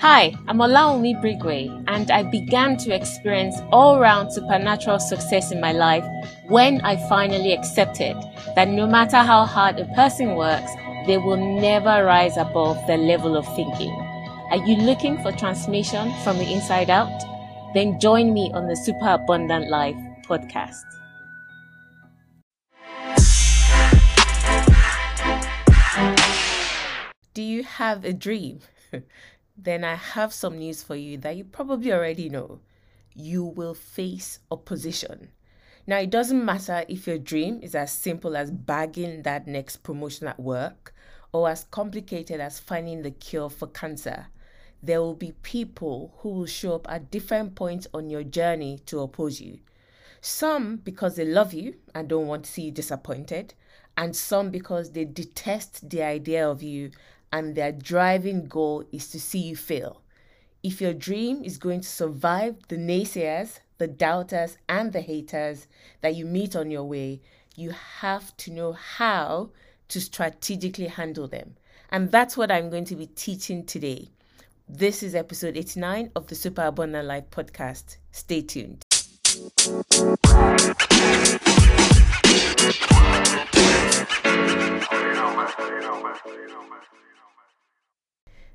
Hi, 0.00 0.32
I'm 0.46 0.58
Olawunmi 0.58 1.20
Brigue, 1.20 1.84
and 1.88 2.08
I 2.12 2.22
began 2.22 2.76
to 2.76 2.94
experience 2.94 3.56
all 3.72 3.98
round 3.98 4.32
supernatural 4.32 5.00
success 5.00 5.50
in 5.50 5.60
my 5.60 5.72
life 5.72 6.04
when 6.46 6.80
I 6.82 6.94
finally 7.08 7.52
accepted 7.52 8.16
that 8.54 8.68
no 8.68 8.86
matter 8.86 9.16
how 9.16 9.44
hard 9.44 9.80
a 9.80 9.86
person 9.96 10.36
works, 10.36 10.70
they 11.08 11.18
will 11.18 11.36
never 11.36 12.04
rise 12.04 12.36
above 12.36 12.78
their 12.86 12.96
level 12.96 13.36
of 13.36 13.44
thinking. 13.56 13.90
Are 14.52 14.64
you 14.64 14.76
looking 14.76 15.20
for 15.20 15.32
transformation 15.32 16.14
from 16.22 16.38
the 16.38 16.48
inside 16.48 16.90
out? 16.90 17.10
Then 17.74 17.98
join 17.98 18.32
me 18.32 18.52
on 18.54 18.68
the 18.68 18.76
Super 18.76 19.14
Abundant 19.14 19.68
Life 19.68 19.96
podcast. 20.28 20.84
Do 27.34 27.42
you 27.42 27.64
have 27.64 28.04
a 28.04 28.12
dream? 28.12 28.60
then 29.60 29.82
I 29.82 29.96
have 29.96 30.32
some 30.32 30.58
news 30.58 30.82
for 30.82 30.94
you 30.94 31.18
that 31.18 31.36
you 31.36 31.44
probably 31.44 31.92
already 31.92 32.28
know. 32.28 32.60
You 33.14 33.44
will 33.44 33.74
face 33.74 34.38
opposition. 34.50 35.30
Now, 35.86 35.98
it 35.98 36.10
doesn't 36.10 36.44
matter 36.44 36.84
if 36.88 37.06
your 37.06 37.18
dream 37.18 37.58
is 37.62 37.74
as 37.74 37.90
simple 37.90 38.36
as 38.36 38.52
bagging 38.52 39.22
that 39.22 39.48
next 39.48 39.78
promotion 39.78 40.28
at 40.28 40.38
work 40.38 40.94
or 41.32 41.48
as 41.48 41.64
complicated 41.64 42.40
as 42.40 42.60
finding 42.60 43.02
the 43.02 43.10
cure 43.10 43.50
for 43.50 43.66
cancer. 43.66 44.26
There 44.80 45.00
will 45.00 45.14
be 45.14 45.32
people 45.42 46.14
who 46.18 46.28
will 46.28 46.46
show 46.46 46.74
up 46.76 46.86
at 46.88 47.10
different 47.10 47.56
points 47.56 47.88
on 47.92 48.10
your 48.10 48.22
journey 48.22 48.78
to 48.86 49.00
oppose 49.00 49.40
you. 49.40 49.58
Some 50.20 50.76
because 50.76 51.16
they 51.16 51.24
love 51.24 51.52
you 51.52 51.74
and 51.94 52.08
don't 52.08 52.28
want 52.28 52.44
to 52.44 52.50
see 52.50 52.62
you 52.62 52.70
disappointed, 52.70 53.54
and 53.96 54.14
some 54.14 54.50
because 54.50 54.92
they 54.92 55.04
detest 55.04 55.90
the 55.90 56.02
idea 56.02 56.48
of 56.48 56.62
you 56.62 56.92
and 57.32 57.54
their 57.54 57.72
driving 57.72 58.46
goal 58.46 58.84
is 58.92 59.08
to 59.08 59.20
see 59.20 59.40
you 59.40 59.56
fail. 59.56 60.02
If 60.62 60.80
your 60.80 60.94
dream 60.94 61.44
is 61.44 61.58
going 61.58 61.82
to 61.82 61.88
survive 61.88 62.56
the 62.68 62.76
naysayers, 62.76 63.60
the 63.78 63.86
doubters, 63.86 64.58
and 64.68 64.92
the 64.92 65.00
haters 65.00 65.68
that 66.00 66.14
you 66.14 66.26
meet 66.26 66.56
on 66.56 66.70
your 66.70 66.84
way, 66.84 67.20
you 67.54 67.70
have 67.70 68.36
to 68.38 68.50
know 68.50 68.72
how 68.72 69.50
to 69.88 70.00
strategically 70.00 70.86
handle 70.86 71.28
them. 71.28 71.56
And 71.90 72.10
that's 72.10 72.36
what 72.36 72.50
I'm 72.50 72.70
going 72.70 72.84
to 72.86 72.96
be 72.96 73.06
teaching 73.06 73.64
today. 73.64 74.08
This 74.68 75.02
is 75.02 75.14
episode 75.14 75.56
89 75.56 76.10
of 76.14 76.26
the 76.26 76.34
Super 76.34 76.66
Abundant 76.66 77.06
Life 77.06 77.30
podcast. 77.30 77.96
Stay 78.10 78.42
tuned. 78.42 78.84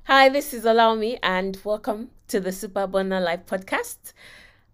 Hi, 0.06 0.28
this 0.28 0.52
is 0.52 0.64
Olawunmi, 0.64 1.18
and 1.22 1.58
welcome 1.64 2.10
to 2.28 2.38
the 2.38 2.52
Super 2.52 2.80
Abundant 2.82 3.24
Life 3.24 3.46
podcast. 3.46 4.12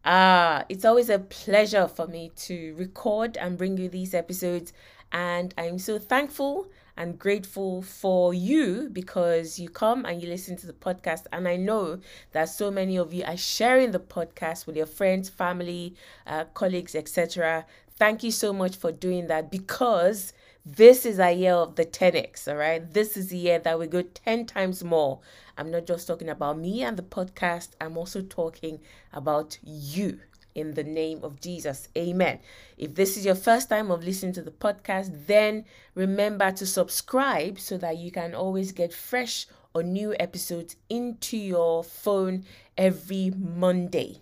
Uh, 0.05 0.65
it's 0.69 0.85
always 0.85 1.09
a 1.09 1.21
pleasure 1.21 1.87
for 1.87 2.09
me 2.09 2.33
to 2.35 2.75
record 2.77 3.37
and 3.37 3.57
bring 3.57 3.79
you 3.79 3.89
these 3.89 4.13
episodes, 4.13 4.73
and 5.13 5.55
I'm 5.57 5.79
so 5.79 6.01
thankful 6.01 6.69
and 6.97 7.17
grateful 7.17 7.81
for 7.81 8.35
you 8.35 8.89
because 8.93 9.57
you 9.61 9.69
come 9.69 10.05
and 10.05 10.21
you 10.21 10.29
listen 10.29 10.57
to 10.57 10.67
the 10.67 10.73
podcast. 10.73 11.27
And 11.33 11.47
I 11.47 11.55
know 11.55 12.01
that 12.33 12.49
so 12.49 12.73
many 12.73 12.97
of 12.97 13.15
you 13.15 13.23
are 13.23 13.37
sharing 13.37 13.93
the 13.93 14.01
podcast 14.01 14.67
with 14.67 14.77
your 14.77 14.87
friends, 14.87 15.29
family, 15.29 15.95
uh, 16.27 16.47
colleagues, 16.55 16.97
etc. 16.97 17.67
Thank 17.95 18.25
you 18.25 18.33
so 18.33 18.53
much 18.53 18.75
for 18.75 18.91
doing 18.91 19.29
that 19.29 19.49
because 19.49 20.33
this 20.65 21.07
is 21.07 21.19
a 21.19 21.33
year 21.33 21.55
of 21.55 21.77
the 21.77 21.85
10x, 21.85 22.49
all 22.49 22.57
right? 22.57 22.93
This 22.93 23.17
is 23.17 23.29
the 23.29 23.39
year 23.39 23.59
that 23.59 23.79
we 23.79 23.87
go 23.87 24.03
10 24.03 24.47
times 24.47 24.85
more. 24.85 25.21
I'm 25.57 25.71
not 25.71 25.87
just 25.87 26.07
talking 26.07 26.29
about 26.29 26.59
me 26.59 26.83
and 26.83 26.97
the 26.97 27.03
podcast, 27.03 27.71
I'm 27.81 27.97
also 27.97 28.23
talking 28.23 28.81
about 29.13 29.59
you 29.63 30.21
in 30.55 30.75
the 30.75 30.85
name 30.85 31.21
of 31.23 31.41
Jesus. 31.41 31.89
Amen. 31.97 32.41
If 32.77 32.95
this 32.95 33.17
is 33.17 33.25
your 33.25 33.35
first 33.35 33.69
time 33.69 33.91
of 33.91 34.05
listening 34.05 34.33
to 34.35 34.43
the 34.43 34.51
podcast, 34.51 35.27
then 35.27 35.65
remember 35.95 36.51
to 36.53 36.67
subscribe 36.67 37.59
so 37.59 37.79
that 37.79 37.99
you 37.99 38.11
can 38.11 38.35
always 38.35 38.73
get 38.73 38.93
fresh 38.93 39.47
or 39.75 39.83
new 39.83 40.15
episodes 40.19 40.77
into 40.89 41.37
your 41.37 41.85
phone 41.85 42.45
every 42.77 43.33
Monday. 43.37 44.19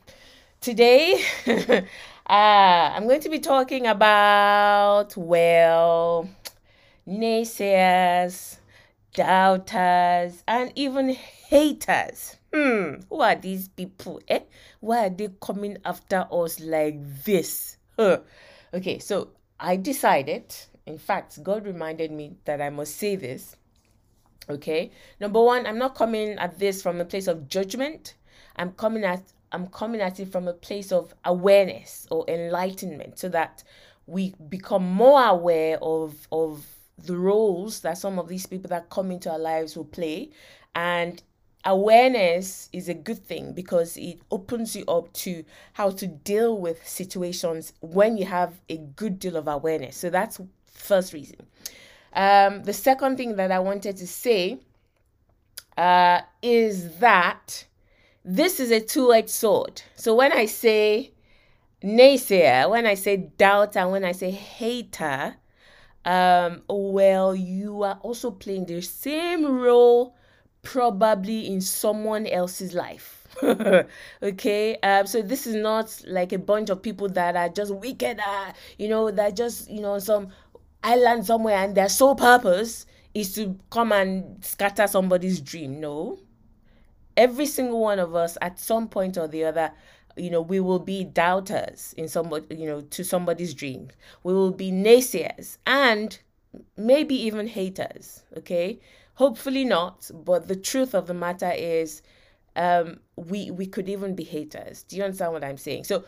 Today, 0.61 1.25
uh, 2.29 2.93
I'm 2.95 3.05
going 3.05 3.23
to 3.23 3.31
be 3.31 3.39
talking 3.39 3.87
about, 3.87 5.17
well, 5.17 6.29
naysayers, 7.07 8.59
doubters, 9.15 10.43
and 10.47 10.71
even 10.77 11.11
haters. 11.11 12.37
Hmm, 12.53 12.97
who 13.09 13.21
are 13.23 13.35
these 13.35 13.69
people? 13.69 14.21
Eh? 14.29 14.41
Why 14.81 15.07
are 15.07 15.11
they 15.11 15.31
coming 15.41 15.79
after 15.85 16.27
us 16.31 16.61
like 16.61 16.99
this? 17.25 17.79
Huh. 17.99 18.21
Okay, 18.75 18.99
so 18.99 19.31
I 19.59 19.77
decided, 19.77 20.55
in 20.85 20.99
fact, 20.99 21.43
God 21.43 21.65
reminded 21.65 22.13
me 22.13 22.37
that 22.45 22.61
I 22.61 22.69
must 22.69 22.97
say 22.97 23.17
this. 23.17 23.57
Okay, 24.51 24.91
number 25.19 25.43
one, 25.43 25.67
I'm 25.67 25.79
not 25.79 25.95
coming 25.95 26.33
at 26.39 26.59
this 26.59 26.83
from 26.83 27.01
a 27.01 27.05
place 27.07 27.27
of 27.27 27.49
judgment. 27.49 28.15
I'm 28.57 28.73
coming 28.73 29.05
at 29.05 29.23
I'm 29.53 29.67
coming 29.69 30.01
at 30.01 30.21
it 30.21 30.31
from 30.31 30.49
a 30.49 30.53
place 30.53 30.93
of 30.93 31.15
awareness 31.25 32.07
or 32.11 32.25
enlightenment 32.29 33.19
so 33.19 33.29
that 33.31 33.65
we 34.07 34.35
become 34.49 34.85
more 34.85 35.23
aware 35.25 35.79
of 35.83 36.27
of 36.33 36.67
the 36.99 37.17
roles 37.17 37.81
that 37.81 37.97
some 37.97 38.19
of 38.19 38.29
these 38.29 38.47
people 38.47 38.69
that 38.69 38.91
come 38.91 39.11
into 39.11 39.31
our 39.31 39.39
lives 39.39 39.77
will 39.77 39.85
play. 39.85 40.31
And 40.75 41.23
awareness 41.65 42.69
is 42.73 42.89
a 42.89 42.95
good 42.95 43.25
thing 43.25 43.53
because 43.53 43.97
it 43.97 44.21
opens 44.31 44.75
you 44.75 44.85
up 44.87 45.13
to 45.13 45.45
how 45.75 45.91
to 45.91 46.07
deal 46.07 46.59
with 46.59 46.87
situations 46.87 47.73
when 47.81 48.17
you 48.17 48.25
have 48.27 48.61
a 48.69 48.79
good 48.79 49.19
deal 49.19 49.37
of 49.37 49.49
awareness. 49.49 49.97
So 49.97 50.11
that's 50.11 50.41
first 50.67 51.13
reason. 51.13 51.47
Um, 52.15 52.65
the 52.65 52.73
second 52.73 53.17
thing 53.19 53.37
that 53.37 53.53
i 53.53 53.59
wanted 53.59 53.97
to 53.99 54.07
say 54.07 54.59
uh, 55.77 56.23
is 56.43 56.99
that 56.99 57.65
this 58.29 58.61
is 58.61 58.71
a 58.71 58.79
two-edged 58.79 59.31
sword. 59.31 59.81
So 59.95 60.15
when 60.15 60.33
I 60.33 60.45
say 60.45 61.13
naysayer, 61.83 62.69
when 62.69 62.87
I 62.87 62.93
say 62.93 63.17
doubter, 63.17 63.89
when 63.89 64.05
I 64.05 64.13
say 64.13 64.31
hater, 64.31 65.37
um, 66.05 66.63
well, 66.69 67.35
you 67.35 67.83
are 67.85 67.99
also 68.03 68.31
playing 68.31 68.67
the 68.67 68.83
same 68.83 69.47
role 69.47 70.15
probably 70.61 71.47
in 71.47 71.63
someone 71.63 72.27
else's 72.27 72.75
life. 72.75 73.27
okay, 74.23 74.77
um, 74.83 75.07
so 75.07 75.23
this 75.23 75.47
is 75.47 75.55
not 75.55 75.99
like 76.07 76.35
a 76.35 76.39
bunch 76.39 76.69
of 76.69 76.83
people 76.83 77.09
that 77.09 77.35
are 77.35 77.49
just 77.49 77.75
wicked, 77.75 78.21
uh, 78.21 78.53
you 78.79 78.89
know, 78.89 79.11
that 79.11 79.37
just 79.37 79.71
you 79.71 79.81
know 79.81 79.99
some 79.99 80.29
island 80.83 81.25
somewhere 81.25 81.57
and 81.57 81.75
their 81.75 81.89
sole 81.89 82.15
purpose 82.15 82.85
is 83.15 83.35
to 83.35 83.59
come 83.71 83.93
and 83.93 84.45
scatter 84.45 84.87
somebody's 84.87 85.41
dream. 85.41 85.81
No, 85.81 86.19
every 87.19 87.45
single 87.47 87.81
one 87.81 87.99
of 87.99 88.15
us 88.15 88.39
at 88.41 88.59
some 88.59 88.89
point 88.89 89.19
or 89.19 89.29
the 89.29 89.45
other 89.45 89.71
you 90.17 90.31
know 90.31 90.41
we 90.41 90.61
will 90.61 90.79
be 90.79 91.05
doubters 91.05 91.95
in 91.99 92.09
somebody 92.09 92.57
you 92.57 92.67
know 92.67 92.81
to 92.81 93.05
somebody's 93.05 93.53
dreams 93.53 93.93
we 94.23 94.33
will 94.33 94.53
be 94.53 94.71
naysayers 94.71 95.59
and 95.67 96.21
maybe 96.77 97.15
even 97.15 97.47
haters 97.47 98.23
okay? 98.37 98.81
Hopefully 99.15 99.65
not 99.65 100.11
but 100.25 100.49
the 100.49 100.57
truth 100.57 100.95
of 100.95 101.07
the 101.09 101.15
matter 101.15 101.53
is 101.55 102.03
um 102.57 103.01
we 103.17 103.51
we 103.51 103.67
could 103.67 103.89
even 103.89 104.15
be 104.15 104.25
haters. 104.25 104.85
Do 104.85 104.97
you 104.97 105.03
understand 105.03 105.33
what 105.33 105.45
i'm 105.45 105.59
saying? 105.59 105.85
So 105.85 106.05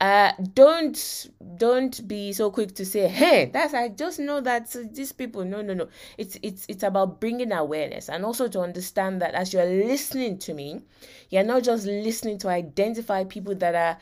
uh 0.00 0.32
don't 0.54 1.26
don't 1.56 2.06
be 2.06 2.32
so 2.32 2.50
quick 2.50 2.72
to 2.74 2.84
say 2.86 3.08
hey 3.08 3.50
that's 3.52 3.74
i 3.74 3.88
just 3.88 4.20
know 4.20 4.40
that 4.40 4.70
these 4.92 5.10
people 5.10 5.44
no 5.44 5.60
no 5.60 5.74
no 5.74 5.88
it's 6.16 6.38
it's 6.42 6.64
it's 6.68 6.84
about 6.84 7.20
bringing 7.20 7.50
awareness 7.50 8.08
and 8.08 8.24
also 8.24 8.46
to 8.46 8.60
understand 8.60 9.20
that 9.20 9.34
as 9.34 9.52
you're 9.52 9.64
listening 9.64 10.38
to 10.38 10.54
me 10.54 10.80
you're 11.30 11.42
not 11.42 11.64
just 11.64 11.84
listening 11.84 12.38
to 12.38 12.48
identify 12.48 13.24
people 13.24 13.56
that 13.56 13.74
are 13.74 13.98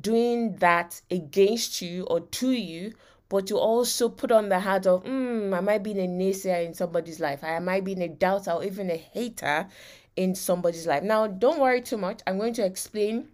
doing 0.00 0.54
that 0.56 1.00
against 1.10 1.82
you 1.82 2.04
or 2.04 2.20
to 2.20 2.52
you 2.52 2.92
but 3.30 3.46
to 3.46 3.56
also 3.56 4.08
put 4.08 4.32
on 4.32 4.48
the 4.48 4.58
hat 4.58 4.88
of, 4.88 5.04
mm, 5.04 5.56
I 5.56 5.60
might 5.60 5.84
be 5.84 5.92
a 5.92 6.08
naysayer 6.08 6.66
in 6.66 6.74
somebody's 6.74 7.20
life. 7.20 7.44
I 7.44 7.60
might 7.60 7.84
be 7.84 7.92
a 7.92 8.08
doubter 8.08 8.50
or 8.50 8.64
even 8.64 8.90
a 8.90 8.96
hater 8.96 9.68
in 10.16 10.34
somebody's 10.34 10.84
life. 10.84 11.04
Now, 11.04 11.28
don't 11.28 11.60
worry 11.60 11.80
too 11.80 11.96
much. 11.96 12.22
I'm 12.26 12.38
going 12.38 12.54
to 12.54 12.66
explain 12.66 13.28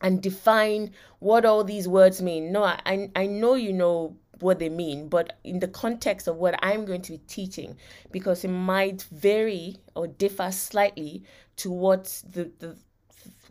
and 0.00 0.22
define 0.22 0.90
what 1.18 1.44
all 1.44 1.64
these 1.64 1.88
words 1.88 2.20
mean. 2.20 2.52
No, 2.52 2.64
I, 2.64 3.10
I 3.16 3.26
know 3.26 3.54
you 3.54 3.72
know 3.72 4.16
what 4.40 4.58
they 4.58 4.68
mean, 4.68 5.08
but 5.08 5.38
in 5.44 5.60
the 5.60 5.68
context 5.68 6.28
of 6.28 6.36
what 6.36 6.58
I'm 6.62 6.84
going 6.84 7.02
to 7.02 7.12
be 7.12 7.18
teaching, 7.26 7.76
because 8.12 8.44
it 8.44 8.48
might 8.48 9.02
vary 9.04 9.76
or 9.94 10.06
differ 10.06 10.50
slightly 10.50 11.24
to 11.56 11.70
what 11.70 12.22
the, 12.30 12.50
the 12.58 12.76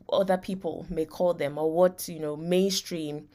other 0.10 0.38
people 0.38 0.86
may 0.90 1.06
call 1.06 1.34
them 1.34 1.58
or 1.58 1.72
what, 1.72 2.08
you 2.08 2.20
know, 2.20 2.36
mainstream, 2.36 3.28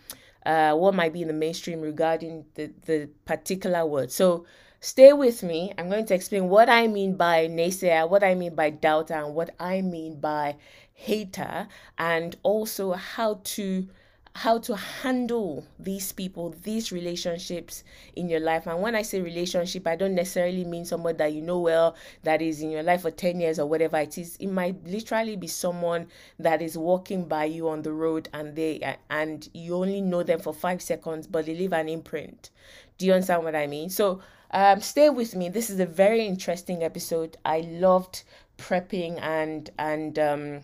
uh, 0.46 0.74
what 0.74 0.94
might 0.94 1.12
be 1.12 1.22
in 1.22 1.28
the 1.28 1.34
mainstream 1.34 1.80
regarding 1.80 2.44
the, 2.54 2.72
the 2.86 3.08
particular 3.24 3.84
word. 3.84 4.12
So 4.12 4.46
stay 4.78 5.12
with 5.12 5.42
me. 5.42 5.72
I'm 5.76 5.90
going 5.90 6.06
to 6.06 6.14
explain 6.14 6.48
what 6.48 6.68
I 6.68 6.86
mean 6.86 7.16
by 7.16 7.48
naysayer, 7.48 8.08
what 8.08 8.22
I 8.22 8.36
mean 8.36 8.54
by 8.54 8.70
doubter, 8.70 9.14
and 9.14 9.34
what 9.34 9.54
I 9.58 9.80
mean 9.80 10.20
by 10.20 10.54
hater, 11.00 11.66
and 11.98 12.36
also 12.42 12.92
how 12.92 13.40
to 13.42 13.88
how 14.36 14.58
to 14.58 14.76
handle 14.76 15.64
these 15.78 16.12
people, 16.12 16.54
these 16.62 16.92
relationships 16.92 17.82
in 18.14 18.28
your 18.28 18.38
life. 18.38 18.66
And 18.66 18.80
when 18.80 18.94
I 18.94 19.02
say 19.02 19.20
relationship, 19.20 19.86
I 19.88 19.96
don't 19.96 20.14
necessarily 20.14 20.64
mean 20.64 20.84
someone 20.84 21.16
that 21.16 21.32
you 21.32 21.42
know 21.42 21.58
well, 21.58 21.96
that 22.22 22.40
is 22.40 22.60
in 22.62 22.70
your 22.70 22.84
life 22.84 23.02
for 23.02 23.10
10 23.10 23.40
years 23.40 23.58
or 23.58 23.66
whatever 23.66 23.98
it 23.98 24.16
is. 24.18 24.36
It 24.36 24.46
might 24.46 24.86
literally 24.86 25.34
be 25.34 25.48
someone 25.48 26.06
that 26.38 26.62
is 26.62 26.78
walking 26.78 27.24
by 27.24 27.46
you 27.46 27.68
on 27.68 27.82
the 27.82 27.92
road 27.92 28.28
and 28.32 28.54
they 28.54 28.96
and 29.10 29.48
you 29.52 29.74
only 29.74 30.00
know 30.00 30.22
them 30.22 30.38
for 30.38 30.54
five 30.54 30.80
seconds, 30.80 31.26
but 31.26 31.46
they 31.46 31.54
leave 31.56 31.72
an 31.72 31.88
imprint. 31.88 32.50
Do 32.98 33.06
you 33.06 33.14
understand 33.14 33.42
what 33.42 33.56
I 33.56 33.66
mean? 33.66 33.90
So 33.90 34.20
um, 34.52 34.80
stay 34.80 35.10
with 35.10 35.34
me. 35.34 35.48
This 35.48 35.70
is 35.70 35.80
a 35.80 35.86
very 35.86 36.24
interesting 36.26 36.84
episode. 36.84 37.36
I 37.44 37.60
loved 37.60 38.22
prepping 38.58 39.20
and 39.22 39.70
and 39.78 40.18
um 40.18 40.60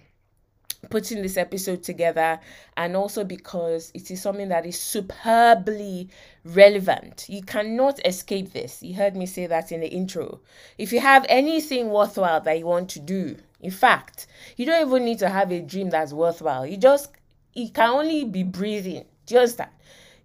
putting 0.91 1.23
this 1.23 1.37
episode 1.37 1.83
together 1.83 2.41
and 2.77 2.97
also 2.97 3.25
because 3.25 3.91
it 3.95 4.11
is 4.11 4.23
something 4.23 4.49
that 4.49 4.67
is 4.67 4.79
superbly 4.79 6.09
relevant. 6.45 7.27
You 7.29 7.43
cannot 7.43 8.05
escape 8.07 8.53
this. 8.53 8.83
You 8.83 8.95
heard 8.95 9.17
me 9.17 9.27
say 9.27 9.47
that 9.47 9.73
in 9.73 9.81
the 9.81 9.89
intro. 9.89 10.41
If 10.79 10.93
you 10.93 11.01
have 11.01 11.27
anything 11.29 11.91
worthwhile 11.91 12.41
that 12.43 12.59
you 12.59 12.67
want 12.67 12.89
to 12.91 13.01
do, 13.01 13.37
in 13.61 13.71
fact, 13.71 14.27
you 14.57 14.67
don't 14.67 14.87
even 14.87 15.05
need 15.05 15.19
to 15.21 15.29
have 15.29 15.51
a 15.51 15.61
dream 15.61 15.91
that's 15.91 16.13
worthwhile. 16.13 16.67
You 16.67 16.77
just 16.77 17.11
you 17.55 17.71
can 17.71 17.91
only 17.91 18.25
be 18.25 18.43
breathing. 18.43 19.07
Just 19.27 19.59
that. 19.59 19.73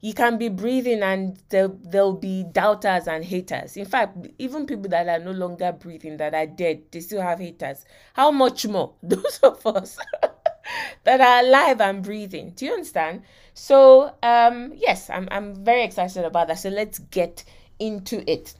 You 0.01 0.13
can 0.15 0.37
be 0.37 0.49
breathing 0.49 1.03
and 1.03 1.37
there, 1.49 1.67
there'll 1.67 2.13
be 2.13 2.43
doubters 2.43 3.07
and 3.07 3.23
haters. 3.23 3.77
In 3.77 3.85
fact, 3.85 4.17
even 4.39 4.65
people 4.65 4.89
that 4.89 5.07
are 5.07 5.23
no 5.23 5.31
longer 5.31 5.71
breathing, 5.71 6.17
that 6.17 6.33
are 6.33 6.47
dead, 6.47 6.81
they 6.91 6.99
still 7.01 7.21
have 7.21 7.39
haters. 7.39 7.85
How 8.13 8.31
much 8.31 8.65
more? 8.65 8.93
Those 9.03 9.39
of 9.43 9.65
us 9.67 9.97
that 11.03 11.21
are 11.21 11.45
alive 11.45 11.81
and 11.81 12.03
breathing. 12.03 12.51
Do 12.55 12.65
you 12.65 12.73
understand? 12.73 13.23
So, 13.53 14.15
um, 14.23 14.73
yes, 14.75 15.09
I'm, 15.09 15.27
I'm 15.31 15.63
very 15.63 15.83
excited 15.83 16.25
about 16.25 16.47
that. 16.47 16.59
So, 16.59 16.69
let's 16.69 16.99
get 16.99 17.43
into 17.79 18.29
it. 18.29 18.53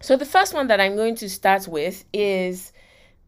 So, 0.00 0.16
the 0.16 0.26
first 0.26 0.54
one 0.54 0.68
that 0.68 0.80
I'm 0.80 0.96
going 0.96 1.16
to 1.16 1.28
start 1.28 1.66
with 1.68 2.04
is 2.12 2.72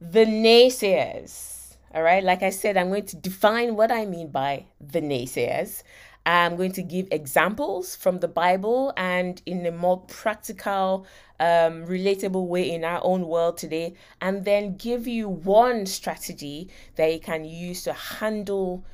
the 0.00 0.24
naysayers. 0.24 1.76
All 1.94 2.02
right, 2.02 2.22
like 2.22 2.42
I 2.42 2.50
said, 2.50 2.76
I'm 2.76 2.88
going 2.88 3.06
to 3.06 3.16
define 3.16 3.74
what 3.74 3.90
I 3.90 4.04
mean 4.04 4.28
by 4.28 4.66
the 4.80 5.00
naysayers. 5.00 5.82
I'm 6.26 6.56
going 6.56 6.72
to 6.72 6.82
give 6.82 7.06
examples 7.12 7.94
from 7.94 8.18
the 8.18 8.26
Bible 8.26 8.92
and 8.96 9.40
in 9.46 9.64
a 9.64 9.70
more 9.70 10.00
practical, 10.00 11.06
um, 11.40 11.86
relatable 11.86 12.46
way 12.46 12.70
in 12.70 12.84
our 12.84 13.00
own 13.02 13.26
world 13.26 13.58
today, 13.58 13.94
and 14.20 14.44
then 14.44 14.76
give 14.76 15.06
you 15.06 15.28
one 15.28 15.86
strategy 15.86 16.68
that 16.96 17.12
you 17.12 17.20
can 17.20 17.44
use 17.44 17.82
to 17.84 17.92
handle 17.92 18.84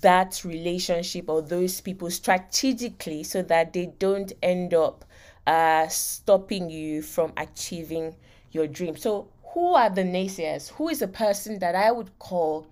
that 0.00 0.42
relationship 0.44 1.28
or 1.28 1.42
those 1.42 1.80
people 1.80 2.10
strategically 2.10 3.22
so 3.22 3.42
that 3.42 3.72
they 3.72 3.86
don't 3.98 4.32
end 4.42 4.74
up 4.74 5.04
uh, 5.46 5.88
stopping 5.88 6.70
you 6.70 7.02
from 7.02 7.32
achieving 7.36 8.14
your 8.52 8.66
dream. 8.66 8.96
So, 8.96 9.28
who 9.54 9.74
are 9.74 9.90
the 9.90 10.02
naysayers? 10.02 10.70
Who 10.72 10.88
is 10.88 11.02
a 11.02 11.08
person 11.08 11.58
that 11.58 11.74
I 11.74 11.90
would 11.90 12.18
call 12.18 12.66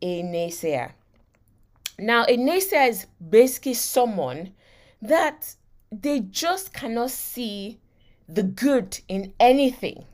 a 0.00 0.22
naysayer? 0.22 0.92
Now, 1.98 2.24
a 2.24 2.36
naysayer 2.36 2.88
is 2.88 3.06
basically 3.30 3.74
someone 3.74 4.52
that 5.00 5.54
they 5.90 6.20
just 6.20 6.72
cannot 6.72 7.10
see 7.10 7.78
the 8.32 8.42
good 8.42 9.00
in 9.08 9.32
anything. 9.38 10.04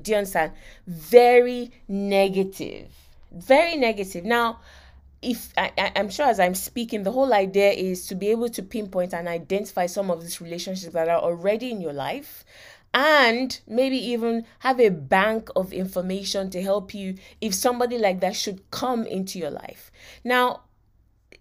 Do 0.00 0.12
you 0.12 0.18
understand? 0.18 0.52
Very 0.86 1.72
negative. 1.88 2.90
Very 3.32 3.76
negative. 3.76 4.24
Now, 4.24 4.60
if 5.22 5.52
I, 5.56 5.72
am 5.76 6.10
sure 6.10 6.26
as 6.26 6.38
I'm 6.38 6.54
speaking, 6.54 7.02
the 7.02 7.12
whole 7.12 7.32
idea 7.32 7.70
is 7.70 8.06
to 8.08 8.14
be 8.14 8.28
able 8.28 8.48
to 8.50 8.62
pinpoint 8.62 9.14
and 9.14 9.26
identify 9.26 9.86
some 9.86 10.10
of 10.10 10.20
these 10.20 10.40
relationships 10.40 10.92
that 10.92 11.08
are 11.08 11.20
already 11.20 11.70
in 11.70 11.80
your 11.80 11.92
life 11.92 12.44
and 12.92 13.60
maybe 13.66 13.96
even 13.96 14.44
have 14.60 14.78
a 14.78 14.90
bank 14.90 15.48
of 15.56 15.72
information 15.72 16.50
to 16.50 16.62
help 16.62 16.94
you 16.94 17.16
if 17.40 17.54
somebody 17.54 17.98
like 17.98 18.20
that 18.20 18.36
should 18.36 18.70
come 18.70 19.04
into 19.06 19.38
your 19.38 19.50
life. 19.50 19.90
Now, 20.22 20.62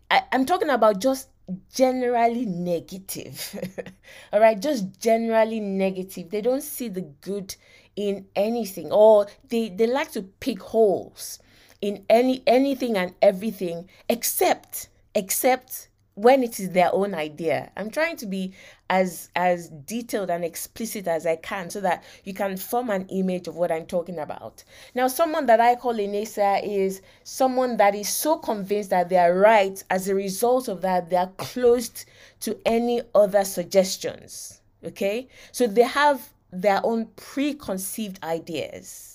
I, 0.09 0.23
I'm 0.31 0.45
talking 0.45 0.69
about 0.69 0.99
just 0.99 1.27
generally 1.73 2.45
negative. 2.45 3.83
All 4.33 4.39
right, 4.39 4.59
just 4.59 4.99
generally 4.99 5.59
negative. 5.59 6.29
They 6.29 6.41
don't 6.41 6.63
see 6.63 6.87
the 6.87 7.01
good 7.01 7.55
in 7.95 8.25
anything 8.35 8.91
or 8.91 9.27
they, 9.49 9.69
they 9.69 9.87
like 9.87 10.11
to 10.13 10.23
pick 10.23 10.59
holes 10.61 11.39
in 11.81 12.03
any 12.09 12.41
anything 12.47 12.97
and 12.97 13.13
everything 13.21 13.87
except 14.09 14.87
except 15.13 15.89
when 16.15 16.43
it 16.43 16.59
is 16.59 16.69
their 16.69 16.93
own 16.93 17.13
idea. 17.13 17.71
I'm 17.75 17.89
trying 17.89 18.17
to 18.17 18.25
be 18.25 18.53
as 18.89 19.29
as 19.35 19.69
detailed 19.69 20.29
and 20.29 20.45
explicit 20.45 21.07
as 21.07 21.25
I 21.25 21.37
can 21.37 21.69
so 21.69 21.81
that 21.81 22.03
you 22.23 22.33
can 22.33 22.57
form 22.57 22.89
an 22.89 23.07
image 23.07 23.47
of 23.47 23.55
what 23.55 23.71
I'm 23.71 23.85
talking 23.85 24.19
about. 24.19 24.63
Now, 24.93 25.07
someone 25.07 25.47
that 25.47 25.59
I 25.59 25.75
call 25.75 25.99
a 25.99 26.07
naysayer 26.07 26.61
is 26.63 27.01
someone 27.23 27.77
that 27.77 27.95
is 27.95 28.09
so 28.09 28.37
convinced 28.37 28.91
that 28.91 29.09
they 29.09 29.17
are 29.17 29.37
right 29.37 29.81
as 29.89 30.07
a 30.07 30.15
result 30.15 30.67
of 30.67 30.81
that 30.81 31.09
they 31.09 31.17
are 31.17 31.31
closed 31.37 32.05
to 32.41 32.59
any 32.65 33.01
other 33.15 33.43
suggestions. 33.43 34.61
Okay? 34.85 35.27
So 35.51 35.65
they 35.65 35.83
have 35.83 36.31
their 36.51 36.81
own 36.83 37.07
preconceived 37.15 38.23
ideas 38.23 39.12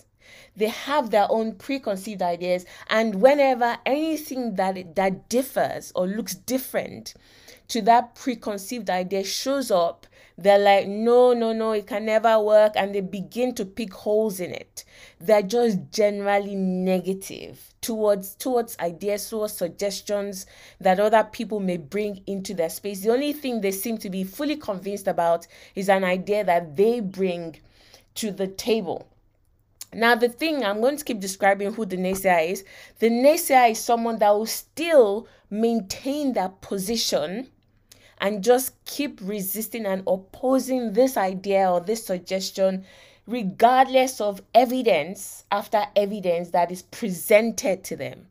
they 0.58 0.69
have 0.69 1.10
their 1.10 1.26
own 1.31 1.55
preconceived 1.55 2.22
ideas 2.22 2.66
and 2.88 3.16
whenever 3.16 3.78
anything 3.87 4.55
that 4.56 4.94
that 4.96 5.28
differs 5.28 5.93
or 5.94 6.06
looks 6.06 6.34
different 6.34 7.14
to 7.69 7.81
that 7.82 8.14
preconceived 8.14 8.90
idea 8.90 9.25
shows 9.25 9.70
up 9.70 10.06
they're 10.40 10.58
like 10.58 10.87
no 10.87 11.32
no 11.32 11.52
no 11.52 11.72
it 11.72 11.88
can 11.88 12.05
never 12.05 12.38
work 12.38 12.72
and 12.76 12.94
they 12.94 13.00
begin 13.00 13.52
to 13.56 13.64
pick 13.64 13.93
holes 13.93 14.38
in 14.38 14.52
it. 14.52 14.84
They're 15.20 15.43
just 15.43 15.90
generally 15.90 16.55
negative 16.55 17.75
towards 17.81 18.37
towards 18.37 18.78
ideas 18.78 19.28
towards 19.28 19.55
suggestions 19.55 20.46
that 20.81 21.00
other 21.00 21.25
people 21.25 21.58
may 21.58 21.76
bring 21.76 22.22
into 22.28 22.55
their 22.55 22.70
space. 22.70 23.00
The 23.00 23.10
only 23.10 23.32
thing 23.32 23.60
they 23.60 23.72
seem 23.72 23.99
to 23.99 24.10
be 24.10 24.22
fully 24.22 24.55
convinced 24.55 25.08
about 25.08 25.49
is 25.75 25.88
an 25.88 26.05
idea 26.05 26.44
that 26.44 26.76
they 26.76 27.00
bring 27.00 27.56
to 28.14 28.31
the 28.31 28.46
table 28.46 29.08
now, 29.94 30.14
the 30.14 30.29
thing 30.29 30.64
I'm 30.64 30.81
going 30.81 30.99
to 30.99 31.05
keep 31.05 31.19
describing 31.19 31.73
who 31.73 31.87
the 31.87 31.96
naysayer 31.96 32.50
is. 32.50 32.64
The 32.99 33.08
naysayer 33.08 33.70
is 33.70 33.79
someone 33.79 34.19
that 34.19 34.34
will 34.34 34.46
still 34.46 35.27
maintain 35.51 36.34
that 36.34 36.60
position 36.60 37.48
and 38.19 38.44
just 38.44 38.72
keep 38.84 39.19
resisting 39.22 39.86
and 39.86 40.03
opposing 40.06 40.93
this 40.93 41.17
idea 41.17 41.70
or 41.70 41.81
this 41.81 42.05
suggestion, 42.05 42.84
regardless 43.27 44.20
of 44.20 44.43
evidence 44.55 45.44
after 45.51 45.86
evidence 45.96 46.51
that 46.51 46.70
is 46.70 46.82
presented 46.82 47.82
to 47.84 47.96
them. 47.96 48.27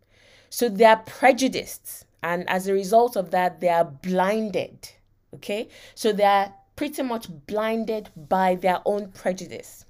So 0.50 0.70
they 0.70 0.86
are 0.86 1.02
prejudiced, 1.06 2.06
and 2.22 2.48
as 2.50 2.68
a 2.68 2.74
result 2.74 3.16
of 3.16 3.32
that, 3.32 3.62
they 3.62 3.70
are 3.70 3.86
blinded. 3.86 4.92
Okay, 5.34 5.70
so 5.96 6.14
they 6.14 6.24
are 6.24 6.54
pretty 6.76 7.02
much 7.02 7.28
blinded 7.48 8.10
by 8.16 8.56
their 8.56 8.80
own 8.86 9.12
prejudice. 9.12 9.86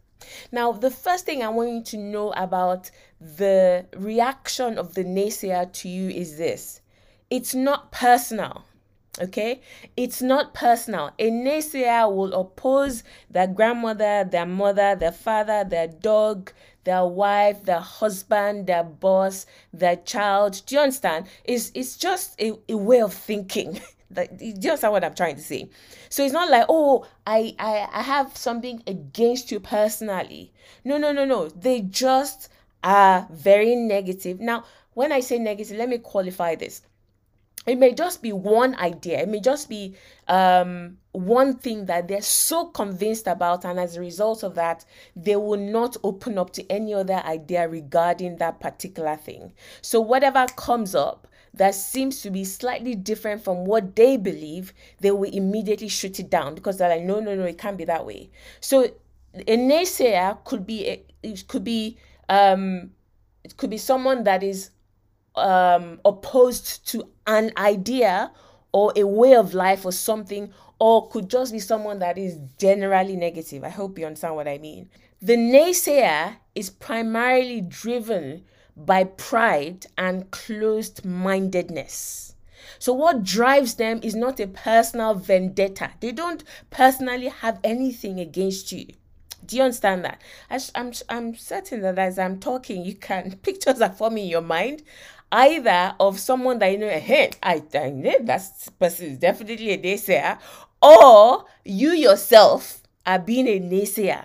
Now, 0.51 0.71
the 0.71 0.91
first 0.91 1.25
thing 1.25 1.43
I 1.43 1.49
want 1.49 1.69
you 1.69 1.83
to 1.83 1.97
know 1.97 2.31
about 2.31 2.91
the 3.19 3.85
reaction 3.95 4.77
of 4.77 4.93
the 4.93 5.03
naysayer 5.03 5.71
to 5.71 5.89
you 5.89 6.09
is 6.09 6.37
this 6.37 6.81
it's 7.29 7.53
not 7.53 7.91
personal. 7.91 8.63
Okay, 9.19 9.61
it's 9.95 10.21
not 10.21 10.53
personal. 10.53 11.11
A 11.17 11.31
naysayer 11.31 12.13
will 12.15 12.33
oppose 12.33 13.03
their 13.31 13.47
grandmother, 13.47 14.23
their 14.23 14.45
mother, 14.45 14.95
their 14.95 15.11
father, 15.11 15.63
their 15.63 15.87
dog, 15.87 16.51
their 16.83 17.03
wife, 17.05 17.63
their 17.63 17.79
husband, 17.79 18.67
their 18.67 18.83
boss, 18.83 19.47
their 19.73 19.95
child. 19.95 20.61
Do 20.67 20.75
you 20.75 20.81
understand? 20.81 21.25
It's, 21.43 21.71
it's 21.73 21.97
just 21.97 22.39
a, 22.39 22.53
a 22.69 22.77
way 22.77 23.01
of 23.01 23.13
thinking. 23.13 23.81
That, 24.11 24.37
do 24.37 24.45
you 24.45 24.53
understand 24.53 24.93
what 24.93 25.03
I'm 25.03 25.15
trying 25.15 25.35
to 25.35 25.41
say? 25.41 25.69
So 26.09 26.23
it's 26.23 26.33
not 26.33 26.49
like, 26.49 26.65
oh, 26.69 27.05
I, 27.25 27.55
I 27.59 27.87
I 27.91 28.01
have 28.01 28.37
something 28.37 28.81
against 28.87 29.51
you 29.51 29.59
personally. 29.59 30.53
No, 30.85 30.97
no, 30.97 31.11
no, 31.11 31.25
no. 31.25 31.49
They 31.49 31.81
just 31.81 32.49
are 32.83 33.27
very 33.31 33.75
negative. 33.75 34.39
Now, 34.39 34.63
when 34.93 35.11
I 35.11 35.19
say 35.19 35.39
negative, 35.39 35.77
let 35.77 35.89
me 35.89 35.97
qualify 35.97 36.55
this. 36.55 36.81
It 37.65 37.77
may 37.77 37.93
just 37.93 38.21
be 38.21 38.31
one 38.31 38.75
idea. 38.75 39.19
It 39.19 39.27
may 39.27 39.41
just 39.41 39.67
be 39.67 39.95
um, 40.29 40.99
one 41.11 41.55
thing 41.57 41.85
that 41.87 42.07
they're 42.07 42.21
so 42.21 42.67
convinced 42.67 43.27
about, 43.27 43.65
and 43.65 43.77
as 43.77 43.97
a 43.97 43.99
result 43.99 44.41
of 44.43 44.55
that, 44.55 44.85
they 45.17 45.35
will 45.35 45.59
not 45.59 45.97
open 46.01 46.37
up 46.37 46.51
to 46.53 46.71
any 46.71 46.93
other 46.93 47.21
idea 47.25 47.67
regarding 47.67 48.37
that 48.37 48.61
particular 48.61 49.17
thing. 49.17 49.51
So, 49.81 49.99
whatever 49.99 50.45
comes 50.55 50.95
up, 50.95 51.27
that 51.53 51.75
seems 51.75 52.21
to 52.21 52.29
be 52.29 52.43
slightly 52.43 52.95
different 52.95 53.43
from 53.43 53.65
what 53.65 53.95
they 53.95 54.17
believe, 54.17 54.73
they 54.99 55.11
will 55.11 55.29
immediately 55.31 55.87
shoot 55.87 56.19
it 56.19 56.29
down 56.29 56.55
because 56.55 56.77
they're 56.77 56.89
like, 56.89 57.03
no, 57.03 57.19
no, 57.19 57.35
no, 57.35 57.43
it 57.43 57.57
can't 57.57 57.77
be 57.77 57.85
that 57.85 58.05
way. 58.05 58.29
So 58.59 58.91
a 59.33 59.57
naysayer 59.57 60.43
could 60.43 60.65
be 60.65 61.03
it 61.23 61.47
could 61.47 61.63
be 61.63 61.97
um 62.29 62.91
it 63.43 63.57
could 63.57 63.69
be 63.69 63.77
someone 63.77 64.23
that 64.23 64.43
is 64.43 64.71
um 65.35 65.99
opposed 66.05 66.87
to 66.89 67.07
an 67.27 67.51
idea 67.57 68.31
or 68.71 68.91
a 68.95 69.05
way 69.05 69.35
of 69.35 69.53
life 69.53 69.85
or 69.85 69.91
something 69.91 70.51
or 70.79 71.09
could 71.09 71.29
just 71.29 71.51
be 71.51 71.59
someone 71.59 71.99
that 71.99 72.17
is 72.17 72.37
generally 72.59 73.15
negative. 73.15 73.63
I 73.63 73.69
hope 73.69 73.97
you 73.97 74.05
understand 74.05 74.35
what 74.35 74.47
I 74.47 74.57
mean. 74.59 74.89
The 75.21 75.35
naysayer 75.35 76.35
is 76.53 76.69
primarily 76.69 77.61
driven 77.61 78.43
by 78.77 79.03
pride 79.03 79.87
and 79.97 80.29
closed 80.31 81.03
mindedness. 81.03 82.35
So, 82.79 82.93
what 82.93 83.23
drives 83.23 83.75
them 83.75 83.99
is 84.03 84.15
not 84.15 84.39
a 84.39 84.47
personal 84.47 85.15
vendetta. 85.15 85.91
They 85.99 86.11
don't 86.11 86.43
personally 86.69 87.29
have 87.29 87.59
anything 87.63 88.19
against 88.19 88.71
you. 88.71 88.87
Do 89.45 89.57
you 89.57 89.63
understand 89.63 90.05
that? 90.05 90.21
I, 90.49 90.59
I'm, 90.75 90.91
I'm 91.09 91.35
certain 91.35 91.81
that 91.81 91.97
as 91.97 92.19
I'm 92.19 92.39
talking, 92.39 92.83
you 92.83 92.95
can 92.95 93.37
pictures 93.41 93.81
are 93.81 93.91
forming 93.91 94.25
in 94.25 94.29
your 94.29 94.41
mind 94.41 94.83
either 95.31 95.93
of 95.99 96.19
someone 96.19 96.59
that 96.59 96.71
you 96.71 96.77
know, 96.77 96.89
hey, 96.89 97.31
I, 97.43 97.63
I 97.73 97.89
know 97.89 98.15
that 98.21 98.43
person 98.79 99.07
is 99.07 99.17
definitely 99.17 99.71
a 99.71 99.77
naysayer, 99.77 100.39
or 100.81 101.45
you 101.65 101.91
yourself 101.91 102.81
are 103.05 103.19
being 103.19 103.47
a 103.47 103.59
naysayer 103.59 104.23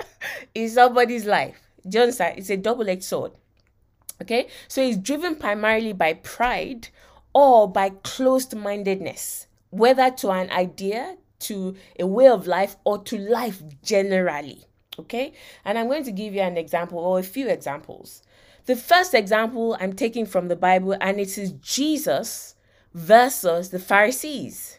in 0.54 0.68
somebody's 0.68 1.24
life. 1.24 1.60
Do 1.88 1.98
you 1.98 2.02
understand? 2.02 2.38
It's 2.38 2.50
a 2.50 2.56
double 2.56 2.88
edged 2.88 3.04
sword. 3.04 3.32
Okay, 4.22 4.48
so 4.68 4.82
it's 4.82 4.98
driven 4.98 5.36
primarily 5.36 5.92
by 5.92 6.14
pride 6.14 6.88
or 7.32 7.70
by 7.70 7.90
closed 8.02 8.54
mindedness, 8.54 9.46
whether 9.70 10.10
to 10.10 10.30
an 10.30 10.50
idea, 10.50 11.16
to 11.40 11.74
a 11.98 12.06
way 12.06 12.28
of 12.28 12.46
life, 12.46 12.76
or 12.84 12.98
to 12.98 13.16
life 13.16 13.62
generally. 13.82 14.64
Okay, 14.98 15.32
and 15.64 15.78
I'm 15.78 15.86
going 15.86 16.04
to 16.04 16.12
give 16.12 16.34
you 16.34 16.42
an 16.42 16.58
example 16.58 16.98
or 16.98 17.18
a 17.18 17.22
few 17.22 17.48
examples. 17.48 18.22
The 18.66 18.76
first 18.76 19.14
example 19.14 19.76
I'm 19.80 19.94
taking 19.94 20.26
from 20.26 20.48
the 20.48 20.56
Bible, 20.56 20.96
and 21.00 21.18
it 21.18 21.38
is 21.38 21.52
Jesus 21.52 22.56
versus 22.92 23.70
the 23.70 23.78
Pharisees. 23.78 24.78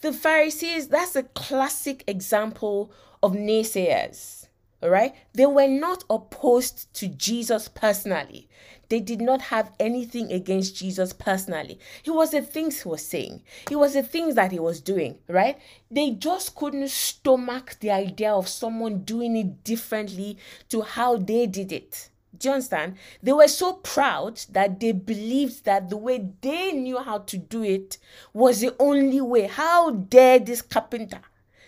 The 0.00 0.12
Pharisees, 0.12 0.88
that's 0.88 1.16
a 1.16 1.24
classic 1.24 2.04
example 2.06 2.90
of 3.22 3.32
naysayers. 3.32 4.37
All 4.82 4.90
right. 4.90 5.14
They 5.34 5.46
were 5.46 5.68
not 5.68 6.04
opposed 6.08 6.92
to 6.94 7.08
Jesus 7.08 7.68
personally. 7.68 8.48
They 8.88 9.00
did 9.00 9.20
not 9.20 9.42
have 9.42 9.72
anything 9.78 10.32
against 10.32 10.76
Jesus 10.76 11.12
personally. 11.12 11.78
It 12.04 12.10
was 12.10 12.30
the 12.30 12.40
things 12.40 12.82
he 12.82 12.88
was 12.88 13.04
saying, 13.04 13.42
it 13.70 13.76
was 13.76 13.94
the 13.94 14.02
things 14.02 14.34
that 14.36 14.52
he 14.52 14.58
was 14.58 14.80
doing, 14.80 15.18
right? 15.28 15.58
They 15.90 16.12
just 16.12 16.54
couldn't 16.54 16.88
stomach 16.88 17.76
the 17.80 17.90
idea 17.90 18.32
of 18.32 18.48
someone 18.48 19.02
doing 19.04 19.36
it 19.36 19.62
differently 19.62 20.38
to 20.70 20.80
how 20.82 21.18
they 21.18 21.46
did 21.46 21.70
it. 21.70 22.08
Do 22.38 22.48
you 22.48 22.54
understand? 22.54 22.96
They 23.22 23.32
were 23.32 23.48
so 23.48 23.74
proud 23.74 24.40
that 24.50 24.80
they 24.80 24.92
believed 24.92 25.64
that 25.64 25.90
the 25.90 25.96
way 25.96 26.28
they 26.40 26.72
knew 26.72 26.98
how 26.98 27.18
to 27.18 27.36
do 27.36 27.62
it 27.62 27.98
was 28.32 28.60
the 28.60 28.74
only 28.78 29.20
way. 29.20 29.48
How 29.48 29.90
dare 29.90 30.38
this 30.38 30.62
carpenter 30.62 31.20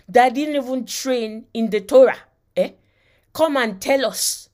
that 0.08 0.34
didn't 0.34 0.62
even 0.62 0.86
train 0.86 1.46
in 1.52 1.70
the 1.70 1.80
Torah? 1.80 2.18
Come 3.32 3.56
and 3.56 3.80
tell 3.80 4.06
us 4.06 4.48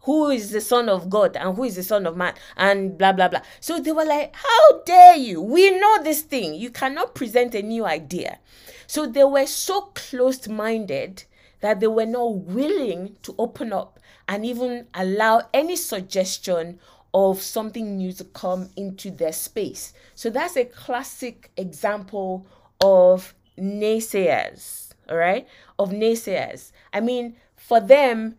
who 0.00 0.30
is 0.30 0.50
the 0.50 0.60
son 0.60 0.88
of 0.88 1.10
God 1.10 1.36
and 1.36 1.54
who 1.56 1.64
is 1.64 1.76
the 1.76 1.82
son 1.82 2.06
of 2.06 2.16
man 2.16 2.34
and 2.56 2.96
blah 2.96 3.12
blah 3.12 3.28
blah. 3.28 3.42
So 3.60 3.78
they 3.78 3.92
were 3.92 4.04
like, 4.04 4.34
How 4.34 4.80
dare 4.84 5.16
you? 5.16 5.42
We 5.42 5.78
know 5.78 6.02
this 6.02 6.22
thing. 6.22 6.54
You 6.54 6.70
cannot 6.70 7.14
present 7.14 7.54
a 7.54 7.62
new 7.62 7.84
idea. 7.84 8.38
So 8.86 9.06
they 9.06 9.24
were 9.24 9.46
so 9.46 9.92
closed 9.94 10.48
minded 10.48 11.24
that 11.60 11.80
they 11.80 11.86
were 11.86 12.06
not 12.06 12.36
willing 12.36 13.16
to 13.22 13.34
open 13.38 13.72
up 13.72 14.00
and 14.28 14.46
even 14.46 14.86
allow 14.94 15.42
any 15.52 15.76
suggestion 15.76 16.78
of 17.14 17.42
something 17.42 17.96
new 17.96 18.12
to 18.12 18.24
come 18.24 18.68
into 18.76 19.10
their 19.10 19.32
space. 19.32 19.92
So 20.14 20.30
that's 20.30 20.56
a 20.56 20.64
classic 20.64 21.50
example 21.56 22.46
of 22.80 23.34
naysayers, 23.58 24.90
all 25.08 25.16
right? 25.16 25.48
Of 25.78 25.90
naysayers. 25.90 26.72
I 26.92 27.00
mean, 27.00 27.36
for 27.68 27.80
them, 27.80 28.36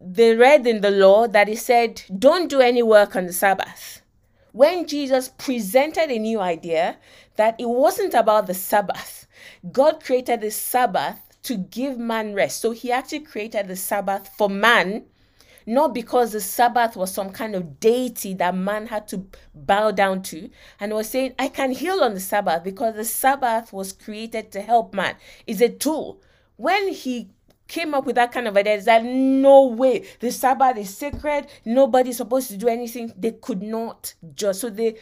they 0.00 0.36
read 0.36 0.64
in 0.64 0.80
the 0.80 0.92
law 0.92 1.26
that 1.26 1.48
it 1.48 1.58
said, 1.58 2.02
don't 2.16 2.48
do 2.48 2.60
any 2.60 2.84
work 2.84 3.16
on 3.16 3.26
the 3.26 3.32
Sabbath. 3.32 4.00
When 4.52 4.86
Jesus 4.86 5.28
presented 5.28 6.08
a 6.08 6.18
new 6.20 6.38
idea 6.38 6.96
that 7.34 7.56
it 7.58 7.68
wasn't 7.68 8.14
about 8.14 8.46
the 8.46 8.54
Sabbath, 8.54 9.26
God 9.72 10.02
created 10.04 10.40
the 10.40 10.52
Sabbath 10.52 11.18
to 11.42 11.56
give 11.56 11.98
man 11.98 12.32
rest. 12.32 12.60
So 12.60 12.70
he 12.70 12.92
actually 12.92 13.20
created 13.20 13.66
the 13.66 13.74
Sabbath 13.74 14.30
for 14.38 14.48
man, 14.48 15.06
not 15.66 15.92
because 15.92 16.30
the 16.30 16.40
Sabbath 16.40 16.94
was 16.94 17.12
some 17.12 17.30
kind 17.30 17.56
of 17.56 17.80
deity 17.80 18.34
that 18.34 18.54
man 18.54 18.86
had 18.86 19.08
to 19.08 19.26
bow 19.52 19.90
down 19.90 20.22
to. 20.22 20.48
And 20.78 20.94
was 20.94 21.08
saying, 21.08 21.34
I 21.40 21.48
can 21.48 21.72
heal 21.72 22.04
on 22.04 22.14
the 22.14 22.20
Sabbath 22.20 22.62
because 22.62 22.94
the 22.94 23.04
Sabbath 23.04 23.72
was 23.72 23.92
created 23.92 24.52
to 24.52 24.60
help 24.60 24.94
man. 24.94 25.16
It's 25.46 25.60
a 25.60 25.68
tool. 25.68 26.22
When 26.56 26.92
he 26.92 27.30
came 27.70 27.94
up 27.94 28.04
with 28.04 28.16
that 28.16 28.32
kind 28.32 28.48
of 28.48 28.56
idea 28.56 28.74
is 28.74 28.84
that 28.84 29.04
no 29.04 29.66
way. 29.68 30.04
The 30.18 30.32
sabbath 30.32 30.76
is 30.76 30.94
sacred. 30.94 31.46
Nobody's 31.64 32.16
supposed 32.16 32.48
to 32.50 32.56
do 32.56 32.66
anything. 32.66 33.12
They 33.16 33.30
could 33.30 33.62
not 33.62 34.12
just 34.34 34.60
so 34.60 34.68
they 34.68 34.96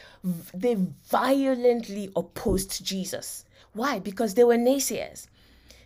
they 0.54 0.76
violently 1.10 2.10
opposed 2.14 2.84
jesus. 2.84 3.46
Why? 3.72 3.98
Because 3.98 4.34
they 4.34 4.44
were 4.44 4.56
naysayers. 4.56 5.28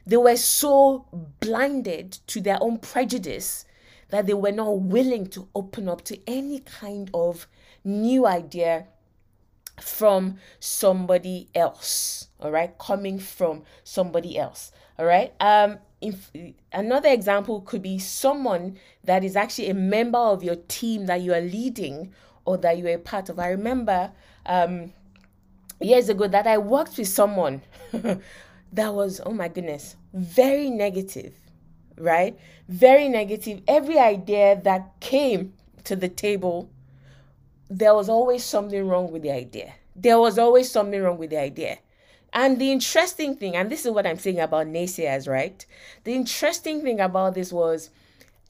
They 0.06 0.16
were 0.16 0.36
so 0.36 1.06
blinded 1.40 2.18
to 2.26 2.40
their 2.40 2.58
own 2.60 2.78
prejudice 2.78 3.64
that 4.08 4.26
they 4.26 4.34
were 4.34 4.52
not 4.52 4.80
willing 4.80 5.28
to 5.28 5.48
open 5.54 5.88
up 5.88 6.02
to 6.06 6.18
any 6.26 6.58
kind 6.58 7.10
of 7.14 7.46
new 7.84 8.26
idea 8.26 8.88
from 9.80 10.38
somebody 10.58 11.48
else 11.54 12.28
all 12.40 12.50
right? 12.50 12.76
Coming 12.78 13.20
from 13.20 13.62
somebody 13.84 14.36
else 14.36 14.72
all 14.98 15.06
right? 15.06 15.32
Um 15.40 15.78
if 16.02 16.30
another 16.72 17.08
example 17.08 17.60
could 17.62 17.82
be 17.82 17.98
someone 17.98 18.76
that 19.04 19.24
is 19.24 19.36
actually 19.36 19.70
a 19.70 19.74
member 19.74 20.18
of 20.18 20.42
your 20.42 20.56
team 20.56 21.06
that 21.06 21.20
you 21.20 21.32
are 21.32 21.40
leading 21.40 22.12
or 22.44 22.58
that 22.58 22.76
you 22.76 22.86
are 22.86 22.94
a 22.94 22.98
part 22.98 23.28
of 23.28 23.38
i 23.38 23.48
remember 23.48 24.10
um 24.46 24.92
years 25.80 26.08
ago 26.08 26.26
that 26.26 26.46
i 26.46 26.58
worked 26.58 26.98
with 26.98 27.08
someone 27.08 27.62
that 28.72 28.94
was, 28.94 29.20
oh 29.24 29.32
my 29.32 29.48
goodness, 29.48 29.96
very 30.14 30.70
negative, 30.70 31.34
right? 31.98 32.38
Very 32.68 33.08
negative. 33.08 33.60
Every 33.68 33.98
idea 33.98 34.60
that 34.64 34.98
came 35.00 35.52
to 35.84 35.94
the 35.94 36.08
table, 36.08 36.70
there 37.68 37.94
was 37.94 38.08
always 38.08 38.44
something 38.44 38.86
wrong 38.86 39.12
with 39.12 39.22
the 39.22 39.30
idea. 39.30 39.74
There 39.94 40.18
was 40.18 40.38
always 40.38 40.70
something 40.70 41.00
wrong 41.00 41.18
with 41.18 41.30
the 41.30 41.40
idea. 41.40 41.78
And 42.32 42.58
the 42.58 42.72
interesting 42.72 43.36
thing, 43.36 43.56
and 43.56 43.70
this 43.70 43.84
is 43.84 43.92
what 43.92 44.06
I'm 44.06 44.18
saying 44.18 44.40
about 44.40 44.66
naysayers, 44.66 45.28
right? 45.28 45.64
The 46.04 46.14
interesting 46.14 46.82
thing 46.82 47.00
about 47.00 47.34
this 47.34 47.52
was 47.52 47.90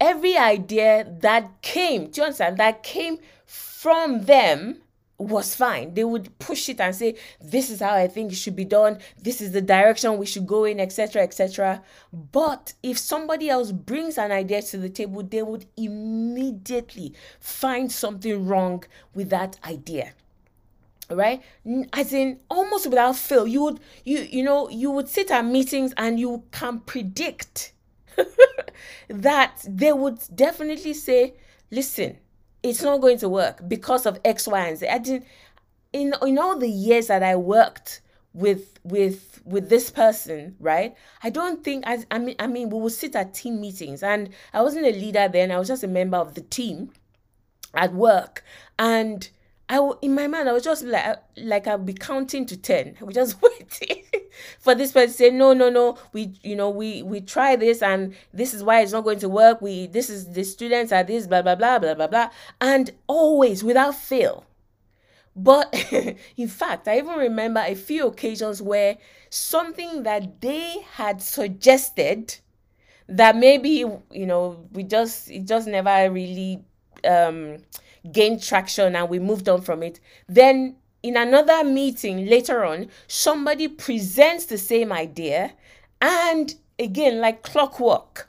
every 0.00 0.36
idea 0.36 1.06
that 1.20 1.62
came, 1.62 2.06
do 2.06 2.20
you 2.20 2.24
understand, 2.24 2.58
that 2.58 2.82
came 2.82 3.18
from 3.46 4.24
them 4.26 4.82
was 5.18 5.54
fine. 5.54 5.94
They 5.94 6.04
would 6.04 6.38
push 6.38 6.68
it 6.68 6.80
and 6.80 6.94
say, 6.94 7.16
This 7.40 7.70
is 7.70 7.80
how 7.80 7.94
I 7.94 8.08
think 8.08 8.32
it 8.32 8.36
should 8.36 8.56
be 8.56 8.64
done. 8.64 8.98
This 9.20 9.40
is 9.40 9.52
the 9.52 9.60
direction 9.60 10.18
we 10.18 10.26
should 10.26 10.46
go 10.46 10.64
in, 10.64 10.80
etc. 10.80 11.22
etc. 11.22 11.82
But 12.12 12.74
if 12.82 12.98
somebody 12.98 13.48
else 13.48 13.72
brings 13.72 14.18
an 14.18 14.32
idea 14.32 14.62
to 14.62 14.78
the 14.78 14.88
table, 14.88 15.22
they 15.22 15.42
would 15.42 15.66
immediately 15.76 17.14
find 17.38 17.90
something 17.90 18.46
wrong 18.46 18.84
with 19.14 19.30
that 19.30 19.58
idea 19.64 20.12
right 21.14 21.42
as 21.92 22.12
in 22.12 22.38
almost 22.48 22.86
without 22.86 23.16
fail 23.16 23.46
you 23.46 23.62
would 23.62 23.80
you 24.04 24.18
you 24.30 24.42
know 24.42 24.68
you 24.68 24.90
would 24.90 25.08
sit 25.08 25.30
at 25.30 25.44
meetings 25.44 25.92
and 25.96 26.18
you 26.18 26.42
can 26.50 26.80
predict 26.80 27.72
that 29.08 29.62
they 29.68 29.92
would 29.92 30.18
definitely 30.34 30.94
say 30.94 31.34
listen 31.70 32.16
it's 32.62 32.82
not 32.82 33.00
going 33.00 33.18
to 33.18 33.28
work 33.28 33.66
because 33.68 34.06
of 34.06 34.20
X, 34.24 34.46
Y, 34.46 34.66
and 34.68 34.78
Z. 34.78 34.88
I 34.88 34.98
didn't 34.98 35.26
in 35.92 36.14
in 36.22 36.38
all 36.38 36.58
the 36.58 36.68
years 36.68 37.08
that 37.08 37.22
I 37.22 37.36
worked 37.36 38.00
with 38.32 38.78
with 38.84 39.42
with 39.44 39.68
this 39.68 39.90
person, 39.90 40.56
right? 40.60 40.94
I 41.22 41.30
don't 41.30 41.62
think 41.62 41.84
I 41.86 42.04
I 42.10 42.18
mean 42.18 42.36
I 42.38 42.46
mean 42.46 42.70
we 42.70 42.78
would 42.80 42.92
sit 42.92 43.16
at 43.16 43.34
team 43.34 43.60
meetings 43.60 44.02
and 44.02 44.30
I 44.52 44.62
wasn't 44.62 44.86
a 44.86 44.92
leader 44.92 45.28
then, 45.28 45.50
I 45.50 45.58
was 45.58 45.68
just 45.68 45.84
a 45.84 45.88
member 45.88 46.16
of 46.16 46.34
the 46.34 46.40
team 46.40 46.90
at 47.74 47.92
work 47.94 48.44
and 48.78 49.28
In 50.02 50.14
my 50.14 50.26
mind 50.26 50.48
I 50.48 50.52
was 50.52 50.64
just 50.64 50.84
like 50.84 51.16
like 51.36 51.66
I'll 51.66 51.78
be 51.78 51.94
counting 51.94 52.44
to 52.46 52.56
10. 52.56 52.96
I 53.08 53.12
just 53.12 53.40
waiting 53.42 54.04
for 54.60 54.74
this 54.74 54.92
person 54.92 55.08
to 55.08 55.14
say 55.14 55.30
no 55.30 55.52
no 55.54 55.70
no 55.70 55.98
we 56.12 56.34
you 56.42 56.56
know 56.56 56.70
we 56.70 57.02
we 57.02 57.20
try 57.20 57.56
this 57.56 57.82
and 57.82 58.14
this 58.34 58.54
is 58.54 58.62
why 58.62 58.80
it's 58.80 58.92
not 58.92 59.04
going 59.04 59.18
to 59.20 59.28
work. 59.28 59.62
We 59.62 59.86
this 59.86 60.10
is 60.10 60.32
the 60.32 60.44
students 60.44 60.92
are 60.92 61.04
this 61.04 61.26
blah 61.26 61.42
blah 61.42 61.54
blah 61.54 61.78
blah 61.78 61.94
blah 61.94 62.06
blah 62.06 62.30
and 62.60 62.90
always 63.06 63.64
without 63.64 63.94
fail 63.94 64.44
But 65.34 65.74
in 66.36 66.48
fact, 66.48 66.88
I 66.88 66.98
even 66.98 67.18
remember 67.18 67.60
a 67.60 67.74
few 67.74 68.06
occasions 68.06 68.60
where 68.60 68.98
something 69.30 70.02
that 70.02 70.40
they 70.40 70.84
had 70.92 71.22
suggested 71.22 72.36
that 73.08 73.36
maybe 73.36 73.84
you 74.10 74.26
know 74.26 74.66
we 74.72 74.84
just 74.84 75.30
it 75.30 75.46
just 75.46 75.66
never 75.66 76.10
really 76.10 76.62
um 77.04 77.58
gained 78.10 78.42
traction 78.42 78.96
and 78.96 79.08
we 79.08 79.18
moved 79.18 79.48
on 79.48 79.60
from 79.62 79.82
it. 79.82 80.00
Then 80.28 80.76
in 81.02 81.16
another 81.16 81.64
meeting 81.64 82.26
later 82.26 82.64
on 82.64 82.88
somebody 83.06 83.68
presents 83.68 84.46
the 84.46 84.58
same 84.58 84.92
idea 84.92 85.52
and 86.00 86.54
again 86.78 87.20
like 87.20 87.42
clockwork. 87.42 88.28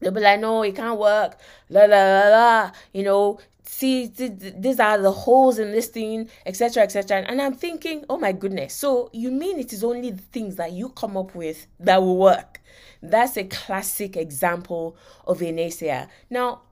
They'll 0.00 0.12
be 0.12 0.20
like 0.20 0.40
no 0.40 0.62
it 0.62 0.76
can't 0.76 0.98
work. 0.98 1.38
La 1.68 1.84
la 1.84 2.02
la 2.02 2.28
la. 2.28 2.70
You 2.92 3.04
know 3.04 3.40
see 3.64 4.06
these 4.06 4.78
are 4.78 4.98
the 4.98 5.10
holes 5.10 5.58
in 5.58 5.72
this 5.72 5.86
thing 5.86 6.28
etc 6.44 6.82
etc 6.82 7.24
and 7.26 7.40
i'm 7.40 7.54
thinking 7.54 8.04
oh 8.10 8.18
my 8.18 8.32
goodness. 8.32 8.74
So 8.74 9.08
you 9.12 9.30
mean 9.30 9.58
it 9.58 9.72
is 9.72 9.82
only 9.82 10.10
the 10.10 10.22
things 10.22 10.56
that 10.56 10.72
you 10.72 10.90
come 10.90 11.16
up 11.16 11.34
with 11.34 11.66
that 11.80 12.02
will 12.02 12.18
work? 12.18 12.60
That's 13.02 13.36
a 13.36 13.44
classic 13.44 14.16
example 14.16 14.96
of 15.26 15.40
a 15.40 15.52
naysayer 15.52 16.08
now 16.30 16.62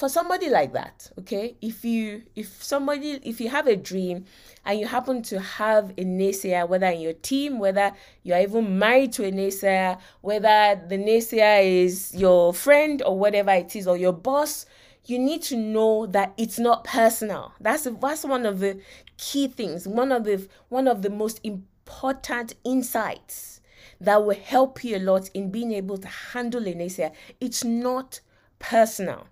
for 0.00 0.08
somebody 0.08 0.48
like 0.48 0.72
that 0.72 1.10
okay 1.18 1.54
if 1.60 1.84
you 1.84 2.22
if 2.34 2.64
somebody 2.64 3.20
if 3.22 3.38
you 3.38 3.50
have 3.50 3.66
a 3.66 3.76
dream 3.76 4.24
and 4.64 4.80
you 4.80 4.86
happen 4.86 5.20
to 5.20 5.38
have 5.38 5.90
a 5.90 6.04
naysayer 6.04 6.66
whether 6.66 6.86
in 6.86 7.02
your 7.02 7.12
team 7.12 7.58
whether 7.58 7.92
you're 8.22 8.38
even 8.38 8.78
married 8.78 9.12
to 9.12 9.22
a 9.26 9.30
naysayer 9.30 9.98
whether 10.22 10.80
the 10.88 10.96
naysayer 10.96 11.62
is 11.84 12.14
your 12.14 12.54
friend 12.54 13.02
or 13.02 13.18
whatever 13.18 13.50
it 13.50 13.76
is 13.76 13.86
or 13.86 13.98
your 13.98 14.14
boss 14.14 14.64
you 15.04 15.18
need 15.18 15.42
to 15.42 15.56
know 15.56 16.06
that 16.06 16.32
it's 16.36 16.58
not 16.58 16.84
personal. 16.84 17.52
That's 17.60 17.84
that's 17.84 18.24
one 18.24 18.46
of 18.46 18.60
the 18.60 18.80
key 19.18 19.48
things 19.48 19.86
one 19.86 20.12
of 20.12 20.24
the 20.24 20.48
one 20.68 20.88
of 20.88 21.02
the 21.02 21.10
most 21.10 21.40
important 21.42 22.54
insights 22.64 23.60
that 24.00 24.24
will 24.24 24.36
help 24.36 24.82
you 24.82 24.96
a 24.96 24.98
lot 24.98 25.28
in 25.34 25.50
being 25.50 25.72
able 25.72 25.98
to 25.98 26.08
handle 26.08 26.66
a 26.66 26.72
naysayer. 26.74 27.12
It's 27.40 27.64
not 27.64 28.20
personal 28.58 29.26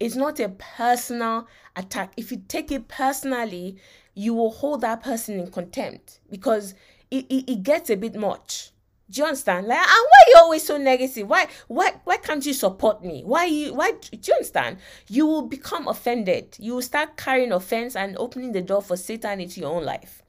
it's 0.00 0.14
not 0.14 0.38
a 0.40 0.48
personal 0.48 1.46
attack. 1.76 2.12
If 2.16 2.30
you 2.30 2.42
take 2.48 2.70
it 2.70 2.88
personally, 2.88 3.76
you 4.14 4.34
will 4.34 4.50
hold 4.50 4.80
that 4.82 5.02
person 5.02 5.38
in 5.38 5.50
contempt 5.50 6.20
because 6.30 6.74
it, 7.10 7.26
it, 7.28 7.50
it 7.50 7.62
gets 7.62 7.90
a 7.90 7.96
bit 7.96 8.14
much. 8.14 8.70
Do 9.10 9.22
you 9.22 9.26
understand? 9.26 9.66
Like, 9.66 9.78
and 9.78 9.86
why 9.86 9.94
are 9.94 10.28
you 10.28 10.34
always 10.36 10.66
so 10.66 10.76
negative? 10.76 11.28
Why, 11.28 11.46
why, 11.66 11.92
why 12.04 12.18
can't 12.18 12.44
you 12.44 12.52
support 12.52 13.02
me? 13.02 13.22
Why 13.24 13.46
you, 13.46 13.72
why? 13.72 13.92
Do 13.92 14.18
you 14.22 14.34
understand? 14.34 14.78
You 15.08 15.26
will 15.26 15.42
become 15.42 15.88
offended. 15.88 16.56
You 16.60 16.74
will 16.74 16.82
start 16.82 17.16
carrying 17.16 17.52
offense 17.52 17.96
and 17.96 18.18
opening 18.18 18.52
the 18.52 18.60
door 18.60 18.82
for 18.82 18.96
Satan 18.96 19.40
into 19.40 19.60
your 19.60 19.74
own 19.74 19.84
life. 19.84 20.22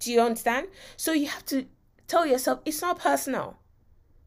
Do 0.00 0.12
you 0.12 0.20
understand? 0.20 0.68
So 0.98 1.12
you 1.12 1.26
have 1.28 1.44
to 1.46 1.64
tell 2.06 2.26
yourself 2.26 2.60
it's 2.66 2.82
not 2.82 2.98
personal. 2.98 3.56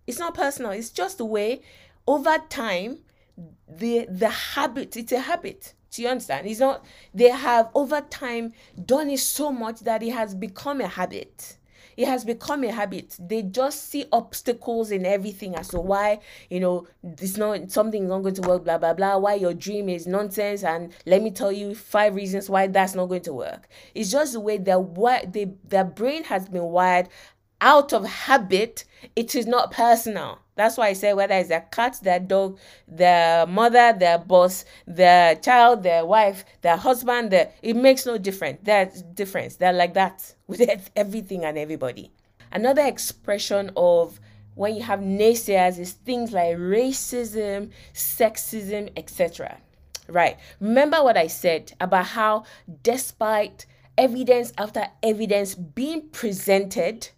It's 0.07 0.19
not 0.19 0.33
personal. 0.33 0.71
It's 0.71 0.89
just 0.89 1.19
the 1.19 1.25
way 1.25 1.61
over 2.07 2.37
time 2.49 2.99
the 3.67 4.05
the 4.09 4.29
habit 4.29 4.95
it's 4.97 5.11
a 5.11 5.19
habit 5.19 5.73
do 5.91 6.01
you 6.01 6.07
understand? 6.07 6.47
It's 6.47 6.59
not 6.59 6.85
they 7.13 7.29
have 7.29 7.69
over 7.75 8.01
time 8.01 8.53
done 8.85 9.09
it 9.09 9.19
so 9.19 9.51
much 9.51 9.81
that 9.81 10.01
it 10.01 10.11
has 10.11 10.33
become 10.33 10.79
a 10.81 10.87
habit. 10.87 11.57
It 11.97 12.07
has 12.07 12.23
become 12.23 12.63
a 12.63 12.71
habit. 12.71 13.17
They 13.19 13.43
just 13.43 13.89
see 13.89 14.05
obstacles 14.13 14.91
in 14.91 15.05
everything 15.05 15.55
as 15.55 15.67
to 15.69 15.81
why 15.81 16.19
you 16.49 16.61
know 16.61 16.87
it's 17.03 17.35
not 17.35 17.69
something 17.71 18.07
not 18.07 18.19
going 18.19 18.35
to 18.35 18.41
work 18.41 18.63
blah 18.63 18.77
blah 18.77 18.93
blah 18.93 19.17
why 19.17 19.33
your 19.33 19.53
dream 19.53 19.89
is 19.89 20.07
nonsense 20.07 20.63
and 20.63 20.93
let 21.05 21.21
me 21.21 21.29
tell 21.29 21.51
you 21.51 21.75
five 21.75 22.15
reasons 22.15 22.49
why 22.49 22.67
that's 22.67 22.95
not 22.95 23.07
going 23.07 23.23
to 23.23 23.33
work. 23.33 23.67
It's 23.93 24.09
just 24.09 24.31
the 24.31 24.39
way 24.39 24.57
that 24.59 24.81
what 24.81 25.33
their 25.33 25.83
brain 25.83 26.23
has 26.23 26.47
been 26.47 26.63
wired 26.63 27.09
out 27.59 27.91
of 27.93 28.05
habit 28.05 28.85
it 29.15 29.35
is 29.35 29.45
not 29.45 29.71
personal 29.71 30.39
that's 30.61 30.77
why 30.77 30.87
I 30.89 30.93
say 30.93 31.13
whether 31.13 31.33
it's 31.33 31.49
their 31.49 31.67
cat, 31.71 31.99
their 32.03 32.19
dog, 32.19 32.59
their 32.87 33.47
mother, 33.47 33.93
their 33.97 34.19
boss, 34.19 34.63
their 34.85 35.35
child, 35.35 35.81
their 35.81 36.05
wife, 36.05 36.45
their 36.61 36.77
husband, 36.77 37.33
it 37.33 37.75
makes 37.75 38.05
no 38.05 38.17
difference. 38.17 38.59
There's 38.61 39.01
difference. 39.01 39.55
They're 39.55 39.73
like 39.73 39.95
that 39.95 40.35
with 40.47 40.61
everything 40.95 41.45
and 41.45 41.57
everybody. 41.57 42.11
Another 42.51 42.85
expression 42.85 43.71
of 43.75 44.19
when 44.55 44.75
you 44.75 44.83
have 44.83 44.99
naysayers 44.99 45.79
is 45.79 45.93
things 45.93 46.31
like 46.31 46.57
racism, 46.57 47.71
sexism, 47.93 48.91
etc. 48.97 49.57
Right. 50.07 50.37
Remember 50.59 51.03
what 51.03 51.17
I 51.17 51.27
said 51.27 51.73
about 51.79 52.05
how 52.05 52.43
despite 52.83 53.65
evidence 53.97 54.53
after 54.57 54.85
evidence 55.01 55.55
being 55.55 56.09
presented, 56.09 57.09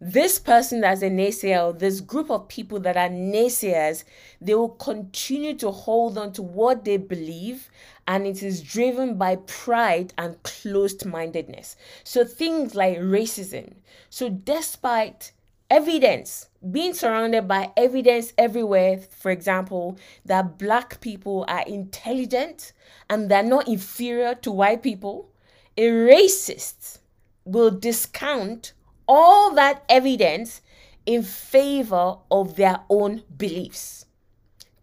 this 0.00 0.38
person 0.38 0.82
that's 0.82 1.02
a 1.02 1.08
naysayer, 1.08 1.78
this 1.78 2.00
group 2.00 2.30
of 2.30 2.48
people 2.48 2.78
that 2.80 2.96
are 2.96 3.08
naysayers, 3.08 4.04
they 4.40 4.54
will 4.54 4.68
continue 4.68 5.54
to 5.54 5.70
hold 5.70 6.18
on 6.18 6.32
to 6.32 6.42
what 6.42 6.84
they 6.84 6.98
believe, 6.98 7.70
and 8.06 8.26
it 8.26 8.42
is 8.42 8.62
driven 8.62 9.14
by 9.14 9.36
pride 9.36 10.12
and 10.18 10.42
closed 10.42 11.06
mindedness. 11.06 11.76
So, 12.04 12.24
things 12.24 12.74
like 12.74 12.98
racism. 12.98 13.72
So, 14.10 14.28
despite 14.28 15.32
evidence, 15.70 16.48
being 16.70 16.92
surrounded 16.92 17.48
by 17.48 17.72
evidence 17.76 18.34
everywhere, 18.36 18.98
for 18.98 19.30
example, 19.30 19.98
that 20.26 20.58
black 20.58 21.00
people 21.00 21.46
are 21.48 21.64
intelligent 21.66 22.72
and 23.08 23.30
they're 23.30 23.42
not 23.42 23.66
inferior 23.66 24.34
to 24.34 24.52
white 24.52 24.82
people, 24.82 25.30
a 25.78 25.88
racist 25.88 26.98
will 27.44 27.70
discount 27.70 28.72
all 29.08 29.54
that 29.54 29.84
evidence 29.88 30.62
in 31.04 31.22
favor 31.22 32.16
of 32.30 32.56
their 32.56 32.80
own 32.90 33.22
beliefs. 33.36 34.06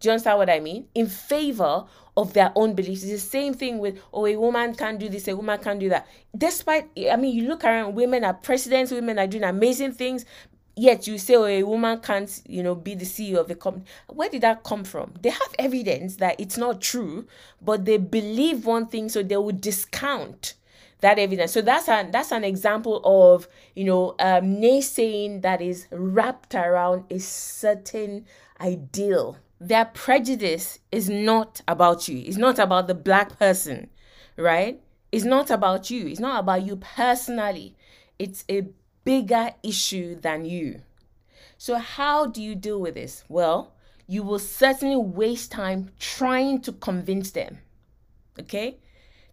Do 0.00 0.08
you 0.08 0.12
understand 0.12 0.38
what 0.38 0.50
I 0.50 0.60
mean? 0.60 0.86
In 0.94 1.06
favor 1.06 1.84
of 2.16 2.32
their 2.32 2.52
own 2.54 2.74
beliefs. 2.74 3.02
It's 3.02 3.12
the 3.12 3.18
same 3.18 3.54
thing 3.54 3.78
with, 3.78 4.00
oh, 4.12 4.26
a 4.26 4.36
woman 4.36 4.74
can't 4.74 4.98
do 4.98 5.08
this, 5.08 5.28
a 5.28 5.36
woman 5.36 5.58
can't 5.58 5.80
do 5.80 5.88
that. 5.88 6.06
Despite, 6.36 6.88
I 7.10 7.16
mean, 7.16 7.34
you 7.34 7.48
look 7.48 7.64
around, 7.64 7.94
women 7.94 8.24
are 8.24 8.34
presidents, 8.34 8.92
women 8.92 9.18
are 9.18 9.26
doing 9.26 9.44
amazing 9.44 9.92
things, 9.92 10.24
yet 10.76 11.06
you 11.06 11.18
say, 11.18 11.34
oh, 11.34 11.46
a 11.46 11.62
woman 11.62 12.00
can't, 12.00 12.42
you 12.46 12.62
know, 12.62 12.74
be 12.74 12.94
the 12.94 13.04
CEO 13.04 13.38
of 13.38 13.50
a 13.50 13.54
company. 13.54 13.84
Where 14.08 14.28
did 14.28 14.42
that 14.42 14.62
come 14.62 14.84
from? 14.84 15.14
They 15.20 15.30
have 15.30 15.54
evidence 15.58 16.16
that 16.16 16.38
it's 16.38 16.56
not 16.56 16.80
true, 16.80 17.26
but 17.60 17.84
they 17.84 17.98
believe 17.98 18.64
one 18.64 18.86
thing, 18.86 19.08
so 19.08 19.22
they 19.22 19.36
will 19.36 19.52
discount 19.52 20.54
that 21.00 21.18
evidence. 21.18 21.52
So 21.52 21.62
that's 21.62 21.88
an 21.88 22.10
that's 22.10 22.32
an 22.32 22.44
example 22.44 23.00
of 23.04 23.48
you 23.74 23.84
know 23.84 24.10
um, 24.18 24.56
naysaying 24.56 25.42
that 25.42 25.60
is 25.60 25.86
wrapped 25.90 26.54
around 26.54 27.04
a 27.10 27.18
certain 27.18 28.26
ideal. 28.60 29.38
Their 29.60 29.86
prejudice 29.86 30.78
is 30.92 31.08
not 31.08 31.62
about 31.66 32.08
you. 32.08 32.18
It's 32.18 32.36
not 32.36 32.58
about 32.58 32.86
the 32.86 32.94
black 32.94 33.38
person, 33.38 33.88
right? 34.36 34.80
It's 35.12 35.24
not 35.24 35.50
about 35.50 35.90
you. 35.90 36.08
It's 36.08 36.20
not 36.20 36.40
about 36.40 36.62
you 36.62 36.76
personally. 36.76 37.76
It's 38.18 38.44
a 38.50 38.68
bigger 39.04 39.50
issue 39.62 40.16
than 40.20 40.44
you. 40.44 40.80
So 41.56 41.76
how 41.76 42.26
do 42.26 42.42
you 42.42 42.54
deal 42.54 42.80
with 42.80 42.94
this? 42.94 43.24
Well, 43.28 43.74
you 44.06 44.22
will 44.22 44.38
certainly 44.38 44.96
waste 44.96 45.52
time 45.52 45.90
trying 45.98 46.60
to 46.62 46.72
convince 46.72 47.30
them. 47.30 47.58
Okay? 48.38 48.78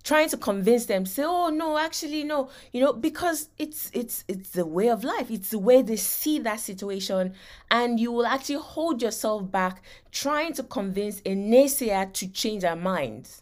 Trying 0.03 0.29
to 0.29 0.37
convince 0.37 0.85
them 0.85 1.05
say 1.05 1.23
oh 1.25 1.49
no 1.49 1.77
actually 1.77 2.23
no 2.23 2.49
you 2.71 2.81
know 2.81 2.93
because 2.93 3.49
it's 3.57 3.89
it's 3.93 4.23
it's 4.27 4.49
the 4.51 4.65
way 4.65 4.89
of 4.89 5.03
life. 5.03 5.29
It's 5.29 5.49
the 5.49 5.59
way 5.59 5.81
they 5.81 5.95
see 5.95 6.39
that 6.39 6.59
situation. 6.59 7.33
And 7.69 7.99
you 7.99 8.11
will 8.11 8.25
actually 8.25 8.55
hold 8.59 9.01
yourself 9.01 9.49
back 9.51 9.81
trying 10.11 10.53
to 10.53 10.63
convince 10.63 11.19
a 11.19 11.35
naysayer 11.35 12.11
to 12.13 12.27
change 12.27 12.61
their 12.63 12.75
minds 12.75 13.41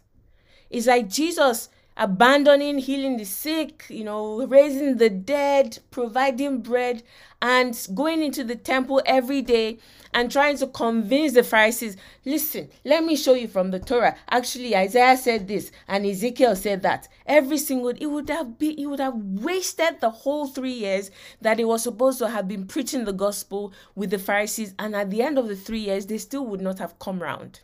it's 0.70 0.86
like 0.86 1.08
jesus 1.08 1.68
abandoning 2.00 2.78
healing 2.78 3.18
the 3.18 3.24
sick, 3.26 3.84
you 3.90 4.02
know, 4.02 4.46
raising 4.46 4.96
the 4.96 5.10
dead, 5.10 5.78
providing 5.90 6.62
bread, 6.62 7.02
and 7.42 7.86
going 7.94 8.22
into 8.22 8.42
the 8.42 8.56
temple 8.56 9.02
every 9.04 9.42
day 9.42 9.78
and 10.14 10.32
trying 10.32 10.56
to 10.56 10.66
convince 10.66 11.34
the 11.34 11.42
Pharisees 11.42 11.98
listen, 12.24 12.70
let 12.86 13.04
me 13.04 13.16
show 13.16 13.34
you 13.34 13.46
from 13.46 13.70
the 13.70 13.78
Torah. 13.78 14.16
Actually, 14.30 14.74
Isaiah 14.74 15.16
said 15.16 15.46
this 15.46 15.70
and 15.88 16.06
Ezekiel 16.06 16.56
said 16.56 16.80
that. 16.82 17.06
Every 17.26 17.58
single 17.58 17.90
it 17.90 18.06
would 18.06 18.30
have 18.30 18.58
been 18.58 18.78
it 18.78 18.86
would 18.86 19.00
have 19.00 19.14
wasted 19.16 20.00
the 20.00 20.10
whole 20.10 20.46
three 20.46 20.72
years 20.72 21.10
that 21.42 21.58
he 21.58 21.66
was 21.66 21.82
supposed 21.82 22.18
to 22.20 22.30
have 22.30 22.48
been 22.48 22.66
preaching 22.66 23.04
the 23.04 23.12
gospel 23.12 23.74
with 23.94 24.08
the 24.08 24.18
Pharisees, 24.18 24.74
and 24.78 24.96
at 24.96 25.10
the 25.10 25.20
end 25.22 25.38
of 25.38 25.48
the 25.48 25.56
three 25.56 25.80
years, 25.80 26.06
they 26.06 26.18
still 26.18 26.46
would 26.46 26.62
not 26.62 26.78
have 26.78 26.98
come 26.98 27.22
round. 27.22 27.60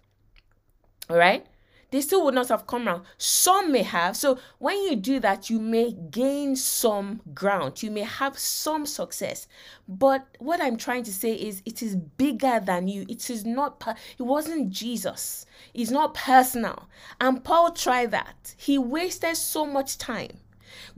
All 1.09 1.17
right 1.17 1.47
they 1.91 2.01
still 2.01 2.25
would 2.25 2.35
not 2.35 2.49
have 2.49 2.67
come 2.67 2.89
around. 2.89 3.05
Some 3.19 3.73
may 3.73 3.83
have. 3.83 4.17
So 4.17 4.39
when 4.59 4.77
you 4.83 4.97
do 4.97 5.21
that, 5.21 5.49
you 5.49 5.61
may 5.61 5.93
gain 5.93 6.57
some 6.57 7.21
ground. 7.35 7.83
You 7.83 7.91
may 7.91 8.03
have 8.03 8.39
some 8.39 8.87
success. 8.87 9.47
But 9.89 10.27
what 10.39 10.61
I'm 10.61 10.77
trying 10.77 11.05
to 11.05 11.13
say 11.13 11.35
is 11.35 11.63
it 11.65 11.83
is 11.83 11.97
bigger 11.97 12.61
than 12.61 12.89
you. 12.89 13.07
It 13.09 13.31
is 13.31 13.45
not 13.45 13.83
it 14.19 14.23
wasn't 14.23 14.71
Jesus. 14.71 15.47
It's 15.75 15.91
not 15.91 16.15
personal. 16.15 16.89
And 17.21 17.45
Paul 17.45 17.73
tried 17.73 18.11
that. 18.11 18.55
He 18.57 18.79
wasted 18.79 19.37
so 19.37 19.65
much 19.65 19.99
time 19.99 20.41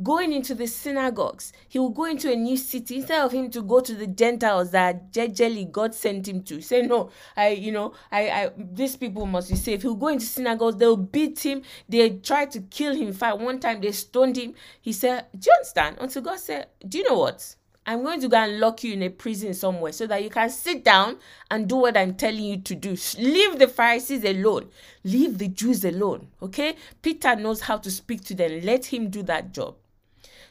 going 0.03 0.33
into 0.33 0.55
the 0.55 0.67
synagogues. 0.67 1.53
He 1.69 1.79
will 1.79 1.91
go 1.91 2.05
into 2.05 2.33
a 2.33 2.37
new 2.37 2.57
city 2.57 2.97
instead 2.97 3.21
of 3.21 3.33
him 3.33 3.51
to 3.51 3.63
go 3.63 3.81
to 3.81 3.95
the 3.95 4.07
Gentiles 4.07 4.71
that 4.71 5.13
jejely 5.13 5.71
God 5.71 5.95
sent 5.95 6.29
him 6.29 6.43
to. 6.45 6.61
Say, 6.61 6.83
no, 6.83 7.11
I, 7.37 7.49
you 7.51 7.73
know, 7.73 7.95
I, 8.11 8.29
I, 8.29 8.51
these 8.57 8.97
people 8.97 9.27
must 9.27 9.51
be 9.51 9.57
saved. 9.57 9.83
He'll 9.83 9.95
go 9.95 10.09
into 10.09 10.27
synagogues, 10.27 10.77
they'll 10.77 10.97
beat 10.97 11.45
him, 11.45 11.63
they 11.89 12.11
try 12.11 12.47
to 12.47 12.61
kill 12.61 12.95
him. 12.95 13.09
In 13.09 13.15
fact, 13.15 13.39
one 13.39 13.61
time 13.61 13.81
they 13.81 13.93
stoned 13.93 14.37
him. 14.37 14.55
He 14.81 14.93
said, 14.93 15.27
Do 15.39 15.51
you 15.51 15.55
understand? 15.57 15.97
Until 16.01 16.23
God 16.23 16.39
said, 16.39 16.69
Do 16.87 16.99
you 16.99 17.05
know 17.09 17.19
what? 17.19 17.57
I'm 17.89 18.03
going 18.03 18.21
to 18.21 18.29
go 18.29 18.37
and 18.37 18.61
lock 18.61 18.85
you 18.85 18.93
in 18.93 19.03
a 19.03 19.09
prison 19.09 19.55
somewhere 19.55 19.93
so 19.93 20.07
that 20.09 20.23
you 20.23 20.29
can 20.29 20.51
sit 20.51 20.85
down 20.85 21.17
and 21.51 21.67
do 21.67 21.77
what 21.77 21.97
I'm 21.97 22.17
telling 22.17 22.45
you 22.45 22.59
to 22.59 22.75
do. 22.75 22.95
Leave 23.17 23.59
the 23.59 23.67
Pharisees 23.67 24.25
alone. 24.25 24.69
Leave 25.05 25.39
the 25.39 25.49
Jews 25.49 25.87
alone. 25.87 26.29
Okay? 26.43 26.77
Peter 27.01 27.35
knows 27.35 27.63
how 27.63 27.79
to 27.79 27.91
speak 27.91 28.23
to 28.25 28.35
them. 28.35 28.61
Let 28.63 28.85
him 28.85 29.09
do 29.09 29.23
that 29.23 29.55
job. 29.55 29.77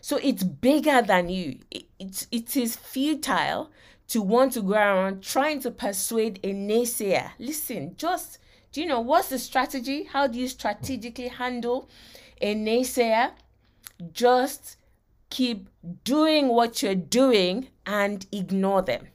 So 0.01 0.17
it's 0.17 0.41
bigger 0.41 1.03
than 1.03 1.29
you. 1.29 1.59
It, 1.69 1.85
it, 1.99 2.27
it 2.31 2.57
is 2.57 2.75
futile 2.75 3.69
to 4.07 4.21
want 4.23 4.53
to 4.53 4.63
go 4.63 4.73
around 4.73 5.21
trying 5.21 5.59
to 5.59 5.69
persuade 5.69 6.39
a 6.43 6.55
naysayer. 6.55 7.33
Listen, 7.37 7.93
just, 7.97 8.39
do 8.71 8.81
you 8.81 8.87
know 8.87 9.01
what's 9.01 9.29
the 9.29 9.37
strategy? 9.37 10.05
How 10.05 10.25
do 10.25 10.39
you 10.39 10.47
strategically 10.47 11.27
handle 11.27 11.87
a 12.41 12.55
naysayer? 12.55 13.33
Just 14.11 14.77
keep 15.29 15.69
doing 16.03 16.49
what 16.49 16.81
you're 16.81 16.95
doing 16.95 17.67
and 17.85 18.25
ignore 18.31 18.81
them. 18.81 19.07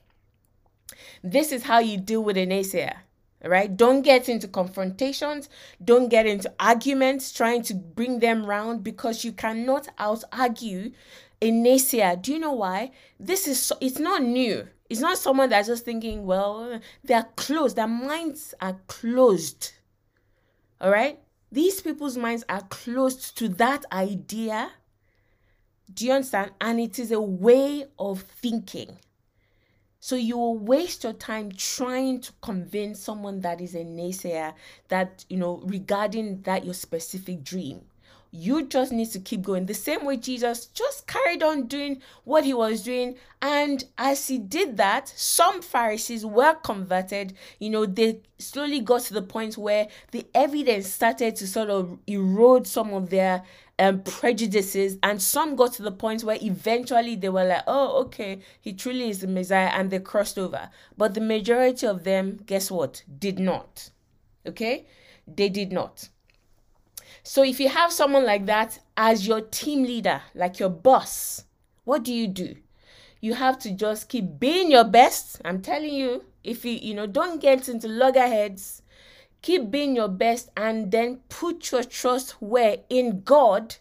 This 1.23 1.53
is 1.53 1.65
how 1.65 1.79
you 1.79 1.99
deal 1.99 2.23
with 2.23 2.37
a 2.37 2.47
naysayer. 2.47 2.97
Right? 3.45 3.77
Don't 3.77 4.03
get 4.03 4.29
into 4.29 4.47
confrontations. 4.47 5.49
Don't 5.85 6.09
get 6.09 6.27
into 6.27 6.53
arguments 6.61 7.33
trying 7.33 7.63
to 7.63 7.75
bring 7.75 8.21
them 8.21 8.47
round 8.47 8.85
because 8.85 9.25
you 9.25 9.33
cannot 9.33 9.89
out 9.99 10.23
argue 10.33 10.93
a 11.41 11.51
naysayer. 11.51 12.23
Do 12.23 12.33
you 12.33 12.39
know 12.39 12.53
why? 12.53 12.93
This 13.19 13.49
is 13.49 13.59
so, 13.61 13.77
it's 13.81 13.99
not 13.99 14.23
new. 14.23 14.69
It's 14.89 15.01
not 15.01 15.19
someone 15.19 15.49
that's 15.49 15.69
just 15.69 15.85
thinking, 15.85 16.25
well, 16.25 16.79
they're 17.03 17.27
closed. 17.35 17.77
Their 17.77 17.89
minds 17.89 18.55
are 18.61 18.77
closed. 18.87 19.73
All 20.81 20.91
right? 20.91 21.19
These 21.51 21.81
people's 21.81 22.17
minds 22.17 22.45
are 22.49 22.63
closed 22.63 23.37
to 23.39 23.49
that 23.49 23.85
idea 23.91 24.71
do 25.95 26.07
you 26.07 26.13
understand? 26.13 26.53
And 26.61 26.81
it 26.81 26.99
is 26.99 27.11
a 27.11 27.21
way 27.21 27.87
of 27.99 28.23
thinking. 28.23 28.99
So 30.01 30.17
you 30.17 30.37
will 30.37 30.59
waste 30.59 31.05
your 31.05 31.13
time 31.13 31.53
trying 31.53 32.23
to 32.23 32.33
convince 32.41 32.99
someone 32.99 33.41
that 33.43 33.61
is 33.61 33.77
a 33.77 33.85
naysayer 33.85 34.53
that, 34.89 35.25
you 35.29 35.37
know, 35.37 35.63
regarding 35.65 36.43
that 36.43 36.65
your 36.65 36.75
specific 36.75 37.45
dream. 37.45 37.83
You 38.33 38.67
just 38.67 38.91
need 38.93 39.11
to 39.11 39.21
keep 39.21 39.43
going. 39.43 39.67
The 39.67 39.75
same 39.75 40.05
way 40.05 40.17
Jesus 40.17 40.67
just 40.67 41.07
carried 41.07 41.43
on 41.45 41.67
doing 41.67 42.01
what 42.25 42.45
he 42.45 42.53
was 42.53 42.83
doing. 42.83 43.15
And 43.43 43.85
as 43.97 44.27
he 44.27 44.39
did 44.39 44.79
that, 44.79 45.13
some 45.15 45.63
Pharisees 45.63 46.27
were 46.27 46.55
converted. 46.55 47.35
You 47.61 47.71
know, 47.71 47.87
they 47.87 48.23
slowly 48.39 48.81
got 48.81 49.03
to 49.03 49.15
the 49.15 49.23
point 49.23 49.57
where 49.57 49.87
the 50.11 50.27
evidence 50.35 50.89
started 50.89 51.37
to 51.37 51.47
sort 51.47 51.71
of 51.71 51.99
erode 52.09 52.67
some 52.67 52.93
of 52.93 53.11
their 53.11 53.45
um, 53.83 54.03
prejudices, 54.03 54.97
and 55.03 55.21
some 55.21 55.57
got 55.57 55.73
to 55.73 55.83
the 55.83 55.91
point 55.91 56.23
where 56.23 56.39
eventually 56.41 57.17
they 57.17 57.29
were 57.29 57.45
like, 57.45 57.65
oh, 57.67 58.03
okay, 58.03 58.39
he 58.61 58.73
truly 58.73 59.09
is 59.09 59.19
the 59.19 59.27
Messiah, 59.27 59.71
and 59.75 59.91
they 59.91 59.99
crossed 59.99 60.39
over. 60.39 60.71
But 60.97 61.15
the 61.15 61.21
majority 61.21 61.87
of 61.87 62.05
them, 62.05 62.39
guess 62.47 62.71
what, 62.71 63.03
did 63.19 63.41
not. 63.41 63.91
Okay? 64.47 64.87
They 65.27 65.49
did 65.49 65.73
not. 65.73 66.09
So 67.25 67.43
if 67.43 67.59
you 67.59 67.69
have 67.69 67.93
someone 67.93 68.25
like 68.25 68.47
that 68.47 68.79
as 68.97 69.27
your 69.27 69.41
team 69.41 69.83
leader, 69.83 70.23
like 70.35 70.61
your 70.61 70.71
boss, 70.71 71.45
what 71.83 72.05
do 72.05 72.15
you 72.15 72.29
do? 72.29 72.55
You 73.21 73.35
have 73.35 73.59
to 73.61 73.73
just 73.73 74.09
keep 74.09 74.39
being 74.39 74.71
your 74.71 74.85
best. 74.85 75.41
I'm 75.45 75.61
telling 75.61 75.95
you, 75.95 76.25
if 76.45 76.65
you, 76.65 76.73
you 76.73 76.95
know, 76.95 77.07
don't 77.07 77.41
get 77.41 77.69
into 77.69 77.89
loggerheads 77.89 78.82
Keep 79.43 79.71
being 79.71 79.97
your 79.97 80.09
best 80.09 80.51
and 80.57 80.91
then 80.91 81.21
put 81.29 81.73
your 81.73 81.83
trust 81.83 82.33
where? 82.41 82.79
In 82.89 83.23
God 83.23 83.77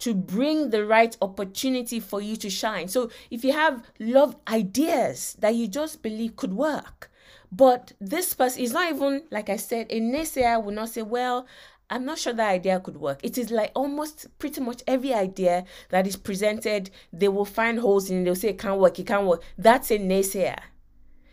to 0.00 0.14
bring 0.14 0.70
the 0.70 0.84
right 0.84 1.16
opportunity 1.22 2.00
for 2.00 2.20
you 2.20 2.36
to 2.36 2.50
shine. 2.50 2.88
So 2.88 3.10
if 3.30 3.44
you 3.44 3.52
have 3.52 3.84
love 3.98 4.34
ideas 4.48 5.36
that 5.38 5.54
you 5.54 5.68
just 5.68 6.02
believe 6.02 6.36
could 6.36 6.54
work, 6.54 7.10
but 7.52 7.92
this 8.00 8.34
person 8.34 8.62
is 8.62 8.72
not 8.72 8.92
even, 8.92 9.22
like 9.30 9.48
I 9.48 9.56
said, 9.56 9.86
a 9.90 10.00
naysayer 10.00 10.62
will 10.62 10.72
not 10.72 10.88
say, 10.88 11.02
well, 11.02 11.46
I'm 11.90 12.04
not 12.04 12.18
sure 12.18 12.32
that 12.32 12.48
idea 12.48 12.80
could 12.80 12.96
work. 12.96 13.20
It 13.22 13.36
is 13.36 13.50
like 13.50 13.72
almost 13.74 14.26
pretty 14.38 14.60
much 14.60 14.82
every 14.86 15.12
idea 15.12 15.64
that 15.90 16.06
is 16.06 16.16
presented, 16.16 16.90
they 17.12 17.28
will 17.28 17.44
find 17.44 17.78
holes 17.78 18.10
in 18.10 18.22
it. 18.22 18.24
They'll 18.24 18.36
say 18.36 18.50
it 18.50 18.58
can't 18.58 18.78
work, 18.78 18.98
it 18.98 19.06
can't 19.06 19.26
work. 19.26 19.42
That's 19.58 19.90
a 19.90 19.98
naysayer. 19.98 20.58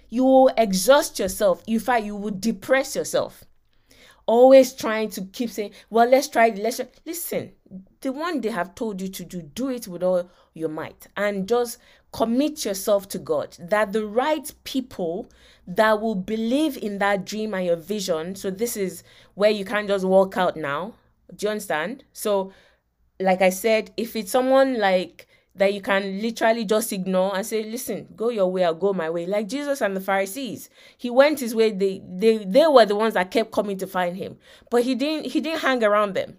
You 0.10 0.24
will 0.24 0.52
exhaust 0.58 1.20
yourself. 1.20 1.64
In 1.68 1.80
fact, 1.80 2.06
you 2.06 2.16
will 2.16 2.32
depress 2.32 2.96
yourself 2.96 3.44
always 4.28 4.74
trying 4.74 5.10
to 5.10 5.22
keep 5.22 5.50
saying, 5.50 5.72
well, 5.90 6.08
let's 6.08 6.28
try. 6.28 6.50
Let's 6.50 6.78
try. 6.78 6.88
listen. 7.06 7.54
The 8.02 8.12
one 8.12 8.42
they 8.42 8.50
have 8.50 8.76
told 8.76 9.02
you 9.02 9.08
to 9.08 9.26
do, 9.26 9.42
do 9.42 9.70
it 9.70 9.88
with 9.88 10.04
all 10.04 10.30
your 10.54 10.70
might 10.70 11.08
and 11.18 11.48
just 11.48 11.80
commit 12.12 12.64
yourself 12.64 13.08
to 13.10 13.20
God. 13.20 13.58
That 13.60 13.94
the 13.94 14.06
right 14.06 14.54
people 14.64 15.30
that 15.66 16.00
will 16.00 16.16
believe 16.16 16.78
in 16.78 17.00
that 17.00 17.26
dream 17.26 17.54
and 17.54 17.66
your 17.66 17.76
vision. 17.76 18.36
So 18.36 18.52
this 18.52 18.78
is 18.78 19.04
where 19.34 19.50
you 19.50 19.66
can't 19.66 19.88
just 19.88 20.06
walk 20.06 20.38
out 20.38 20.56
now. 20.56 20.94
Do 21.36 21.48
you 21.48 21.52
understand? 21.52 22.04
So, 22.14 22.54
like 23.20 23.42
I 23.42 23.50
said, 23.50 23.92
if 23.98 24.16
it's 24.16 24.32
someone 24.32 24.80
like 24.80 25.27
that 25.58 25.74
you 25.74 25.82
can 25.82 26.22
literally 26.22 26.66
just 26.66 26.94
ignore 26.94 27.36
and 27.36 27.46
say, 27.46 27.64
listen, 27.64 28.08
go 28.16 28.30
your 28.30 28.52
way, 28.52 28.64
I'll 28.64 28.74
go 28.74 28.94
my 28.94 29.10
way. 29.10 29.26
Like 29.26 29.48
Jesus 29.48 29.82
and 29.82 29.96
the 29.96 30.02
Pharisees. 30.02 30.70
He 30.98 31.10
went 31.10 31.40
his 31.40 31.56
way. 31.56 31.72
They 31.72 32.02
they 32.08 32.38
they 32.38 32.68
were 32.68 32.86
the 32.86 32.96
ones 32.96 33.16
that 33.16 33.32
kept 33.32 33.52
coming 33.52 33.78
to 33.78 33.88
find 33.88 34.16
him. 34.16 34.38
But 34.70 34.84
he 34.84 34.96
didn't 34.96 35.32
he 35.32 35.42
didn't 35.42 35.62
hang 35.62 35.84
around 35.84 36.14
them. 36.14 36.38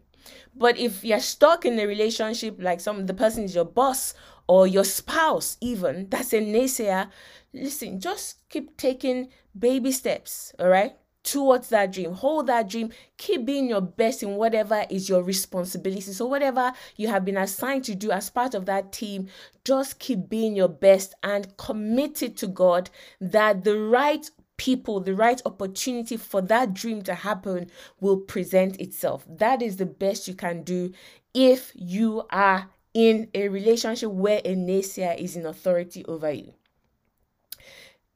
But 0.54 0.78
if 0.78 1.04
you're 1.04 1.20
stuck 1.20 1.64
in 1.64 1.78
a 1.78 1.86
relationship, 1.86 2.56
like 2.58 2.80
some 2.80 3.06
the 3.06 3.14
person 3.14 3.44
is 3.44 3.54
your 3.54 3.64
boss 3.64 4.14
or 4.48 4.66
your 4.66 4.84
spouse, 4.84 5.56
even, 5.60 6.08
that's 6.08 6.32
a 6.32 6.40
naysayer, 6.40 7.10
listen, 7.52 8.00
just 8.00 8.48
keep 8.48 8.76
taking 8.76 9.28
baby 9.56 9.92
steps, 9.92 10.52
all 10.58 10.68
right? 10.68 10.96
Towards 11.22 11.68
that 11.68 11.92
dream. 11.92 12.12
Hold 12.12 12.46
that 12.46 12.68
dream. 12.68 12.90
Keep 13.16 13.44
being 13.44 13.68
your 13.68 13.80
best 13.80 14.22
in 14.22 14.36
whatever 14.36 14.84
is 14.90 15.08
your 15.08 15.22
responsibility. 15.22 16.00
So, 16.00 16.26
whatever 16.26 16.72
you 16.96 17.08
have 17.08 17.24
been 17.24 17.36
assigned 17.36 17.84
to 17.84 17.94
do 17.94 18.10
as 18.10 18.30
part 18.30 18.54
of 18.54 18.66
that 18.66 18.92
team, 18.92 19.28
just 19.64 19.98
keep 19.98 20.28
being 20.28 20.56
your 20.56 20.68
best 20.68 21.14
and 21.22 21.56
committed 21.56 22.36
to 22.38 22.46
God 22.46 22.90
that 23.20 23.64
the 23.64 23.78
right 23.78 24.28
people, 24.56 25.00
the 25.00 25.14
right 25.14 25.40
opportunity 25.46 26.16
for 26.16 26.42
that 26.42 26.74
dream 26.74 27.02
to 27.02 27.14
happen 27.14 27.70
will 28.00 28.18
present 28.18 28.80
itself. 28.80 29.24
That 29.28 29.62
is 29.62 29.76
the 29.76 29.86
best 29.86 30.28
you 30.28 30.34
can 30.34 30.62
do 30.62 30.92
if 31.34 31.72
you 31.74 32.24
are 32.30 32.68
in 32.94 33.28
a 33.34 33.48
relationship 33.48 34.10
where 34.10 34.40
a 34.44 34.54
naysayer 34.54 35.16
is 35.18 35.36
in 35.36 35.46
authority 35.46 36.04
over 36.06 36.32
you 36.32 36.54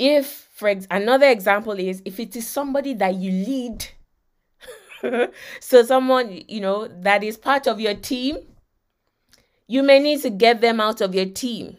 if 0.02 0.48
for 0.52 0.68
ex- 0.68 0.86
another 0.90 1.28
example 1.28 1.72
is 1.72 2.02
if 2.04 2.18
it 2.18 2.34
is 2.34 2.46
somebody 2.46 2.92
that 2.92 3.14
you 3.14 3.30
lead 3.30 3.86
so 5.60 5.82
someone 5.84 6.42
you 6.48 6.60
know 6.60 6.88
that 6.88 7.22
is 7.22 7.36
part 7.36 7.68
of 7.68 7.78
your 7.80 7.94
team 7.94 8.36
you 9.68 9.80
may 9.82 10.00
need 10.00 10.20
to 10.20 10.28
get 10.28 10.60
them 10.60 10.80
out 10.80 11.00
of 11.00 11.14
your 11.14 11.26
team 11.26 11.76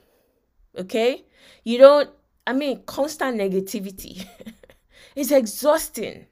okay 0.78 1.26
you 1.66 1.78
don't 1.78 2.10
i 2.48 2.54
mean 2.54 2.82
constant 2.86 3.38
negativity 3.38 4.26
it's 5.16 5.32
exhausting 5.32 6.26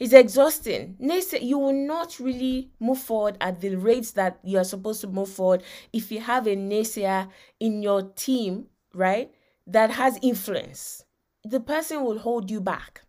it's 0.00 0.12
exhausting. 0.12 0.94
Next, 1.00 1.32
you 1.42 1.58
will 1.58 1.72
not 1.72 2.20
really 2.20 2.70
move 2.78 2.98
forward 3.00 3.36
at 3.40 3.60
the 3.60 3.74
rates 3.74 4.12
that 4.12 4.38
you 4.44 4.56
are 4.58 4.62
supposed 4.64 5.00
to 5.00 5.08
move 5.08 5.28
forward 5.28 5.64
if 5.92 6.12
you 6.12 6.20
have 6.20 6.46
a 6.46 6.54
naysayer 6.54 7.28
in 7.58 7.82
your 7.82 8.02
team, 8.02 8.66
right? 8.94 9.32
That 9.68 9.90
has 9.90 10.18
influence, 10.22 11.04
the 11.44 11.60
person 11.60 12.02
will 12.02 12.18
hold 12.18 12.50
you 12.50 12.60
back. 12.60 13.02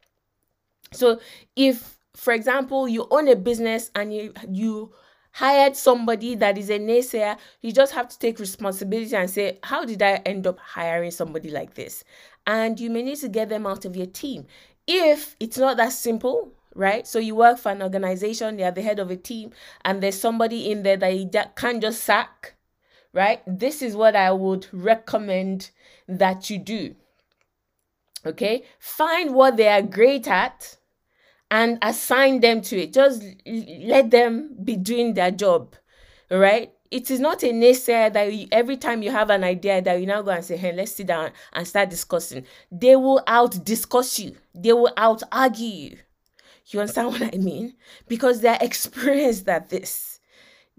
So 0.91 1.19
if, 1.56 1.98
for 2.15 2.34
example, 2.34 2.88
you 2.88 3.08
own 3.10 3.28
a 3.28 3.36
business 3.36 3.91
and 3.95 4.13
you 4.13 4.34
you 4.48 4.93
hired 5.32 5.76
somebody 5.76 6.36
that 6.36 6.58
is 6.58 6.69
a 6.69 6.80
naysayer, 6.80 7.38
you 7.62 7.72
just 7.72 7.93
have 7.93 8.10
to 8.10 8.19
take 8.19 8.39
responsibility 8.39 9.15
and 9.15 9.30
say, 9.30 9.60
how 9.63 9.86
did 9.86 10.02
I 10.02 10.15
end 10.26 10.48
up 10.48 10.60
hiring 10.60 11.12
somebody 11.12 11.52
like 11.52 11.76
this? 11.76 12.04
And 12.48 12.80
you 12.80 12.89
may 12.89 13.04
need 13.04 13.17
to 13.17 13.30
get 13.30 13.50
them 13.50 13.67
out 13.67 13.86
of 13.86 13.95
your 13.95 14.08
team. 14.08 14.48
If 14.88 15.36
it's 15.39 15.58
not 15.58 15.78
that 15.78 15.91
simple, 15.91 16.52
right? 16.74 17.06
So 17.06 17.19
you 17.19 17.36
work 17.36 17.60
for 17.60 17.72
an 17.72 17.84
organization, 17.84 18.58
you're 18.58 18.72
the 18.72 18.82
head 18.82 19.00
of 19.00 19.12
a 19.12 19.15
team, 19.15 19.52
and 19.86 20.02
there's 20.02 20.19
somebody 20.19 20.72
in 20.72 20.82
there 20.82 20.98
that 20.98 21.15
you 21.15 21.30
can't 21.56 21.82
just 21.82 22.04
sack, 22.04 22.56
right? 23.13 23.41
This 23.48 23.82
is 23.82 23.95
what 23.95 24.15
I 24.15 24.32
would 24.32 24.67
recommend 24.72 25.72
that 26.08 26.50
you 26.50 26.60
do. 26.60 26.95
Okay, 28.26 28.63
find 28.80 29.34
what 29.34 29.56
they 29.56 29.67
are 29.69 29.82
great 29.82 30.28
at 30.28 30.78
and 31.50 31.78
assign 31.82 32.41
them 32.41 32.62
to 32.62 32.78
it. 32.78 32.93
Just 32.93 33.24
let 33.45 34.12
them 34.12 34.56
be 34.63 34.76
doing 34.76 35.13
their 35.13 35.32
job, 35.32 35.76
right? 36.30 36.74
It 36.91 37.10
is 37.12 37.19
not 37.19 37.43
a 37.43 37.52
naysayer 37.52 38.12
that 38.12 38.34
you, 38.34 38.48
every 38.52 38.76
time 38.76 39.04
you 39.04 39.12
have 39.12 39.30
an 39.30 39.43
idea 39.43 39.82
that 39.82 40.00
you 40.00 40.06
now 40.06 40.22
go 40.22 40.32
and 40.32 40.43
say, 40.43 40.58
"Hey, 40.58 40.74
let's 40.74 40.93
sit 40.93 41.08
down 41.08 41.32
and 41.54 41.67
start 41.67 41.89
discussing." 41.89 42.45
They 42.72 42.95
will 42.95 43.22
out 43.26 43.63
discuss 43.63 44.19
you. 44.19 44.36
They 44.54 44.74
will 44.74 44.91
out 44.98 45.24
argue 45.32 45.67
you. 45.67 45.98
You 46.67 46.82
understand 46.82 47.08
what 47.13 47.22
I 47.22 47.38
mean? 47.38 47.76
Because 48.08 48.41
they're 48.41 48.58
experienced 48.60 49.48
at 49.48 49.69
this 49.69 50.09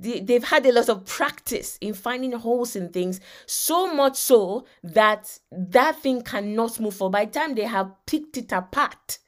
they've 0.01 0.45
had 0.45 0.67
a 0.67 0.73
lot 0.73 0.89
of 0.89 1.05
practice 1.05 1.79
in 1.81 1.95
finding 1.95 2.33
holes 2.33 2.75
in 2.75 2.89
things 2.89 3.21
so 3.47 3.93
much 3.93 4.17
so 4.17 4.65
that 4.83 5.39
that 5.53 6.01
thing 6.01 6.23
cannot 6.23 6.81
move 6.81 6.95
forward. 6.95 7.13
By 7.13 7.25
the 7.27 7.33
time 7.33 7.55
they 7.55 7.65
have 7.65 7.93
picked 8.07 8.37
it 8.37 8.53
apart 8.53 9.19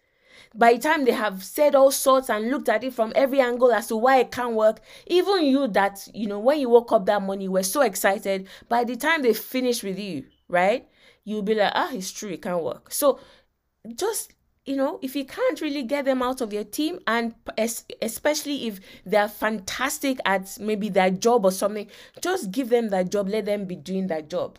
by 0.55 0.75
the 0.75 0.81
time 0.81 1.07
they 1.07 1.13
have 1.13 1.43
said 1.43 1.75
all 1.75 1.91
sorts 1.91 2.29
and 2.29 2.51
looked 2.51 2.69
at 2.69 2.85
it 2.85 2.93
from 2.93 3.11
every 3.15 3.41
angle 3.41 3.73
as 3.73 3.87
to 3.87 3.97
why 3.97 4.19
it 4.19 4.31
can't 4.31 4.53
work 4.53 4.81
even 5.07 5.47
you 5.47 5.67
that 5.67 6.07
you 6.13 6.27
know 6.27 6.39
when 6.39 6.61
you 6.61 6.69
woke 6.69 6.93
up 6.93 7.07
that 7.07 7.23
morning 7.23 7.51
were 7.51 7.63
so 7.63 7.81
excited 7.81 8.47
by 8.69 8.85
the 8.85 8.95
time 8.95 9.23
they 9.23 9.33
finish 9.33 9.83
with 9.83 9.99
you 9.99 10.23
right 10.49 10.87
you'll 11.25 11.43
be 11.43 11.55
like 11.55 11.73
ah 11.75 11.91
it's 11.93 12.11
true 12.11 12.31
it 12.31 12.43
can't 12.43 12.63
work. 12.63 12.93
So 12.93 13.21
just 13.95 14.33
you 14.65 14.77
know, 14.77 15.01
if 15.03 15.17
you 15.17 15.25
can't 15.25 15.61
really 15.61 15.83
get 15.83 16.05
them 16.05 16.23
out 16.23 16.41
of 16.41 16.53
your 16.53 16.65
team, 16.65 17.01
and 17.07 17.35
especially 18.01 18.69
if 18.69 18.81
they're 19.05 19.29
fantastic 19.29 20.19
at 20.25 20.57
maybe 20.61 20.89
their 20.89 21.11
job 21.11 21.45
or 21.45 21.51
something, 21.51 21.89
just 22.21 22.53
give 22.53 22.69
them 22.69 22.91
that 22.91 23.11
job, 23.11 23.29
let 23.29 23.47
them 23.47 23.65
be 23.65 23.75
doing 23.75 24.07
that 24.07 24.31
job. 24.31 24.59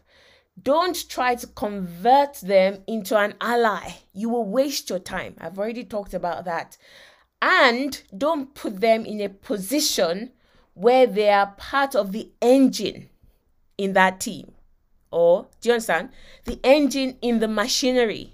Don't 0.61 1.09
try 1.09 1.35
to 1.35 1.47
convert 1.47 2.35
them 2.41 2.83
into 2.85 3.17
an 3.17 3.33
ally. 3.39 3.93
You 4.13 4.29
will 4.29 4.45
waste 4.45 4.89
your 4.89 4.99
time. 4.99 5.35
I've 5.39 5.57
already 5.57 5.83
talked 5.83 6.13
about 6.13 6.45
that. 6.45 6.77
And 7.41 8.01
don't 8.15 8.53
put 8.53 8.79
them 8.81 9.05
in 9.05 9.21
a 9.21 9.29
position 9.29 10.31
where 10.73 11.07
they 11.07 11.29
are 11.29 11.55
part 11.57 11.95
of 11.95 12.11
the 12.11 12.31
engine 12.41 13.09
in 13.77 13.93
that 13.93 14.19
team. 14.19 14.51
Or, 15.11 15.47
do 15.61 15.69
you 15.69 15.73
understand? 15.73 16.09
The 16.45 16.59
engine 16.63 17.17
in 17.21 17.39
the 17.39 17.47
machinery 17.47 18.33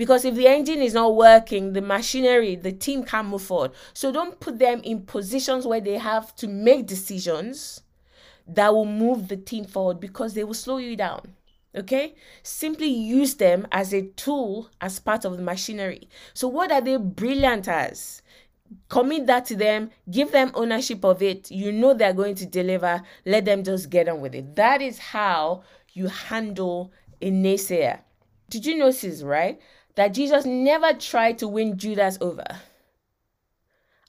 because 0.00 0.24
if 0.24 0.34
the 0.34 0.48
engine 0.48 0.80
is 0.80 0.94
not 0.94 1.14
working, 1.14 1.74
the 1.74 1.82
machinery, 1.82 2.56
the 2.56 2.72
team 2.72 3.04
can't 3.04 3.28
move 3.28 3.42
forward. 3.42 3.72
So 3.92 4.10
don't 4.10 4.40
put 4.40 4.58
them 4.58 4.80
in 4.82 5.02
positions 5.02 5.66
where 5.66 5.82
they 5.82 5.98
have 5.98 6.34
to 6.36 6.48
make 6.48 6.86
decisions 6.86 7.82
that 8.46 8.72
will 8.72 8.86
move 8.86 9.28
the 9.28 9.36
team 9.36 9.66
forward 9.66 10.00
because 10.00 10.32
they 10.32 10.42
will 10.42 10.54
slow 10.54 10.78
you 10.78 10.96
down. 10.96 11.34
Okay? 11.76 12.14
Simply 12.42 12.86
use 12.86 13.34
them 13.34 13.68
as 13.72 13.92
a 13.92 14.06
tool 14.16 14.70
as 14.80 14.98
part 14.98 15.26
of 15.26 15.36
the 15.36 15.42
machinery. 15.42 16.08
So, 16.32 16.48
what 16.48 16.72
are 16.72 16.80
they 16.80 16.96
brilliant 16.96 17.68
as? 17.68 18.22
Commit 18.88 19.26
that 19.26 19.44
to 19.48 19.54
them, 19.54 19.90
give 20.10 20.32
them 20.32 20.50
ownership 20.54 21.04
of 21.04 21.20
it. 21.20 21.50
You 21.50 21.72
know 21.72 21.92
they're 21.92 22.14
going 22.14 22.36
to 22.36 22.46
deliver. 22.46 23.02
Let 23.26 23.44
them 23.44 23.64
just 23.64 23.90
get 23.90 24.08
on 24.08 24.22
with 24.22 24.34
it. 24.34 24.56
That 24.56 24.80
is 24.80 24.98
how 24.98 25.62
you 25.92 26.06
handle 26.06 26.90
a 27.20 27.30
naysayer. 27.30 28.00
Did 28.48 28.64
you 28.64 28.78
notice, 28.78 29.22
right? 29.22 29.60
That 30.00 30.14
Jesus 30.14 30.46
never 30.46 30.94
tried 30.94 31.36
to 31.40 31.46
win 31.46 31.76
Judas 31.76 32.16
over. 32.22 32.46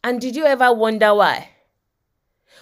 And 0.06 0.22
did 0.22 0.38
you 0.38 0.46
ever 0.46 0.74
wonder 0.74 1.14
why? 1.14 1.50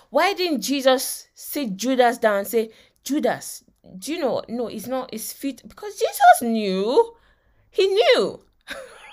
Why 0.09 0.33
didn't 0.33 0.61
Jesus 0.61 1.27
sit 1.35 1.77
Judas 1.77 2.17
down 2.17 2.39
and 2.39 2.47
say, 2.47 2.71
Judas, 3.03 3.63
do 3.99 4.13
you 4.13 4.19
know? 4.19 4.41
No, 4.49 4.65
it's 4.65 4.87
not 4.87 5.13
his 5.13 5.31
feet. 5.31 5.61
Because 5.67 5.93
Jesus 5.93 6.41
knew. 6.41 7.13
He 7.69 7.85
knew. 7.85 8.39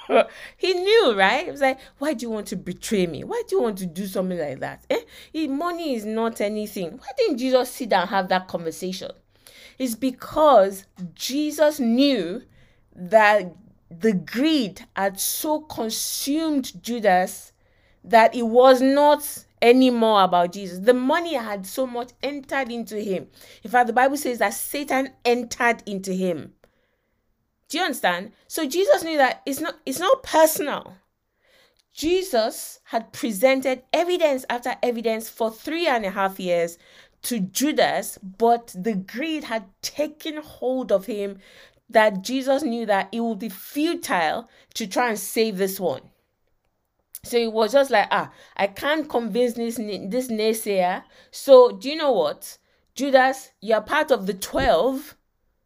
he 0.57 0.73
knew, 0.73 1.15
right? 1.15 1.45
He 1.45 1.51
was 1.51 1.61
like, 1.61 1.79
why 1.99 2.15
do 2.15 2.25
you 2.25 2.31
want 2.31 2.47
to 2.47 2.57
betray 2.57 3.07
me? 3.07 3.23
Why 3.23 3.43
do 3.47 3.57
you 3.57 3.63
want 3.63 3.77
to 3.81 3.87
do 3.87 4.07
something 4.07 4.39
like 4.39 4.61
that? 4.61 4.87
Eh? 4.89 5.47
Money 5.47 5.95
is 5.95 6.07
not 6.07 6.41
anything. 6.41 6.93
Why 6.93 7.09
didn't 7.19 7.37
Jesus 7.37 7.71
sit 7.71 7.91
down 7.91 8.05
and 8.05 8.11
have 8.11 8.29
that 8.31 8.49
conversation? 8.49 9.11
It's 9.79 9.95
because 9.95 10.87
Jesus 11.15 11.79
knew 11.79 12.41
that 12.95 13.55
the 13.91 14.13
greed 14.13 14.87
had 14.95 15.21
so 15.21 15.61
consumed 15.61 16.83
Judas 16.83 17.53
that 18.05 18.35
it 18.35 18.43
was 18.43 18.81
not 18.81 19.45
anymore 19.63 20.23
about 20.23 20.53
Jesus. 20.53 20.81
The 20.81 20.95
money 20.95 21.35
had 21.35 21.67
so 21.67 21.87
much 21.87 22.11
entered 22.23 22.71
into 22.71 23.01
him. 23.01 23.29
In 23.63 23.71
fact, 23.71 23.87
the 23.87 23.93
Bible 23.93 24.17
says 24.17 24.39
that 24.39 24.55
Satan 24.55 25.11
entered 25.25 25.83
into 25.87 26.13
him. 26.13 26.53
Do 27.69 27.79
you 27.79 27.85
understand? 27.85 28.33
So 28.47 28.67
Jesus 28.67 29.03
knew 29.03 29.17
that 29.17 29.43
it's 29.45 29.61
not 29.61 29.77
it's 29.85 29.99
not 29.99 30.23
personal. 30.23 30.95
Jesus 31.93 32.81
had 32.85 33.13
presented 33.13 33.83
evidence 33.93 34.45
after 34.51 34.77
evidence 34.83 35.29
for 35.31 35.51
three 35.51 35.87
and 35.87 36.05
a 36.05 36.11
half 36.11 36.39
years 36.39 36.79
to 37.23 37.41
Judas, 37.41 38.19
but 38.23 38.75
the 38.79 38.95
greed 38.95 39.45
had 39.45 39.65
taken 39.83 40.37
hold 40.37 40.93
of 40.93 41.07
him 41.07 41.39
that 41.91 42.23
Jesus 42.23 42.63
knew 42.63 42.87
that 42.87 43.09
it 43.13 43.21
would 43.21 43.39
be 43.39 43.49
futile 43.49 44.49
to 44.75 44.87
try 44.87 45.09
and 45.09 45.19
save 45.19 45.57
this 45.57 45.79
one. 45.79 46.03
So 47.23 47.37
it 47.37 47.53
was 47.53 47.73
just 47.73 47.91
like, 47.91 48.09
ah, 48.11 48.31
I 48.57 48.69
can't 48.69 49.09
convince 49.09 49.55
this 49.55 49.77
this 49.77 50.29
naysayer. 50.29 51.03
So 51.31 51.73
do 51.73 51.89
you 51.89 51.97
know 51.97 52.13
what, 52.13 52.59
Judas, 52.95 53.51
you're 53.61 53.81
part 53.81 54.11
of 54.11 54.27
the 54.27 54.35
twelve, 54.35 55.17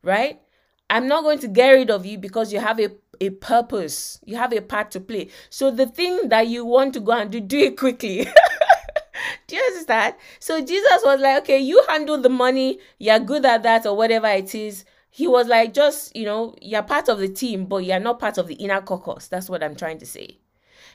right? 0.02 0.40
I'm 0.88 1.06
not 1.06 1.22
going 1.22 1.38
to 1.40 1.48
get 1.48 1.70
rid 1.70 1.90
of 1.90 2.06
you 2.06 2.18
because 2.18 2.52
you 2.52 2.60
have 2.60 2.80
a 2.80 2.90
a 3.20 3.30
purpose. 3.30 4.18
You 4.24 4.36
have 4.36 4.52
a 4.54 4.60
part 4.62 4.90
to 4.92 5.00
play. 5.00 5.28
So 5.50 5.70
the 5.70 5.86
thing 5.86 6.30
that 6.30 6.48
you 6.48 6.64
want 6.64 6.94
to 6.94 7.00
go 7.00 7.12
and 7.12 7.30
do, 7.30 7.40
do 7.40 7.58
it 7.58 7.76
quickly. 7.76 8.24
do 9.46 9.56
you 9.56 9.62
understand? 9.62 10.14
So 10.38 10.60
Jesus 10.64 11.02
was 11.04 11.20
like, 11.20 11.42
okay, 11.42 11.58
you 11.58 11.84
handle 11.88 12.18
the 12.18 12.30
money. 12.30 12.78
You're 12.98 13.20
good 13.20 13.44
at 13.44 13.62
that 13.64 13.84
or 13.84 13.94
whatever 13.94 14.28
it 14.28 14.54
is 14.54 14.86
he 15.10 15.26
was 15.26 15.48
like, 15.48 15.74
just, 15.74 16.14
you 16.16 16.24
know, 16.24 16.54
you're 16.62 16.82
part 16.82 17.08
of 17.08 17.18
the 17.18 17.28
team, 17.28 17.66
but 17.66 17.78
you're 17.78 17.98
not 17.98 18.20
part 18.20 18.38
of 18.38 18.46
the 18.46 18.54
inner 18.54 18.80
caucus. 18.80 19.26
That's 19.26 19.50
what 19.50 19.62
I'm 19.62 19.74
trying 19.74 19.98
to 19.98 20.06
say. 20.06 20.38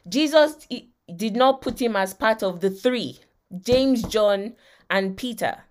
Jesus 0.07 0.67
did 1.15 1.35
not 1.35 1.61
put 1.61 1.81
him 1.81 1.95
as 1.95 2.13
part 2.13 2.41
of 2.41 2.61
the 2.61 2.69
three 2.69 3.19
James, 3.61 4.03
John, 4.03 4.55
and 4.89 5.17
Peter. 5.17 5.63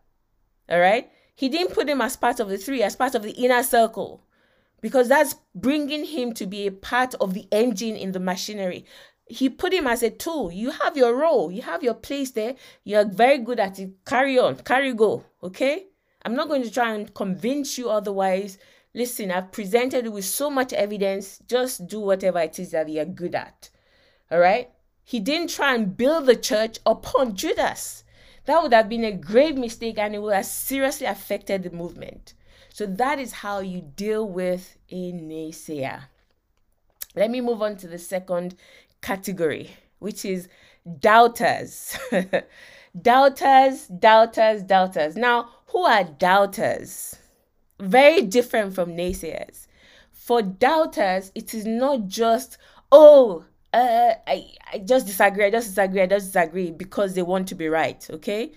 All 0.68 0.78
right? 0.78 1.10
He 1.34 1.48
didn't 1.48 1.74
put 1.74 1.88
him 1.88 2.00
as 2.00 2.16
part 2.16 2.38
of 2.38 2.48
the 2.48 2.58
three, 2.58 2.82
as 2.82 2.96
part 2.96 3.14
of 3.14 3.22
the 3.22 3.32
inner 3.32 3.62
circle, 3.62 4.22
because 4.80 5.08
that's 5.08 5.34
bringing 5.54 6.04
him 6.04 6.32
to 6.34 6.46
be 6.46 6.66
a 6.66 6.72
part 6.72 7.14
of 7.14 7.34
the 7.34 7.48
engine 7.50 7.96
in 7.96 8.12
the 8.12 8.20
machinery. 8.20 8.84
He 9.26 9.48
put 9.48 9.72
him 9.72 9.86
as 9.86 10.02
a 10.02 10.10
tool. 10.10 10.52
You 10.52 10.70
have 10.70 10.96
your 10.96 11.16
role, 11.16 11.50
you 11.50 11.62
have 11.62 11.82
your 11.82 11.94
place 11.94 12.30
there. 12.32 12.54
You're 12.84 13.06
very 13.06 13.38
good 13.38 13.58
at 13.58 13.78
it. 13.78 14.04
Carry 14.04 14.38
on, 14.38 14.56
carry 14.56 14.92
go. 14.92 15.24
Okay? 15.42 15.86
I'm 16.24 16.34
not 16.34 16.48
going 16.48 16.62
to 16.62 16.70
try 16.70 16.94
and 16.94 17.12
convince 17.14 17.76
you 17.76 17.90
otherwise. 17.90 18.58
Listen, 18.94 19.30
I've 19.30 19.52
presented 19.52 20.08
with 20.08 20.24
so 20.24 20.48
much 20.48 20.72
evidence. 20.72 21.40
Just 21.46 21.86
do 21.86 22.00
whatever 22.00 22.40
it 22.40 22.58
is 22.58 22.70
that 22.70 22.88
you're 22.88 23.04
good 23.04 23.34
at. 23.34 23.70
All 24.30 24.38
right? 24.38 24.70
He 25.02 25.20
didn't 25.20 25.50
try 25.50 25.74
and 25.74 25.96
build 25.96 26.26
the 26.26 26.36
church 26.36 26.78
upon 26.86 27.36
Judas. 27.36 28.04
That 28.46 28.62
would 28.62 28.72
have 28.72 28.88
been 28.88 29.04
a 29.04 29.12
grave 29.12 29.56
mistake 29.56 29.98
and 29.98 30.14
it 30.14 30.22
would 30.22 30.34
have 30.34 30.46
seriously 30.46 31.06
affected 31.06 31.62
the 31.62 31.70
movement. 31.70 32.34
So 32.70 32.86
that 32.86 33.18
is 33.18 33.32
how 33.32 33.60
you 33.60 33.80
deal 33.80 34.28
with 34.28 34.76
a 34.90 35.12
naysayer. 35.12 36.04
Let 37.14 37.30
me 37.30 37.40
move 37.40 37.62
on 37.62 37.76
to 37.76 37.86
the 37.86 37.98
second 37.98 38.56
category, 39.00 39.76
which 39.98 40.24
is 40.24 40.48
doubters. 40.98 41.96
doubters, 43.00 43.86
doubters, 43.86 44.62
doubters. 44.62 45.16
Now, 45.16 45.50
who 45.74 45.84
are 45.86 46.04
doubters? 46.04 47.16
Very 47.80 48.22
different 48.22 48.76
from 48.76 48.96
naysayers. 48.96 49.66
For 50.12 50.40
doubters, 50.40 51.32
it 51.34 51.52
is 51.52 51.66
not 51.66 52.06
just, 52.06 52.58
oh, 52.92 53.44
uh, 53.72 54.14
I, 54.24 54.52
I 54.72 54.78
just 54.78 55.08
disagree, 55.08 55.46
I 55.46 55.50
just 55.50 55.70
disagree, 55.70 56.02
I 56.02 56.06
just 56.06 56.26
disagree 56.32 56.70
because 56.70 57.14
they 57.14 57.22
want 57.22 57.48
to 57.48 57.56
be 57.56 57.66
right, 57.66 58.08
okay? 58.08 58.52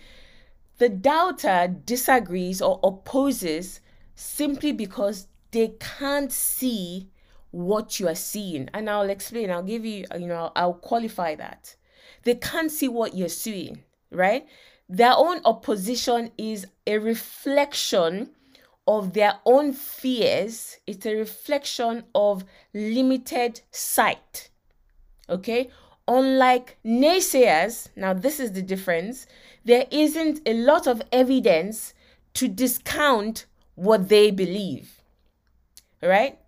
The 0.78 0.90
doubter 0.90 1.76
disagrees 1.86 2.62
or 2.62 2.80
opposes 2.84 3.82
simply 4.14 4.72
because 4.72 5.28
they 5.50 5.74
can't 5.80 6.32
see 6.32 7.10
what 7.50 8.00
you 8.00 8.08
are 8.10 8.16
seeing. 8.16 8.70
And 8.76 8.92
I'll 8.92 9.10
explain, 9.10 9.50
I'll 9.50 9.64
give 9.64 9.86
you, 9.86 10.06
you 10.20 10.28
know, 10.28 10.52
I'll 10.56 10.76
qualify 10.76 11.34
that. 11.34 11.76
They 12.26 12.36
can't 12.36 12.72
see 12.72 12.88
what 12.88 13.18
you're 13.18 13.28
seeing, 13.28 13.84
right? 14.12 14.46
Their 14.90 15.14
own 15.16 15.42
opposition 15.44 16.32
is 16.38 16.68
a 16.86 16.98
reflection 16.98 18.32
of 18.88 19.14
their 19.14 19.40
own 19.46 19.74
fears, 19.74 20.78
it's 20.88 21.06
a 21.06 21.16
reflection 21.16 22.06
of 22.16 22.46
limited 22.74 23.62
sight. 23.72 24.50
Okay? 25.30 25.70
unlike 26.08 26.78
naysayers, 26.86 27.90
now 27.96 28.14
this 28.14 28.40
is 28.40 28.54
the 28.54 28.62
difference, 28.62 29.28
there 29.66 29.86
isn't 29.92 30.40
a 30.46 30.54
lot 30.54 30.88
of 30.88 31.02
evidence 31.12 31.94
to 32.34 32.48
discount 32.48 33.46
what 33.76 34.10
they 34.10 34.32
believe. 34.32 35.02
Right? 36.02 36.40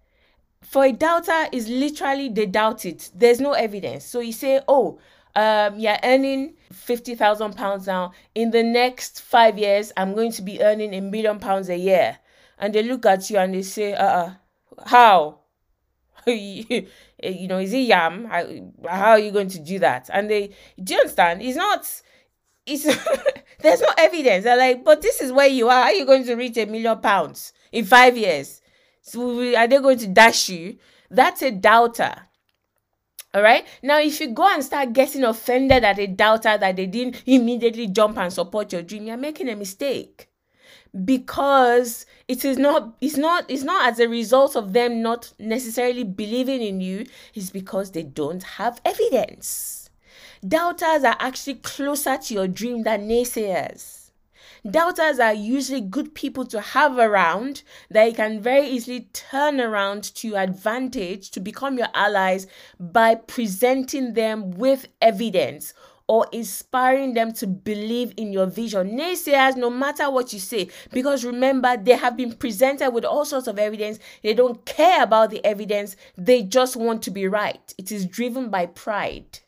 For 0.61 0.85
a 0.85 0.91
doubter 0.91 1.47
is 1.51 1.67
literally 1.67 2.29
they 2.29 2.45
doubt 2.45 2.85
it. 2.85 3.09
There's 3.13 3.39
no 3.39 3.53
evidence. 3.53 4.05
So 4.05 4.19
you 4.19 4.33
say, 4.33 4.61
"Oh, 4.67 4.99
um, 5.35 5.79
you're 5.79 5.97
earning 6.03 6.55
fifty 6.71 7.15
thousand 7.15 7.55
pounds 7.55 7.87
now. 7.87 8.13
In 8.35 8.51
the 8.51 8.63
next 8.63 9.21
five 9.21 9.57
years, 9.57 9.91
I'm 9.97 10.13
going 10.13 10.31
to 10.33 10.41
be 10.41 10.61
earning 10.61 10.93
a 10.93 11.01
million 11.01 11.39
pounds 11.39 11.69
a 11.69 11.77
year." 11.77 12.17
And 12.57 12.73
they 12.73 12.83
look 12.83 13.05
at 13.05 13.29
you 13.29 13.37
and 13.37 13.53
they 13.53 13.61
say, 13.61 13.93
"Uh, 13.93 14.05
uh 14.05 14.33
how?" 14.85 15.39
you 16.27 17.47
know, 17.47 17.59
is 17.59 17.73
it 17.73 17.79
yam? 17.79 18.25
How, 18.25 19.11
are 19.11 19.19
you 19.19 19.31
going 19.31 19.49
to 19.49 19.59
do 19.59 19.79
that? 19.79 20.09
And 20.11 20.29
they, 20.29 20.51
do 20.81 20.93
you 20.93 20.99
understand? 20.99 21.41
It's 21.41 21.57
not, 21.57 22.01
it's, 22.65 22.83
there's 23.61 23.81
no 23.81 23.93
evidence. 23.97 24.43
They're 24.43 24.57
like, 24.57 24.83
but 24.83 25.01
this 25.01 25.21
is 25.21 25.31
where 25.31 25.47
you 25.47 25.67
are. 25.67 25.83
How 25.83 25.89
are 25.89 25.93
you 25.93 26.05
going 26.05 26.25
to 26.25 26.35
reach 26.35 26.57
a 26.57 26.65
million 26.65 26.99
pounds 26.99 27.53
in 27.71 27.85
five 27.85 28.17
years? 28.17 28.61
So 29.01 29.55
are 29.55 29.67
they 29.67 29.79
going 29.79 29.97
to 29.99 30.07
dash 30.07 30.49
you? 30.49 30.77
That's 31.09 31.41
a 31.41 31.51
doubter. 31.51 32.15
All 33.33 33.43
right. 33.43 33.65
Now, 33.83 33.99
if 33.99 34.19
you 34.19 34.31
go 34.31 34.51
and 34.51 34.63
start 34.63 34.93
getting 34.93 35.23
offended 35.23 35.83
at 35.83 35.99
a 35.99 36.07
doubter 36.07 36.57
that 36.57 36.75
they 36.75 36.87
didn't 36.87 37.21
immediately 37.27 37.87
jump 37.87 38.17
and 38.17 38.33
support 38.33 38.73
your 38.73 38.81
dream, 38.81 39.05
you're 39.05 39.17
making 39.17 39.49
a 39.49 39.55
mistake. 39.55 40.29
Because 41.05 42.07
it 42.27 42.43
is 42.43 42.57
not 42.57 42.95
it's 42.99 43.17
not 43.17 43.45
it's 43.47 43.61
not 43.61 43.91
as 43.91 43.99
a 43.99 44.07
result 44.09 44.55
of 44.55 44.73
them 44.73 45.03
not 45.03 45.31
necessarily 45.37 46.03
believing 46.03 46.63
in 46.63 46.81
you 46.81 47.05
it's 47.35 47.51
because 47.51 47.91
they 47.91 48.01
don't 48.01 48.41
have 48.41 48.81
evidence. 48.83 49.91
Doubters 50.47 51.03
are 51.03 51.17
actually 51.19 51.55
closer 51.55 52.17
to 52.17 52.33
your 52.33 52.47
dream 52.47 52.81
than 52.81 53.07
naysayers 53.07 53.98
Doubters 54.69 55.19
are 55.19 55.33
usually 55.33 55.79
good 55.79 56.13
people 56.13 56.45
to 56.47 56.59
have 56.59 56.97
around 56.97 57.63
you 57.89 58.13
can 58.13 58.41
very 58.41 58.67
easily 58.67 59.09
turn 59.13 59.61
around 59.61 60.03
to 60.15 60.27
your 60.27 60.39
advantage 60.39 61.31
to 61.31 61.39
become 61.39 61.77
your 61.77 61.87
allies 61.93 62.45
by 62.77 63.15
presenting 63.15 64.13
them 64.13 64.51
with 64.51 64.87
evidence 65.01 65.73
or 66.09 66.27
inspiring 66.31 67.13
them 67.13 67.31
to 67.31 67.47
believe 67.47 68.13
in 68.17 68.33
your 68.33 68.47
vision. 68.47 68.97
Naysayers, 68.97 69.55
no 69.55 69.69
matter 69.69 70.09
what 70.09 70.33
you 70.33 70.39
say, 70.39 70.67
because 70.91 71.23
remember, 71.23 71.77
they 71.77 71.95
have 71.95 72.17
been 72.17 72.33
presented 72.33 72.89
with 72.89 73.05
all 73.05 73.23
sorts 73.23 73.47
of 73.47 73.59
evidence. 73.59 73.99
They 74.23 74.33
don't 74.33 74.65
care 74.65 75.03
about 75.03 75.29
the 75.29 75.45
evidence, 75.45 75.95
they 76.17 76.41
just 76.41 76.75
want 76.75 77.03
to 77.03 77.11
be 77.11 77.27
right. 77.27 77.73
It 77.77 77.91
is 77.91 78.07
driven 78.07 78.49
by 78.49 78.65
pride, 78.65 79.39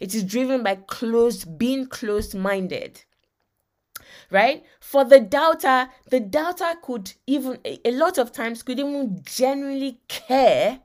it 0.00 0.14
is 0.14 0.24
driven 0.24 0.64
by 0.64 0.76
closed, 0.76 1.56
being 1.58 1.86
closed 1.86 2.34
minded. 2.34 3.04
Right? 4.30 4.64
For 4.78 5.04
the 5.04 5.20
doubter, 5.20 5.88
the 6.08 6.20
doubter 6.20 6.74
could 6.82 7.12
even, 7.26 7.58
a 7.64 7.90
lot 7.90 8.16
of 8.16 8.30
times, 8.30 8.62
could 8.62 8.78
even 8.78 9.22
genuinely 9.24 10.00
care 10.06 10.80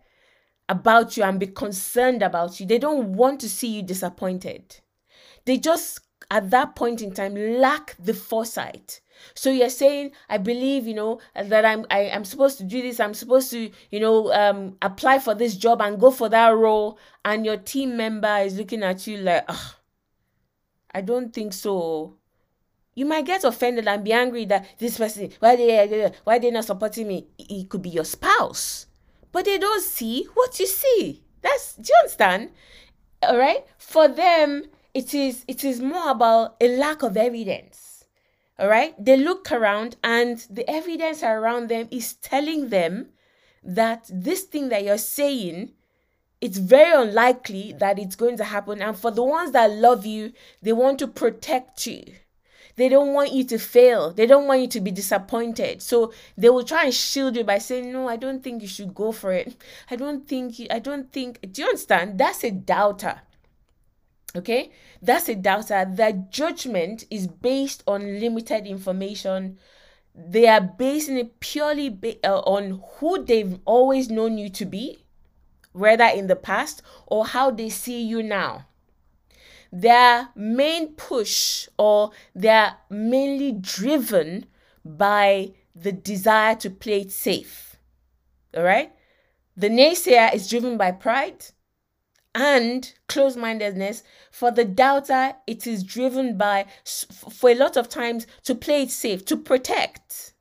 about 0.68 1.16
you 1.16 1.24
and 1.24 1.40
be 1.40 1.48
concerned 1.48 2.24
about 2.24 2.60
you. 2.60 2.66
They 2.66 2.80
don't 2.80 3.14
want 3.14 3.40
to 3.42 3.50
see 3.50 3.68
you 3.68 3.84
disappointed. 3.84 4.78
They 5.46 5.58
just 5.58 6.00
at 6.32 6.50
that 6.50 6.76
point 6.76 7.02
in 7.02 7.14
time 7.14 7.36
lack 7.36 7.96
the 8.00 8.14
foresight. 8.14 9.00
So 9.34 9.50
you're 9.52 9.70
saying 9.70 10.12
i 10.28 10.38
believe 10.38 10.88
you 10.88 10.94
know 10.94 11.20
that 11.36 11.64
i'm 11.64 11.86
I, 11.90 12.00
am 12.02 12.26
supposed 12.26 12.58
to 12.58 12.64
do 12.64 12.82
this. 12.82 13.00
I'm 13.00 13.14
supposed 13.14 13.52
to 13.52 13.70
you 13.92 14.00
know 14.00 14.34
um 14.34 14.78
apply 14.82 15.20
for 15.20 15.36
this 15.36 15.56
job 15.56 15.82
and 15.82 16.00
go 16.00 16.12
for 16.12 16.30
that 16.30 16.50
role. 16.50 16.98
And 17.24 17.46
your 17.46 17.58
team 17.58 17.96
member 17.98 18.38
is 18.38 18.58
looking 18.58 18.84
at 18.84 19.08
you 19.08 19.18
like 19.18 19.50
i 20.92 21.02
don't 21.02 21.34
think 21.34 21.54
so 21.54 22.16
you 22.96 23.06
might 23.06 23.26
get 23.26 23.44
offended 23.44 23.88
and 23.88 24.04
be 24.04 24.14
angry 24.14 24.46
that 24.46 24.66
this 24.80 24.98
person 24.98 25.30
why 25.40 25.56
they 25.56 25.78
eh, 25.78 26.06
eh, 26.06 26.10
why 26.24 26.40
they 26.40 26.50
not 26.50 26.66
supporting 26.66 27.08
me? 27.08 27.28
It 27.38 27.70
could 27.70 27.82
be 27.82 27.90
your 27.90 28.06
spouse. 28.06 28.88
But 29.32 29.46
they 29.46 29.58
don't 29.58 29.84
see 29.84 30.28
what 30.34 30.58
you 30.60 30.66
see. 30.66 31.22
That's 31.42 31.76
do 31.76 31.90
you 31.90 31.96
understand? 32.00 32.52
All 33.22 33.38
right? 33.38 33.66
For 33.78 34.08
them 34.08 34.64
it 34.94 35.14
is 35.14 35.44
it 35.48 35.64
is 35.66 35.82
more 35.82 36.10
about 36.10 36.56
a 36.62 36.78
lack 36.78 37.04
of 37.04 37.18
evidence. 37.18 38.06
All 38.58 38.70
right? 38.70 38.96
They 38.98 39.18
look 39.18 39.52
around 39.52 39.98
and 40.02 40.40
the 40.50 40.68
evidence 40.70 41.22
around 41.22 41.68
them 41.68 41.90
is 41.92 42.14
telling 42.14 42.70
them 42.70 43.10
that 43.62 44.10
this 44.10 44.44
thing 44.44 44.70
that 44.70 44.86
you're 44.86 44.98
saying 44.98 45.74
it's 46.40 46.58
very 46.60 47.02
unlikely 47.02 47.74
that 47.80 47.98
it's 47.98 48.16
going 48.16 48.38
to 48.38 48.44
happen. 48.44 48.82
And 48.82 48.96
for 48.96 49.12
the 49.12 49.24
ones 49.24 49.52
that 49.52 49.70
love 49.70 50.06
you 50.06 50.32
they 50.62 50.72
want 50.72 51.00
to 51.00 51.08
protect 51.08 51.88
you 51.88 52.06
they 52.76 52.90
don't 52.90 53.14
want 53.14 53.32
you 53.32 53.44
to 53.44 53.58
fail 53.58 54.12
they 54.12 54.26
don't 54.26 54.48
want 54.48 54.62
you 54.62 54.68
to 54.68 54.82
be 54.82 54.92
disappointed 54.92 55.82
so 55.82 56.12
they 56.38 56.50
will 56.50 56.64
try 56.64 56.86
and 56.86 56.94
shield 56.94 57.36
you 57.36 57.44
by 57.44 57.58
saying 57.58 57.92
no 57.92 58.08
i 58.08 58.16
don't 58.16 58.44
think 58.44 58.62
you 58.62 58.68
should 58.68 58.94
go 58.94 59.12
for 59.12 59.32
it 59.32 59.56
i 59.90 59.96
don't 59.96 60.28
think 60.28 60.60
you, 60.60 60.68
i 60.72 60.80
don't 60.80 61.12
think 61.12 61.40
do 61.52 61.62
you 61.62 61.68
understand 61.68 62.18
that's 62.18 62.44
a 62.44 62.52
doubter 62.52 63.22
Okay, 64.36 64.72
that's 65.02 65.30
a 65.30 65.36
doubter. 65.36 65.86
That 65.90 66.30
judgment 66.30 67.06
is 67.10 67.28
based 67.28 67.84
on 67.88 68.20
limited 68.20 68.68
information. 68.68 69.58
They 70.14 70.48
are 70.48 70.62
basing 70.62 71.18
it 71.18 71.40
purely 71.40 71.90
ba- 71.90 72.20
uh, 72.24 72.40
on 72.40 72.82
who 72.98 73.24
they've 73.24 73.58
always 73.64 74.10
known 74.10 74.38
you 74.38 74.50
to 74.50 74.66
be, 74.66 75.06
whether 75.72 76.04
in 76.06 76.28
the 76.28 76.36
past 76.36 76.82
or 77.08 77.26
how 77.26 77.50
they 77.50 77.70
see 77.70 78.02
you 78.02 78.22
now. 78.22 78.66
Their 79.78 80.30
main 80.36 80.94
push 80.94 81.68
or 81.78 82.12
they're 82.34 82.78
mainly 82.90 83.52
driven 83.52 84.46
by 84.86 85.52
the 85.76 85.92
desire 85.92 86.56
to 86.56 86.70
play 86.70 87.02
it 87.02 87.12
safe. 87.12 87.76
All 88.56 88.64
right? 88.64 88.94
The 89.58 89.68
naysayer 89.68 90.34
is 90.34 90.50
driven 90.50 90.78
by 90.78 90.92
pride 90.92 91.48
and 92.34 92.94
close 93.10 93.36
mindedness. 93.36 94.02
For 94.32 94.50
the 94.50 94.64
doubter, 94.64 95.34
it 95.46 95.68
is 95.68 95.84
driven 95.84 96.38
by, 96.38 96.68
for 96.86 97.50
a 97.50 97.56
lot 97.56 97.76
of 97.76 97.90
times, 97.90 98.28
to 98.46 98.56
play 98.56 98.84
it 98.84 98.92
safe, 98.92 99.26
to 99.26 99.36
protect. 99.36 100.36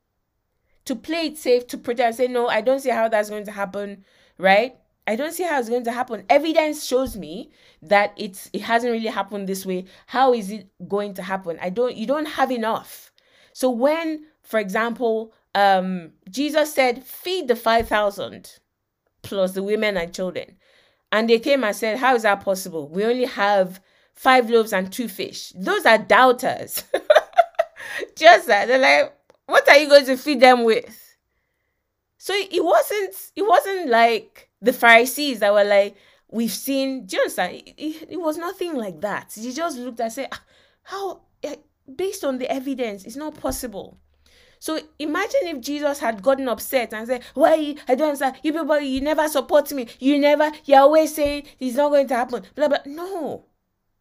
To 0.85 0.95
play 0.95 1.27
it 1.27 1.39
safe, 1.39 1.67
to 1.69 1.77
protect. 1.77 2.19
Say, 2.19 2.29
no, 2.29 2.47
I 2.47 2.61
don't 2.61 2.79
see 2.79 2.91
how 2.91 3.09
that's 3.09 3.31
going 3.31 3.47
to 3.47 3.51
happen, 3.51 4.05
right? 4.39 4.77
I 5.07 5.17
don't 5.17 5.33
see 5.33 5.43
how 5.43 5.59
it's 5.59 5.69
going 5.69 5.85
to 5.85 5.93
happen. 5.93 6.25
Evidence 6.31 6.85
shows 6.85 7.17
me 7.17 7.51
that 7.83 8.15
it's 8.17 8.49
it 8.53 8.63
hasn't 8.63 8.93
really 8.93 9.09
happened 9.09 9.49
this 9.49 9.67
way. 9.67 9.85
How 10.07 10.33
is 10.33 10.51
it 10.51 10.69
going 10.89 11.15
to 11.15 11.23
happen? 11.23 11.59
I 11.61 11.71
don't 11.71 11.95
you 11.97 12.07
don't 12.07 12.27
have 12.27 12.51
enough. 12.51 13.13
So 13.53 13.71
when, 13.71 14.25
for 14.43 14.59
example, 14.59 15.33
um 15.55 16.13
Jesus 16.31 16.73
said, 16.75 17.05
feed 17.05 17.49
the 17.49 17.57
five 17.57 17.89
thousand 17.89 18.59
plus 19.23 19.53
the 19.53 19.63
women 19.63 19.97
and 19.97 20.15
children. 20.15 20.57
And 21.11 21.29
they 21.29 21.39
came 21.39 21.65
and 21.65 21.75
said, 21.75 21.99
How 21.99 22.15
is 22.15 22.23
that 22.23 22.41
possible? 22.41 22.89
We 22.89 23.05
only 23.05 23.25
have 23.25 23.81
five 24.15 24.49
loaves 24.49 24.73
and 24.73 24.93
two 24.93 25.09
fish. 25.09 25.53
Those 25.57 25.87
are 25.87 25.99
doubters. 25.99 26.85
Just 28.17 28.47
that. 28.47 28.69
They're 28.69 28.79
like, 28.79 29.15
What 29.47 29.69
are 29.69 29.77
you 29.77 29.89
going 29.89 30.07
to 30.07 30.17
feed 30.17 30.41
them 30.41 30.65
with? 30.65 31.01
So 32.19 32.33
it 32.35 32.65
wasn't, 32.65 33.15
it 33.37 33.43
wasn't 33.43 33.91
like 33.91 34.49
the 34.65 34.73
Pharisees 34.73 35.41
that 35.41 35.53
were 35.53 35.65
like, 35.65 35.97
We've 36.31 36.51
seen, 36.51 37.07
do 37.07 37.17
you 37.17 37.23
understand? 37.23 37.55
It, 37.55 37.75
it, 37.77 38.09
it 38.13 38.17
was 38.21 38.37
nothing 38.37 38.75
like 38.75 39.01
that. 39.03 39.33
He 39.37 39.53
just 39.53 39.79
looked 39.79 40.01
and 40.01 40.13
said, 40.13 40.29
ah, 40.33 40.43
How, 40.83 41.21
eh, 41.43 41.57
based 41.95 42.25
on 42.25 42.39
the 42.39 42.51
evidence, 42.51 43.05
it's 43.05 43.15
not 43.15 43.39
possible. 43.39 43.99
So 44.59 44.81
imagine 44.99 45.41
if 45.45 45.61
Jesus 45.61 45.99
had 45.99 46.23
gotten 46.23 46.49
upset 46.49 46.95
and 46.95 47.07
said, 47.07 47.23
Why 47.35 47.77
I 47.87 47.95
don't 47.95 48.09
understand. 48.09 48.37
You 48.43 48.53
people, 48.53 48.81
you 48.81 49.01
never 49.03 49.29
support 49.29 49.71
me. 49.73 49.87
You 50.01 50.19
never, 50.19 50.51
you're 50.65 50.81
always 50.81 51.15
saying 51.15 51.45
it's 51.61 51.77
not 51.77 51.91
going 51.91 52.09
to 52.09 52.17
happen. 52.17 52.43
Blah 52.55 52.69
blah. 52.69 52.79
No. 52.87 53.45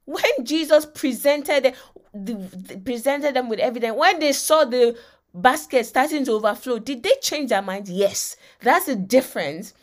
When 0.06 0.24
Jesus 0.44 0.86
presented 0.86 1.76
the, 2.14 2.80
presented 2.84 3.36
them 3.36 3.50
with 3.50 3.60
evidence, 3.60 3.96
when 3.98 4.20
they 4.20 4.32
saw 4.32 4.64
the 4.66 4.98
basket 5.34 5.86
starting 5.86 6.26
to 6.26 6.34
overflow, 6.34 6.80
did 6.80 7.04
they 7.04 7.16
change 7.22 7.50
their 7.50 7.62
mind? 7.62 7.90
Yes. 7.90 8.38
That's 8.62 8.86
the 8.86 8.96
difference 8.96 9.74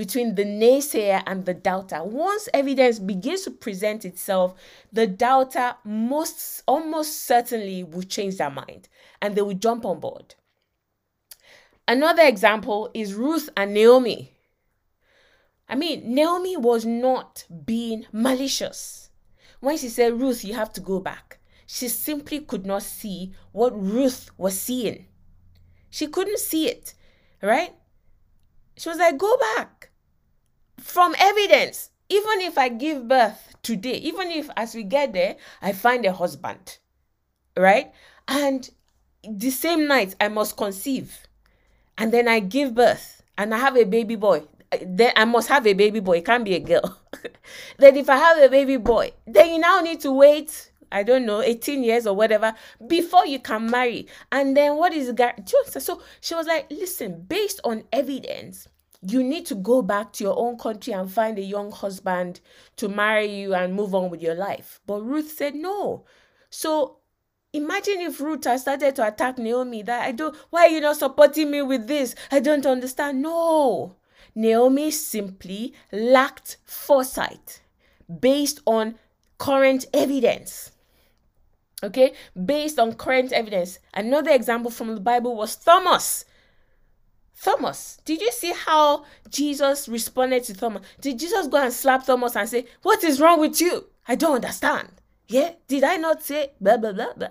between 0.00 0.34
the 0.34 0.46
naysayer 0.46 1.22
and 1.26 1.44
the 1.44 1.52
doubter. 1.52 2.02
Once 2.02 2.48
evidence 2.54 2.98
begins 2.98 3.42
to 3.42 3.50
present 3.50 4.06
itself, 4.06 4.54
the 4.90 5.06
doubter 5.06 5.74
most 5.84 6.62
almost 6.66 7.26
certainly 7.26 7.84
will 7.84 8.04
change 8.04 8.38
their 8.38 8.48
mind 8.48 8.88
and 9.20 9.34
they 9.34 9.42
will 9.42 9.52
jump 9.52 9.84
on 9.84 10.00
board. 10.00 10.36
Another 11.86 12.22
example 12.22 12.90
is 12.94 13.12
Ruth 13.12 13.50
and 13.54 13.74
Naomi. 13.74 14.32
I 15.68 15.74
mean, 15.74 16.14
Naomi 16.14 16.56
was 16.56 16.86
not 16.86 17.44
being 17.66 18.06
malicious. 18.10 19.10
When 19.60 19.76
she 19.76 19.90
said, 19.90 20.18
Ruth, 20.18 20.46
you 20.46 20.54
have 20.54 20.72
to 20.72 20.80
go 20.80 20.98
back, 20.98 21.40
she 21.66 21.88
simply 21.88 22.40
could 22.40 22.64
not 22.64 22.84
see 22.84 23.34
what 23.52 23.78
Ruth 23.78 24.30
was 24.38 24.58
seeing. 24.58 25.08
She 25.90 26.06
couldn't 26.06 26.38
see 26.38 26.68
it, 26.68 26.94
right? 27.42 27.74
She 28.78 28.88
was 28.88 28.96
like, 28.96 29.18
go 29.18 29.36
back 29.36 29.79
from 30.80 31.14
evidence, 31.18 31.90
even 32.08 32.40
if 32.40 32.58
I 32.58 32.68
give 32.68 33.06
birth 33.08 33.54
today, 33.62 33.94
even 33.94 34.30
if 34.30 34.50
as 34.56 34.74
we 34.74 34.82
get 34.82 35.12
there, 35.12 35.36
I 35.62 35.72
find 35.72 36.04
a 36.04 36.12
husband, 36.12 36.78
right? 37.56 37.92
And 38.26 38.68
the 39.28 39.50
same 39.50 39.86
night 39.86 40.16
I 40.20 40.28
must 40.28 40.56
conceive, 40.56 41.26
and 41.98 42.12
then 42.12 42.28
I 42.28 42.40
give 42.40 42.74
birth, 42.74 43.22
and 43.38 43.54
I 43.54 43.58
have 43.58 43.76
a 43.76 43.84
baby 43.84 44.16
boy. 44.16 44.42
Then 44.80 45.12
I 45.16 45.24
must 45.24 45.48
have 45.48 45.66
a 45.66 45.72
baby 45.72 46.00
boy. 46.00 46.18
It 46.18 46.24
can't 46.24 46.44
be 46.44 46.54
a 46.54 46.60
girl. 46.60 46.96
then 47.78 47.96
if 47.96 48.08
I 48.08 48.16
have 48.16 48.38
a 48.38 48.48
baby 48.48 48.76
boy, 48.76 49.12
then 49.26 49.50
you 49.50 49.58
now 49.58 49.80
need 49.80 50.00
to 50.00 50.12
wait 50.12 50.70
I 50.92 51.02
don't 51.04 51.24
know, 51.24 51.40
18 51.40 51.84
years 51.84 52.06
or 52.06 52.16
whatever, 52.16 52.54
before 52.86 53.24
you 53.26 53.38
can 53.38 53.70
marry. 53.70 54.08
And 54.32 54.56
then 54.56 54.76
what 54.76 54.92
is 54.92 55.06
the 55.06 55.12
guy? 55.12 55.34
So 55.78 56.02
she 56.20 56.34
was 56.34 56.46
like, 56.46 56.66
listen, 56.70 57.26
based 57.28 57.60
on 57.62 57.84
evidence, 57.92 58.66
you 59.02 59.22
need 59.22 59.46
to 59.46 59.54
go 59.54 59.82
back 59.82 60.12
to 60.12 60.24
your 60.24 60.38
own 60.38 60.58
country 60.58 60.92
and 60.92 61.10
find 61.10 61.38
a 61.38 61.42
young 61.42 61.70
husband 61.70 62.40
to 62.76 62.88
marry 62.88 63.26
you 63.26 63.54
and 63.54 63.74
move 63.74 63.94
on 63.94 64.10
with 64.10 64.22
your 64.22 64.34
life. 64.34 64.80
But 64.86 65.02
Ruth 65.02 65.30
said 65.32 65.54
no. 65.54 66.04
So 66.50 66.98
imagine 67.52 68.00
if 68.00 68.20
Ruth 68.20 68.44
had 68.44 68.60
started 68.60 68.94
to 68.96 69.06
attack 69.06 69.38
Naomi 69.38 69.82
that 69.82 70.02
I 70.06 70.12
don't, 70.12 70.36
why 70.50 70.66
are 70.66 70.70
you 70.70 70.80
not 70.80 70.96
supporting 70.96 71.50
me 71.50 71.62
with 71.62 71.86
this? 71.86 72.14
I 72.30 72.40
don't 72.40 72.66
understand. 72.66 73.22
No. 73.22 73.96
Naomi 74.34 74.90
simply 74.90 75.74
lacked 75.90 76.58
foresight 76.64 77.62
based 78.20 78.60
on 78.66 78.96
current 79.38 79.86
evidence. 79.94 80.72
Okay, 81.82 82.12
based 82.44 82.78
on 82.78 82.92
current 82.92 83.32
evidence. 83.32 83.78
Another 83.94 84.32
example 84.32 84.70
from 84.70 84.94
the 84.94 85.00
Bible 85.00 85.34
was 85.34 85.56
Thomas. 85.56 86.26
Thomas, 87.42 87.98
did 88.04 88.20
you 88.20 88.30
see 88.32 88.52
how 88.52 89.04
Jesus 89.30 89.88
responded 89.88 90.44
to 90.44 90.54
Thomas? 90.54 90.82
Did 91.00 91.18
Jesus 91.18 91.46
go 91.46 91.56
and 91.56 91.72
slap 91.72 92.04
Thomas 92.04 92.36
and 92.36 92.48
say, 92.48 92.66
What 92.82 93.02
is 93.02 93.20
wrong 93.20 93.40
with 93.40 93.60
you? 93.60 93.86
I 94.06 94.14
don't 94.14 94.36
understand. 94.36 94.88
Yeah, 95.26 95.52
did 95.66 95.84
I 95.84 95.96
not 95.96 96.22
say 96.22 96.52
blah 96.60 96.76
blah 96.76 96.92
blah 96.92 97.14
blah? 97.14 97.28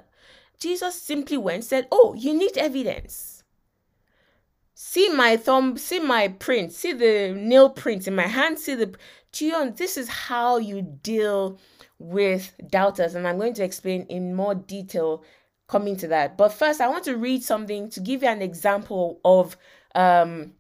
Jesus 0.60 0.96
simply 0.96 1.38
went 1.38 1.56
and 1.56 1.64
said, 1.64 1.88
Oh, 1.92 2.16
you 2.18 2.34
need 2.34 2.58
evidence. 2.58 3.44
See 4.74 5.10
my 5.10 5.38
thumb, 5.38 5.78
see 5.78 6.00
my 6.00 6.30
print, 6.30 6.72
see 6.72 6.94
the 6.94 7.34
nail 7.38 7.70
print 7.70 8.08
in 8.08 8.16
my 8.16 8.28
hand, 8.28 8.58
see 8.58 8.76
the. 8.76 8.96
Do 9.32 9.72
this 9.76 9.96
is 9.96 10.10
how 10.10 10.58
you 10.58 10.82
deal 10.82 11.60
with 12.00 12.52
doubters, 12.68 13.14
and 13.14 13.28
I'm 13.28 13.38
going 13.38 13.54
to 13.56 13.64
explain 13.64 14.08
in 14.10 14.34
more 14.34 14.56
detail 14.56 15.24
coming 15.68 15.96
to 15.98 16.08
that. 16.08 16.36
But 16.36 16.52
first, 16.52 16.82
I 16.82 16.88
want 16.88 17.04
to 17.04 17.16
read 17.16 17.44
something 17.44 17.92
to 17.92 18.00
give 18.00 18.24
you 18.24 18.30
an 18.30 18.42
example 18.42 19.20
of 19.24 19.56
um 19.96 20.54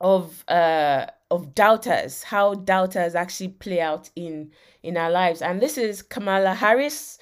of 0.00 0.44
uh 0.48 1.06
of 1.30 1.54
doubters, 1.54 2.24
how 2.24 2.54
doubters 2.54 3.14
actually 3.14 3.48
play 3.48 3.80
out 3.80 4.10
in 4.16 4.50
in 4.82 4.96
our 4.96 5.10
lives. 5.10 5.42
And 5.42 5.60
this 5.60 5.78
is 5.78 6.02
Kamala 6.02 6.54
Harris, 6.54 7.18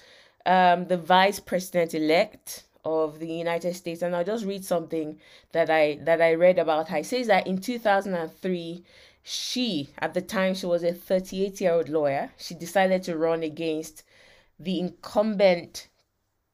um, 0.47 0.87
the 0.87 0.97
vice 0.97 1.41
president 1.41 1.95
elect 1.95 2.65
of 2.85 3.19
the 3.19 3.27
United 3.27 3.75
States. 3.75 4.03
And 4.03 4.17
I'll 4.17 4.25
just 4.25 4.47
read 4.47 4.65
something 4.65 5.19
that 5.53 5.71
I 5.71 5.99
that 6.03 6.23
I 6.23 6.35
read 6.35 6.59
about 6.59 6.89
her. 6.89 6.99
It 6.99 7.07
says 7.07 7.27
that 7.27 7.47
in 7.47 7.59
2003, 7.59 8.85
she, 9.23 9.91
at 9.99 10.15
the 10.15 10.23
time, 10.23 10.55
she 10.55 10.67
was 10.67 10.83
a 10.83 10.93
38 10.95 11.61
year 11.61 11.73
old 11.73 11.89
lawyer. 11.89 12.33
She 12.39 12.55
decided 12.55 13.03
to 13.05 13.19
run 13.19 13.43
against 13.43 14.05
the 14.59 14.81
incumbent 14.81 15.89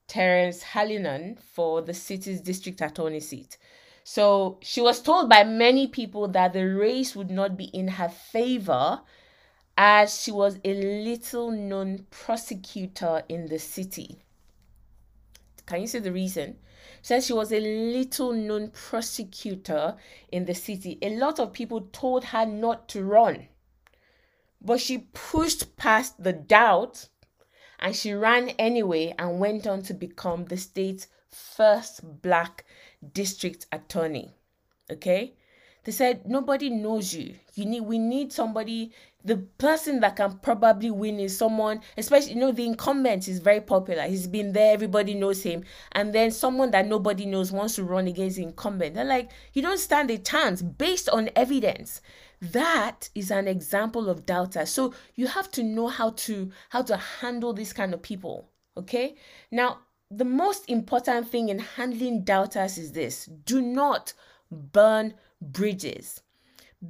Terence 0.08 0.62
Hallinan 0.62 1.38
for 1.40 1.82
the 1.82 1.94
city's 1.94 2.40
district 2.40 2.80
attorney 2.80 3.20
seat. 3.20 3.56
So 4.04 4.58
she 4.60 4.82
was 4.82 5.00
told 5.00 5.30
by 5.30 5.44
many 5.44 5.86
people 5.86 6.28
that 6.28 6.52
the 6.52 6.64
race 6.64 7.16
would 7.16 7.30
not 7.30 7.56
be 7.56 7.64
in 7.64 7.88
her 7.88 8.10
favor 8.10 9.00
as 9.76 10.20
she 10.22 10.30
was 10.30 10.58
a 10.62 10.74
little 10.74 11.50
known 11.50 12.06
prosecutor 12.10 13.24
in 13.28 13.46
the 13.48 13.58
city. 13.58 14.22
Can 15.66 15.80
you 15.80 15.86
see 15.86 15.98
the 15.98 16.12
reason? 16.12 16.58
says 17.00 17.26
she 17.26 17.32
was 17.32 17.52
a 17.52 17.60
little 17.60 18.32
known 18.32 18.70
prosecutor 18.70 19.96
in 20.30 20.44
the 20.44 20.54
city. 20.54 20.98
A 21.02 21.16
lot 21.16 21.38
of 21.38 21.52
people 21.52 21.88
told 21.92 22.24
her 22.24 22.46
not 22.46 22.88
to 22.88 23.04
run, 23.04 23.48
but 24.60 24.80
she 24.80 25.08
pushed 25.12 25.76
past 25.76 26.22
the 26.22 26.32
doubt 26.32 27.08
and 27.78 27.96
she 27.96 28.12
ran 28.12 28.50
anyway 28.50 29.14
and 29.18 29.38
went 29.38 29.66
on 29.66 29.82
to 29.82 29.94
become 29.94 30.44
the 30.46 30.56
state's 30.56 31.08
first 31.30 32.22
black 32.22 32.64
district 33.12 33.66
attorney. 33.72 34.34
Okay? 34.90 35.34
They 35.84 35.92
said 35.92 36.26
nobody 36.26 36.70
knows 36.70 37.14
you. 37.14 37.34
You 37.54 37.66
need 37.66 37.82
we 37.82 37.98
need 37.98 38.32
somebody 38.32 38.92
the 39.24 39.38
person 39.58 40.00
that 40.00 40.16
can 40.16 40.38
probably 40.38 40.90
win 40.90 41.18
is 41.18 41.36
someone, 41.36 41.80
especially 41.96 42.34
you 42.34 42.40
know 42.40 42.52
the 42.52 42.66
incumbent 42.66 43.26
is 43.26 43.38
very 43.38 43.60
popular. 43.60 44.02
He's 44.02 44.26
been 44.26 44.52
there, 44.52 44.72
everybody 44.72 45.14
knows 45.14 45.42
him, 45.42 45.64
and 45.92 46.14
then 46.14 46.30
someone 46.30 46.70
that 46.72 46.86
nobody 46.86 47.24
knows 47.24 47.50
wants 47.50 47.76
to 47.76 47.84
run 47.84 48.06
against 48.06 48.36
the 48.36 48.42
incumbent. 48.42 48.94
They're 48.94 49.04
like, 49.04 49.30
you 49.54 49.62
don't 49.62 49.78
stand 49.78 50.10
a 50.10 50.18
chance 50.18 50.60
based 50.60 51.08
on 51.08 51.30
evidence. 51.36 52.02
That 52.40 53.08
is 53.14 53.30
an 53.30 53.48
example 53.48 54.10
of 54.10 54.26
doubter. 54.26 54.66
So 54.66 54.92
you 55.14 55.26
have 55.26 55.50
to 55.52 55.62
know 55.62 55.88
how 55.88 56.10
to 56.10 56.50
how 56.68 56.82
to 56.82 56.96
handle 56.96 57.54
this 57.54 57.72
kind 57.72 57.94
of 57.94 58.02
people. 58.02 58.50
Okay. 58.76 59.14
Now 59.50 59.78
the 60.16 60.24
most 60.24 60.68
important 60.68 61.28
thing 61.28 61.48
in 61.48 61.58
handling 61.58 62.22
doubters 62.22 62.78
is 62.78 62.92
this: 62.92 63.26
do 63.26 63.60
not 63.60 64.12
burn 64.50 65.14
bridges 65.40 66.22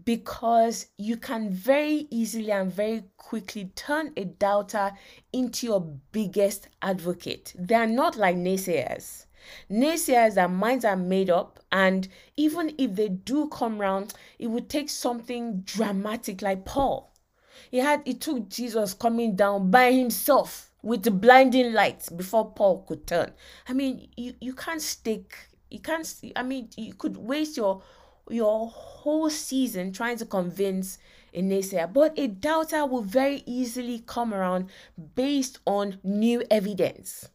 because 0.05 0.89
you 0.99 1.16
can 1.16 1.51
very 1.51 2.07
easily 2.11 2.51
and 2.51 2.72
very 2.72 3.05
quickly 3.16 3.70
turn 3.77 4.12
a 4.16 4.25
doubter 4.25 4.93
into 5.33 5.66
your 5.66 5.81
biggest 6.12 6.68
advocate. 6.83 7.55
They 7.59 7.77
are 7.77 7.87
not 7.87 8.16
like 8.16 8.37
naysayers. 8.37 9.27
Naysayers, 9.70 10.35
their 10.35 10.49
minds 10.49 10.85
are 10.85 10.97
made 10.97 11.31
up, 11.31 11.61
and 11.70 12.09
even 12.37 12.75
if 12.77 12.95
they 12.95 13.09
do 13.09 13.49
come 13.49 13.79
round, 13.79 14.14
it 14.39 14.49
would 14.49 14.68
take 14.68 14.89
something 14.91 15.61
dramatic 15.61 16.43
like 16.43 16.64
Paul. 16.64 17.14
He 17.70 17.79
had 17.79 18.03
it 18.05 18.20
took 18.20 18.49
Jesus 18.49 18.95
coming 18.95 19.37
down 19.37 19.70
by 19.70 19.93
himself 19.93 20.70
with 20.85 21.03
the 21.03 21.11
blinding 21.11 21.72
lights 21.72 22.11
before 22.11 22.53
Paul 22.53 22.85
could 22.87 23.07
turn. 23.07 23.32
I 23.66 23.72
mean, 23.72 24.09
you, 24.16 24.35
you 24.41 24.53
can't 24.55 24.82
stick, 24.82 25.35
you 25.70 25.80
can't, 25.80 26.14
I 26.37 26.43
mean, 26.43 26.68
you 26.76 26.95
could 26.95 27.16
waste 27.16 27.57
your 27.57 27.82
your 28.30 28.68
whole 28.68 29.28
season 29.28 29.93
trying 29.93 30.16
to 30.16 30.24
convince 30.24 30.97
a 31.35 31.43
naysayer, 31.43 31.93
but 31.93 32.18
a 32.18 32.26
doubter 32.26 32.87
will 32.87 33.03
very 33.03 33.43
easily 33.45 34.03
come 34.07 34.32
around 34.32 34.70
based 35.14 35.59
on 35.66 35.99
new 36.03 36.43
evidence. 36.51 37.28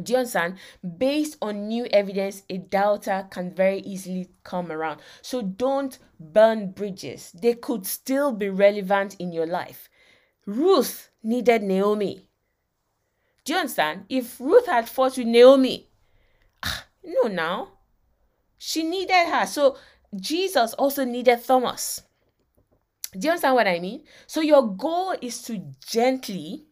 Do 0.00 0.12
you 0.12 0.18
understand? 0.20 0.58
Based 0.98 1.36
on 1.42 1.68
new 1.68 1.86
evidence, 1.86 2.44
a 2.48 2.58
doubter 2.58 3.26
can 3.30 3.52
very 3.54 3.80
easily 3.80 4.30
come 4.44 4.70
around. 4.70 5.00
So 5.20 5.42
don't 5.42 5.98
burn 6.18 6.70
bridges. 6.70 7.32
They 7.32 7.54
could 7.54 7.86
still 7.86 8.32
be 8.32 8.48
relevant 8.48 9.16
in 9.18 9.32
your 9.32 9.46
life. 9.46 9.90
Ruth 10.46 11.10
needed 11.22 11.62
Naomi. 11.62 12.28
Do 13.44 13.54
you 13.54 13.58
understand? 13.58 14.04
If 14.08 14.40
Ruth 14.40 14.66
had 14.66 14.88
fought 14.88 15.18
with 15.18 15.26
Naomi, 15.26 15.88
ah, 16.62 16.86
no, 17.04 17.28
now 17.28 17.68
she 18.58 18.82
needed 18.84 19.26
her. 19.26 19.46
So 19.46 19.76
Jesus 20.14 20.74
also 20.74 21.04
needed 21.04 21.44
Thomas. 21.44 22.02
Do 23.12 23.26
you 23.26 23.30
understand 23.30 23.54
what 23.56 23.68
I 23.68 23.78
mean? 23.80 24.04
So 24.26 24.40
your 24.40 24.74
goal 24.74 25.14
is 25.20 25.42
to 25.42 25.62
gently 25.86 26.66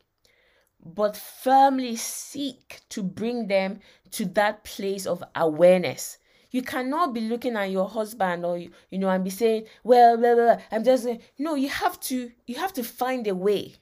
but 0.85 1.16
firmly 1.16 1.97
seek 1.97 2.81
to 2.89 3.03
bring 3.03 3.49
them 3.49 3.81
to 4.12 4.25
that 4.25 4.64
place 4.64 5.07
of 5.07 5.23
awareness. 5.35 6.18
You 6.51 6.62
cannot 6.62 7.14
be 7.14 7.21
looking 7.21 7.55
at 7.57 7.71
your 7.71 7.89
husband 7.89 8.45
or 8.45 8.59
you, 8.59 8.71
know 8.93 9.09
and 9.09 9.23
be 9.23 9.31
saying, 9.31 9.66
well, 9.85 10.16
blah, 10.16 10.35
blah, 10.35 10.55
blah. 10.55 10.62
I'm 10.73 10.83
just 10.83 11.07
no, 11.39 11.55
you 11.55 11.68
have 11.68 12.01
to 12.01 12.31
you 12.47 12.57
have 12.57 12.73
to 12.75 12.83
find 12.83 13.27
a 13.27 13.35
way. 13.35 13.77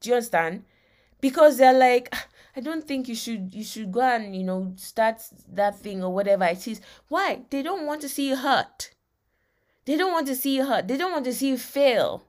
Do 0.00 0.10
you 0.10 0.16
understand? 0.16 0.64
Because 1.20 1.58
they're 1.58 1.78
like, 1.78 2.14
I 2.56 2.60
don't 2.60 2.86
think 2.86 3.08
you 3.08 3.14
should 3.14 3.54
you 3.54 3.64
should 3.64 3.92
go 3.92 4.00
and 4.00 4.34
you 4.34 4.42
know 4.42 4.72
start 4.76 5.22
that 5.52 5.78
thing 5.78 6.02
or 6.02 6.12
whatever 6.12 6.44
it 6.44 6.66
is. 6.66 6.80
Why? 7.08 7.42
They 7.50 7.62
don't 7.62 7.86
want 7.86 8.00
to 8.02 8.08
see 8.08 8.28
you 8.28 8.36
hurt. 8.36 8.90
They 9.84 9.96
don't 9.96 10.12
want 10.12 10.26
to 10.26 10.36
see 10.36 10.56
you 10.56 10.66
hurt. 10.66 10.88
They 10.88 10.96
don't 10.96 11.12
want 11.12 11.24
to 11.26 11.32
see 11.32 11.48
you 11.48 11.58
fail. 11.58 12.26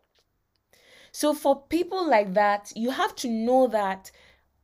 So 1.12 1.34
for 1.34 1.64
people 1.64 2.08
like 2.08 2.34
that, 2.34 2.72
you 2.76 2.92
have 2.92 3.16
to 3.18 3.30
know 3.30 3.68
that 3.68 4.12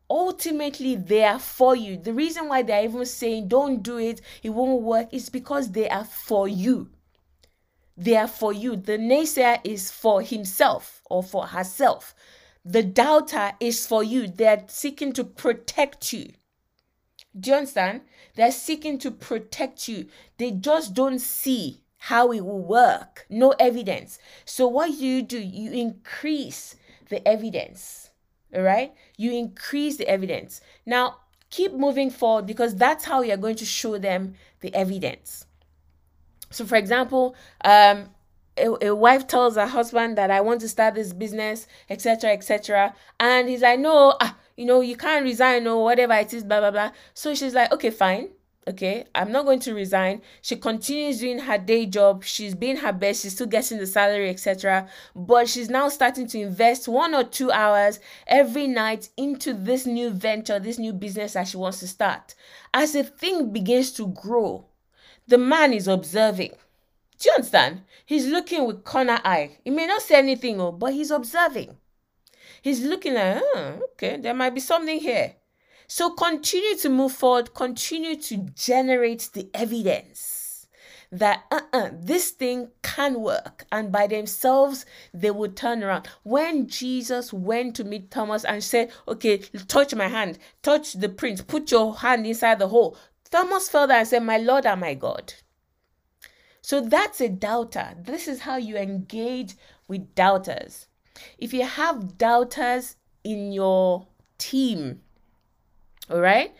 ultimately 0.09 0.95
they 0.95 1.23
are 1.23 1.39
for 1.39 1.75
you. 1.75 1.97
The 1.97 2.13
reason 2.13 2.47
why 2.47 2.61
they're 2.61 2.83
even 2.83 3.05
saying 3.05 3.49
don't 3.49 3.83
do 3.83 3.97
it, 3.97 4.21
it 4.43 4.49
won't 4.51 4.83
work, 4.83 5.09
is 5.11 5.29
because 5.29 5.71
they 5.71 5.89
are 5.89 6.05
for 6.05 6.47
you. 6.47 6.89
They 7.97 8.15
are 8.15 8.27
for 8.27 8.53
you. 8.53 8.75
The 8.75 8.97
naysayer 8.97 9.59
is 9.63 9.91
for 9.91 10.21
himself 10.21 11.01
or 11.09 11.23
for 11.23 11.47
herself. 11.47 12.15
The 12.69 12.83
doubter 12.83 13.53
is 13.61 13.87
for 13.87 14.03
you. 14.03 14.27
They're 14.27 14.65
seeking 14.67 15.13
to 15.13 15.23
protect 15.23 16.11
you. 16.11 16.33
Do 17.39 17.51
you 17.51 17.55
understand? 17.55 18.01
They're 18.35 18.51
seeking 18.51 18.97
to 18.99 19.11
protect 19.11 19.87
you. 19.87 20.07
They 20.37 20.51
just 20.51 20.93
don't 20.93 21.19
see 21.19 21.81
how 21.97 22.33
it 22.33 22.41
will 22.41 22.61
work. 22.61 23.25
No 23.29 23.51
evidence. 23.57 24.19
So 24.43 24.67
what 24.67 24.91
you 24.99 25.21
do, 25.21 25.39
you 25.39 25.71
increase 25.71 26.75
the 27.07 27.25
evidence. 27.25 28.09
All 28.53 28.63
right? 28.63 28.93
You 29.15 29.31
increase 29.31 29.95
the 29.95 30.07
evidence. 30.09 30.59
Now, 30.85 31.19
keep 31.49 31.71
moving 31.71 32.09
forward 32.09 32.47
because 32.47 32.75
that's 32.75 33.05
how 33.05 33.21
you're 33.21 33.37
going 33.37 33.55
to 33.55 33.65
show 33.65 33.97
them 33.97 34.33
the 34.59 34.75
evidence. 34.75 35.45
So, 36.49 36.65
for 36.65 36.75
example, 36.75 37.33
um, 37.63 38.09
a, 38.57 38.95
wife 38.95 39.27
tells 39.27 39.55
her 39.55 39.67
husband 39.67 40.17
that 40.17 40.31
I 40.31 40.41
want 40.41 40.61
to 40.61 40.69
start 40.69 40.95
this 40.95 41.13
business, 41.13 41.67
etc., 41.89 42.31
etc., 42.31 42.95
and 43.19 43.49
he's 43.49 43.61
like, 43.61 43.79
no, 43.79 44.15
ah, 44.19 44.35
you 44.55 44.65
know, 44.65 44.81
you 44.81 44.95
can't 44.95 45.23
resign 45.23 45.67
or 45.67 45.83
whatever 45.83 46.13
it 46.13 46.33
is, 46.33 46.43
blah 46.43 46.59
blah 46.59 46.71
blah. 46.71 46.91
So 47.13 47.35
she's 47.35 47.53
like, 47.53 47.71
okay, 47.71 47.91
fine, 47.91 48.29
okay, 48.67 49.05
I'm 49.15 49.31
not 49.31 49.45
going 49.45 49.59
to 49.61 49.73
resign. 49.73 50.21
She 50.41 50.57
continues 50.57 51.19
doing 51.19 51.39
her 51.39 51.57
day 51.57 51.85
job. 51.85 52.23
She's 52.23 52.53
being 52.53 52.77
her 52.77 52.91
best. 52.91 53.23
She's 53.23 53.33
still 53.33 53.47
getting 53.47 53.77
the 53.77 53.87
salary, 53.87 54.29
etc. 54.29 54.87
But 55.15 55.47
she's 55.47 55.69
now 55.69 55.89
starting 55.89 56.27
to 56.27 56.39
invest 56.39 56.87
one 56.87 57.15
or 57.15 57.23
two 57.23 57.51
hours 57.51 57.99
every 58.27 58.67
night 58.67 59.09
into 59.17 59.53
this 59.53 59.85
new 59.85 60.09
venture, 60.09 60.59
this 60.59 60.77
new 60.77 60.93
business 60.93 61.33
that 61.33 61.47
she 61.47 61.57
wants 61.57 61.79
to 61.79 61.87
start. 61.87 62.35
As 62.73 62.93
the 62.93 63.03
thing 63.03 63.51
begins 63.51 63.91
to 63.93 64.07
grow, 64.07 64.65
the 65.27 65.37
man 65.37 65.73
is 65.73 65.87
observing. 65.87 66.51
Do 67.19 67.29
you 67.29 67.35
understand? 67.35 67.81
He's 68.07 68.25
looking 68.25 68.65
with 68.65 68.83
corner 68.83 69.19
eye. 69.23 69.57
He 69.63 69.69
may 69.69 69.85
not 69.85 70.01
say 70.01 70.15
anything, 70.15 70.59
oh, 70.59 70.71
but 70.71 70.93
he's 70.93 71.11
observing. 71.11 71.77
He's 72.63 72.81
looking 72.81 73.13
like, 73.13 73.39
oh, 73.43 73.79
okay, 73.91 74.17
there 74.17 74.33
might 74.33 74.55
be 74.55 74.59
something 74.59 74.99
here. 74.99 75.35
So 75.85 76.09
continue 76.09 76.75
to 76.77 76.89
move 76.89 77.11
forward, 77.11 77.53
continue 77.53 78.15
to 78.15 78.37
generate 78.55 79.29
the 79.33 79.49
evidence 79.53 80.67
that 81.11 81.43
uh-uh, 81.51 81.89
this 81.93 82.31
thing 82.31 82.69
can 82.81 83.21
work 83.21 83.65
and 83.71 83.91
by 83.93 84.07
themselves 84.07 84.85
they 85.13 85.31
would 85.31 85.55
turn 85.55 85.81
around 85.81 86.05
when 86.23 86.67
jesus 86.67 87.31
went 87.31 87.73
to 87.73 87.85
meet 87.85 88.11
thomas 88.11 88.43
and 88.43 88.61
said 88.61 88.91
okay 89.07 89.37
touch 89.69 89.95
my 89.95 90.09
hand 90.09 90.37
touch 90.61 90.91
the 90.91 91.07
print 91.07 91.47
put 91.47 91.71
your 91.71 91.95
hand 91.95 92.27
inside 92.27 92.59
the 92.59 92.67
hole 92.67 92.97
Thomas 93.29 93.67
fell 93.67 93.87
down 93.87 93.99
and 93.99 94.07
said, 94.07 94.23
My 94.23 94.37
Lord 94.37 94.65
and 94.65 94.79
my 94.79 94.93
God. 94.93 95.33
So 96.67 96.81
that's 96.81 97.21
a 97.21 97.29
doubter. 97.29 97.93
This 97.97 98.27
is 98.27 98.41
how 98.41 98.57
you 98.57 98.75
engage 98.75 99.55
with 99.87 100.13
doubters. 100.15 100.87
If 101.37 101.53
you 101.53 101.63
have 101.63 102.17
doubters 102.17 102.97
in 103.23 103.53
your 103.53 104.05
team, 104.37 104.99
all 106.09 106.19
right, 106.19 106.53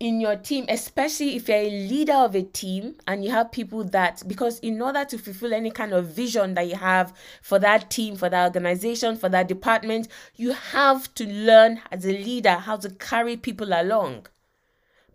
in 0.00 0.20
your 0.20 0.34
team, 0.34 0.64
especially 0.68 1.36
if 1.36 1.46
you're 1.48 1.58
a 1.58 1.70
leader 1.70 2.14
of 2.14 2.34
a 2.34 2.42
team 2.42 2.96
and 3.06 3.24
you 3.24 3.30
have 3.30 3.52
people 3.52 3.84
that, 3.84 4.20
because 4.26 4.58
in 4.58 4.82
order 4.82 5.04
to 5.04 5.16
fulfill 5.16 5.54
any 5.54 5.70
kind 5.70 5.92
of 5.92 6.06
vision 6.06 6.54
that 6.54 6.66
you 6.66 6.74
have 6.74 7.16
for 7.40 7.60
that 7.60 7.88
team, 7.88 8.16
for 8.16 8.28
that 8.28 8.46
organization, 8.46 9.14
for 9.14 9.28
that 9.28 9.46
department, 9.46 10.08
you 10.34 10.54
have 10.54 11.14
to 11.14 11.24
learn 11.24 11.80
as 11.92 12.04
a 12.04 12.10
leader 12.10 12.54
how 12.54 12.76
to 12.78 12.90
carry 12.90 13.36
people 13.36 13.68
along 13.68 14.26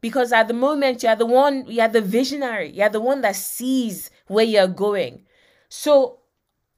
because 0.02 0.34
at 0.34 0.48
the 0.48 0.54
moment 0.54 1.04
you're 1.04 1.16
the 1.16 1.26
one 1.26 1.66
you're 1.68 1.88
the 1.88 2.02
visionary. 2.02 2.72
You're 2.72 2.90
the 2.90 3.00
one 3.00 3.22
that 3.22 3.36
sees 3.36 4.10
where 4.28 4.46
you're 4.46 4.68
going. 4.68 5.26
So 5.70 6.20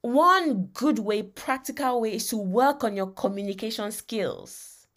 one 0.02 0.66
good 0.74 1.00
way 1.00 1.24
practical 1.24 2.02
way 2.02 2.16
is 2.16 2.28
to 2.30 2.38
work 2.38 2.84
on 2.84 2.96
your 2.96 3.08
communication 3.08 3.92
skills. 3.92 4.88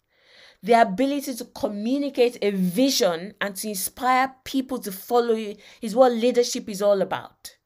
The 0.61 0.81
ability 0.81 1.35
to 1.35 1.45
communicate 1.45 2.37
a 2.41 2.51
vision 2.51 3.33
and 3.39 3.55
to 3.55 3.69
inspire 3.69 4.35
people 4.43 4.79
to 4.79 4.91
follow 4.91 5.35
you 5.35 5.55
is 5.81 5.95
what 5.95 6.11
leadership 6.11 6.67
is 6.67 6.81
all 6.81 7.01
about 7.01 7.56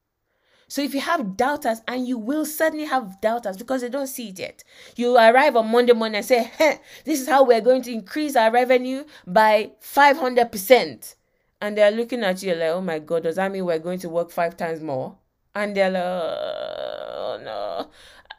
so 0.72 0.82
if 0.82 0.94
you 0.94 1.02
have 1.02 1.36
doubters, 1.36 1.82
and 1.86 2.08
you 2.08 2.18
will 2.18 2.46
certainly 2.46 2.86
have 2.86 3.20
doubters 3.20 3.58
because 3.58 3.82
they 3.82 3.90
don't 3.90 4.08
see 4.08 4.30
it 4.30 4.40
yet, 4.40 4.64
you 4.96 5.18
arrive 5.18 5.58
on 5.58 5.70
Monday 5.70 5.92
morning 5.92 6.16
and 6.16 6.26
say, 6.26 6.44
hey, 6.44 6.80
this 7.04 7.20
is 7.20 7.28
how 7.28 7.44
we're 7.44 7.60
going 7.60 7.82
to 7.82 7.92
increase 7.92 8.38
our 8.38 8.50
revenue 8.50 9.04
by 9.28 9.72
500%. 9.84 11.16
And 11.60 11.78
they're 11.78 11.92
looking 11.92 12.24
at 12.24 12.42
you 12.42 12.56
like, 12.56 12.70
oh 12.70 12.80
my 12.80 13.00
God, 13.00 13.24
does 13.24 13.36
that 13.36 13.52
mean 13.52 13.66
we're 13.66 13.80
going 13.80 14.00
to 14.00 14.08
work 14.08 14.32
five 14.32 14.56
times 14.56 14.80
more? 14.80 15.18
And 15.54 15.76
they're 15.76 15.92
like, 15.92 16.04
oh 16.06 17.42
no. 17.44 17.90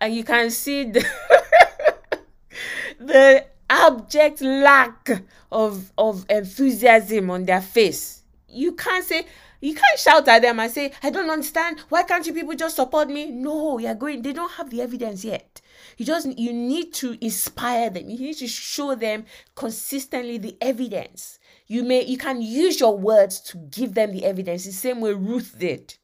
And 0.01 0.15
you 0.15 0.25
can 0.25 0.49
see 0.49 0.85
the, 0.85 1.07
the 2.99 3.45
abject 3.69 4.41
lack 4.41 5.23
of, 5.53 5.93
of 5.99 6.25
enthusiasm 6.31 7.31
on 7.31 7.45
their 7.45 7.61
face. 7.61 8.23
You 8.49 8.73
can't 8.73 9.05
say, 9.05 9.27
you 9.63 9.75
can't 9.75 9.99
shout 9.99 10.27
at 10.29 10.43
them 10.43 10.59
and 10.59 10.71
say, 10.71 10.93
I 11.03 11.11
don't 11.11 11.31
understand. 11.31 11.81
Why 11.89 12.03
can't 12.03 12.27
you 12.27 12.35
people 12.35 12.55
just 12.55 12.77
support 12.77 13.09
me? 13.09 13.31
No, 13.31 13.79
you're 13.79 13.95
going, 13.95 14.21
they 14.21 14.33
don't 14.33 14.51
have 14.53 14.71
the 14.71 14.83
evidence 14.83 15.25
yet. 15.25 15.61
You 15.97 16.05
just 16.05 16.27
you 16.39 16.53
need 16.53 16.93
to 16.95 17.17
inspire 17.25 17.89
them. 17.89 18.11
You 18.11 18.19
need 18.19 18.39
to 18.39 18.49
show 18.49 18.95
them 18.95 19.25
consistently 19.55 20.39
the 20.39 20.57
evidence. 20.61 21.39
You 21.67 21.85
may 21.85 22.05
you 22.05 22.19
can 22.19 22.43
use 22.43 22.81
your 22.81 22.99
words 22.99 23.41
to 23.43 23.59
give 23.59 23.95
them 23.95 24.13
the 24.13 24.25
evidence 24.25 24.65
the 24.65 24.73
same 24.73 25.01
way 25.01 25.13
Ruth 25.15 25.57
did. 25.59 25.95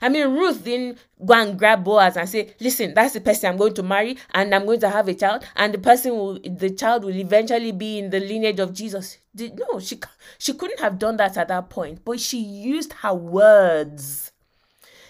I 0.00 0.08
mean, 0.08 0.28
Ruth 0.28 0.64
didn't 0.64 0.98
go 1.24 1.34
and 1.34 1.58
grab 1.58 1.84
Boaz 1.84 2.16
and 2.16 2.28
say, 2.28 2.54
"Listen, 2.60 2.94
that's 2.94 3.14
the 3.14 3.20
person 3.20 3.50
I'm 3.50 3.56
going 3.56 3.74
to 3.74 3.82
marry, 3.82 4.16
and 4.32 4.54
I'm 4.54 4.64
going 4.66 4.80
to 4.80 4.88
have 4.88 5.08
a 5.08 5.14
child, 5.14 5.44
and 5.56 5.74
the 5.74 5.78
person 5.78 6.12
will, 6.12 6.38
the 6.38 6.70
child 6.70 7.04
will 7.04 7.14
eventually 7.16 7.72
be 7.72 7.98
in 7.98 8.10
the 8.10 8.20
lineage 8.20 8.60
of 8.60 8.72
Jesus." 8.72 9.18
No, 9.34 9.78
she 9.80 10.00
she 10.38 10.54
couldn't 10.54 10.80
have 10.80 10.98
done 10.98 11.16
that 11.18 11.36
at 11.36 11.48
that 11.48 11.70
point, 11.70 12.04
but 12.04 12.20
she 12.20 12.38
used 12.38 12.92
her 12.94 13.14
words. 13.14 14.32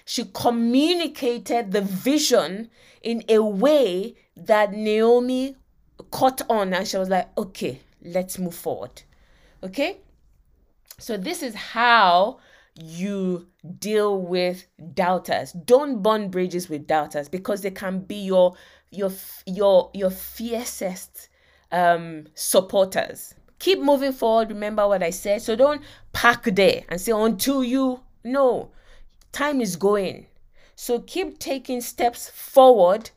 She 0.05 0.25
communicated 0.25 1.73
the 1.73 1.83
vision 1.83 2.71
in 3.03 3.25
a 3.29 3.43
way 3.43 4.17
that 4.37 4.73
Naomi 4.73 5.57
caught 6.11 6.43
on, 6.49 6.73
and 6.73 6.87
she 6.87 6.97
was 6.97 7.09
like, 7.09 7.29
"Okay, 7.37 7.81
let's 8.03 8.39
move 8.39 8.55
forward." 8.55 9.03
Okay, 9.63 9.99
so 10.99 11.17
this 11.17 11.43
is 11.43 11.55
how 11.55 12.39
you 12.81 13.47
deal 13.79 14.21
with 14.21 14.67
doubters. 14.95 15.53
Don't 15.53 16.03
burn 16.03 16.31
bridges 16.31 16.69
with 16.69 16.87
doubters 16.87 17.29
because 17.29 17.63
they 17.63 17.71
can 17.71 18.01
be 18.01 18.17
your 18.17 18.55
your 18.91 19.11
your 19.47 19.91
your 19.95 20.11
fiercest 20.11 21.29
um 21.73 22.27
supporters. 22.35 23.35
Keep 23.59 23.81
moving 23.81 24.13
forward. 24.13 24.51
Remember 24.51 24.87
what 24.87 25.03
I 25.03 25.11
said. 25.11 25.43
So 25.43 25.57
don't 25.57 25.83
park 26.13 26.45
there 26.45 26.85
and 26.89 27.01
say 27.01 27.13
until 27.13 27.65
you 27.65 28.01
no. 28.25 28.71
Time 29.33 29.61
is 29.61 29.77
going. 29.77 30.27
So 30.77 31.01
keep 31.01 31.39
taking 31.39 31.81
steps 31.81 32.31
forward 32.31 33.11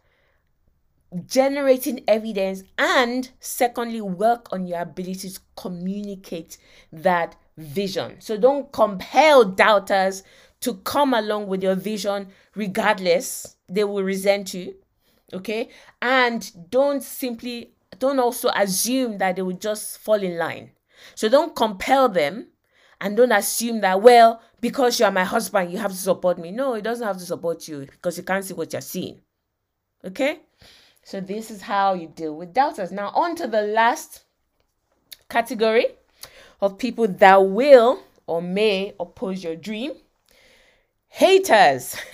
generating 1.25 2.03
evidence 2.07 2.63
and 2.77 3.31
secondly 3.39 4.01
work 4.01 4.47
on 4.53 4.65
your 4.65 4.79
ability 4.79 5.29
to 5.29 5.39
communicate 5.55 6.57
that 6.91 7.35
vision. 7.57 8.19
So 8.19 8.37
don't 8.37 8.71
compel 8.71 9.45
doubters 9.45 10.23
to 10.61 10.75
come 10.75 11.13
along 11.13 11.47
with 11.47 11.63
your 11.63 11.75
vision 11.75 12.27
regardless. 12.55 13.55
They 13.67 13.83
will 13.83 14.03
resent 14.03 14.53
you. 14.53 14.75
Okay? 15.33 15.69
And 16.01 16.69
don't 16.69 17.03
simply 17.03 17.73
don't 17.99 18.19
also 18.19 18.49
assume 18.55 19.17
that 19.19 19.35
they 19.35 19.41
will 19.41 19.57
just 19.57 19.99
fall 19.99 20.21
in 20.21 20.37
line. 20.37 20.71
So 21.15 21.29
don't 21.29 21.55
compel 21.55 22.09
them 22.09 22.47
and 22.99 23.17
don't 23.17 23.31
assume 23.31 23.81
that 23.81 24.01
well 24.01 24.41
because 24.59 24.99
you 24.99 25.05
are 25.05 25.11
my 25.11 25.23
husband 25.23 25.71
you 25.71 25.77
have 25.77 25.91
to 25.91 25.97
support 25.97 26.37
me. 26.37 26.51
No, 26.51 26.73
it 26.73 26.83
doesn't 26.83 27.05
have 27.05 27.17
to 27.17 27.25
support 27.25 27.67
you 27.67 27.81
because 27.81 28.17
you 28.17 28.23
can't 28.23 28.45
see 28.45 28.53
what 28.53 28.73
you're 28.73 28.81
seeing. 28.81 29.21
Okay? 30.05 30.39
So 31.03 31.19
this 31.19 31.49
is 31.49 31.61
how 31.61 31.93
you 31.93 32.07
deal 32.07 32.35
with 32.35 32.53
doubters. 32.53 32.91
Now 32.91 33.09
on 33.09 33.35
to 33.37 33.47
the 33.47 33.61
last 33.61 34.23
category 35.29 35.87
of 36.61 36.77
people 36.77 37.07
that 37.07 37.37
will 37.37 38.01
or 38.27 38.41
may 38.41 38.93
oppose 38.99 39.43
your 39.43 39.55
dream. 39.55 39.93
Haters. 41.07 41.95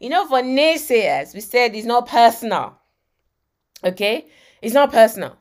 you 0.00 0.08
know, 0.08 0.26
for 0.26 0.42
naysayers, 0.42 1.34
we 1.34 1.40
said 1.40 1.74
it's 1.74 1.86
not 1.86 2.08
personal. 2.08 2.78
Okay? 3.84 4.26
It's 4.60 4.74
not 4.74 4.92
personal. 4.92 5.36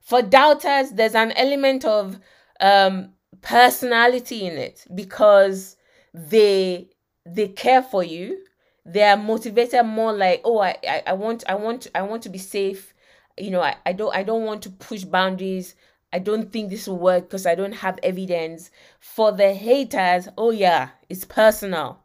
For 0.00 0.22
doubters, 0.22 0.92
there's 0.92 1.16
an 1.16 1.32
element 1.32 1.84
of 1.84 2.20
um, 2.60 3.12
personality 3.42 4.46
in 4.46 4.56
it 4.56 4.86
because 4.94 5.76
they 6.14 6.88
they 7.24 7.48
care 7.48 7.82
for 7.82 8.04
you. 8.04 8.38
They 8.84 9.02
are 9.02 9.16
motivated 9.16 9.84
more 9.84 10.12
like, 10.12 10.42
oh, 10.44 10.60
I, 10.60 10.76
I, 10.88 11.02
I 11.08 11.12
want 11.14 11.42
I 11.48 11.56
want 11.56 11.88
I 11.94 12.02
want 12.02 12.22
to 12.22 12.28
be 12.28 12.38
safe. 12.38 12.94
You 13.36 13.50
know, 13.50 13.60
I, 13.60 13.76
I 13.84 13.92
don't 13.92 14.14
I 14.14 14.22
don't 14.22 14.44
want 14.44 14.62
to 14.62 14.70
push 14.70 15.02
boundaries. 15.02 15.74
I 16.12 16.18
don't 16.18 16.52
think 16.52 16.70
this 16.70 16.88
will 16.88 16.98
work 16.98 17.24
because 17.24 17.46
I 17.46 17.54
don't 17.54 17.72
have 17.74 17.98
evidence. 18.02 18.70
For 19.00 19.32
the 19.32 19.54
haters, 19.54 20.28
oh 20.38 20.50
yeah, 20.50 20.90
it's 21.08 21.24
personal. 21.24 22.04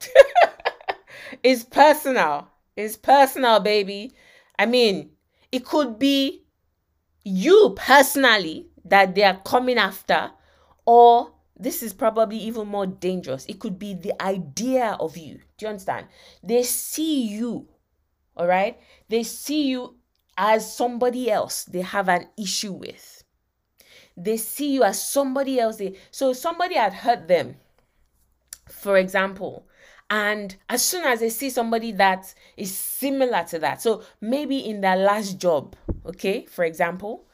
it's 1.42 1.64
personal. 1.64 2.48
It's 2.76 2.96
personal, 2.96 3.60
baby. 3.60 4.12
I 4.58 4.66
mean, 4.66 5.10
it 5.50 5.64
could 5.64 5.98
be 5.98 6.44
you 7.24 7.74
personally 7.76 8.68
that 8.84 9.14
they 9.14 9.24
are 9.24 9.40
coming 9.44 9.78
after, 9.78 10.30
or 10.86 11.32
this 11.56 11.82
is 11.82 11.92
probably 11.92 12.38
even 12.38 12.68
more 12.68 12.86
dangerous. 12.86 13.46
It 13.46 13.60
could 13.60 13.78
be 13.78 13.94
the 13.94 14.20
idea 14.22 14.96
of 15.00 15.16
you. 15.16 15.40
Do 15.58 15.66
you 15.66 15.68
understand? 15.68 16.08
They 16.42 16.62
see 16.64 17.22
you 17.28 17.68
All 18.36 18.46
right? 18.46 18.78
They 19.08 19.22
see 19.24 19.68
you 19.68 19.96
as 20.36 20.74
somebody 20.76 21.30
else 21.30 21.64
they 21.64 21.82
have 21.82 22.08
an 22.08 22.28
issue 22.38 22.72
with. 22.72 23.21
They 24.16 24.36
see 24.36 24.72
you 24.72 24.84
as 24.84 25.06
somebody 25.06 25.58
else. 25.58 25.76
They, 25.76 25.96
so 26.10 26.32
somebody 26.32 26.74
had 26.74 26.92
hurt 26.92 27.28
them, 27.28 27.56
for 28.68 28.96
example, 28.96 29.66
and 30.12 30.54
as 30.68 30.82
soon 30.84 31.04
as 31.04 31.20
they 31.20 31.30
see 31.30 31.48
somebody 31.48 31.90
that 31.92 32.34
is 32.58 32.76
similar 32.76 33.44
to 33.44 33.58
that, 33.60 33.80
so 33.80 34.02
maybe 34.20 34.58
in 34.58 34.82
their 34.82 34.96
last 34.96 35.38
job, 35.38 35.74
okay, 36.04 36.44
for 36.44 36.64
example, 36.64 37.24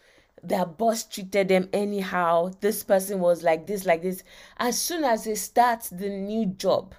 their 0.44 0.64
boss 0.64 1.02
treated 1.02 1.48
them 1.48 1.68
anyhow, 1.72 2.52
this 2.60 2.84
person 2.84 3.18
was 3.18 3.42
like 3.42 3.66
this, 3.66 3.84
like 3.84 4.02
this. 4.02 4.22
As 4.58 4.80
soon 4.80 5.02
as 5.02 5.24
they 5.24 5.34
start 5.34 5.88
the 5.90 6.08
new 6.08 6.46
job, 6.46 6.94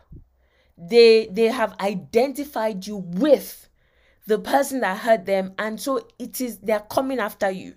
they 0.78 1.28
they 1.28 1.48
have 1.48 1.76
identified 1.80 2.86
you 2.86 2.98
with 2.98 3.70
the 4.28 4.38
person 4.38 4.82
that 4.82 4.98
hurt 4.98 5.26
them, 5.26 5.54
and 5.58 5.80
so 5.80 6.06
it 6.20 6.42
is 6.42 6.58
they're 6.58 6.82
coming 6.82 7.20
after 7.20 7.50
you. 7.50 7.76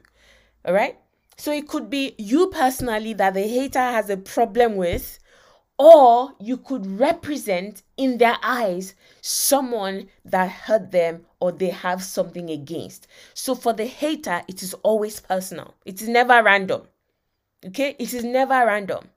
All 0.64 0.74
right. 0.74 0.98
So 1.36 1.52
it 1.52 1.68
could 1.68 1.90
be 1.90 2.14
you 2.18 2.48
personally 2.48 3.14
that 3.14 3.34
the 3.34 3.42
hater 3.42 3.80
has 3.80 4.10
a 4.10 4.16
problem 4.16 4.76
with, 4.76 5.18
or 5.78 6.32
you 6.38 6.58
could 6.58 6.86
represent 6.86 7.82
in 7.96 8.18
their 8.18 8.36
eyes 8.42 8.94
someone 9.20 10.08
that 10.24 10.50
hurt 10.50 10.92
them 10.92 11.24
or 11.40 11.50
they 11.50 11.70
have 11.70 12.02
something 12.02 12.50
against. 12.50 13.06
So 13.34 13.54
for 13.54 13.72
the 13.72 13.86
hater, 13.86 14.42
it 14.46 14.62
is 14.62 14.74
always 14.74 15.20
personal, 15.20 15.74
it 15.84 16.00
is 16.00 16.08
never 16.08 16.42
random. 16.42 16.82
Okay, 17.64 17.96
it 17.98 18.12
is 18.12 18.24
never 18.24 18.66
random. 18.66 19.08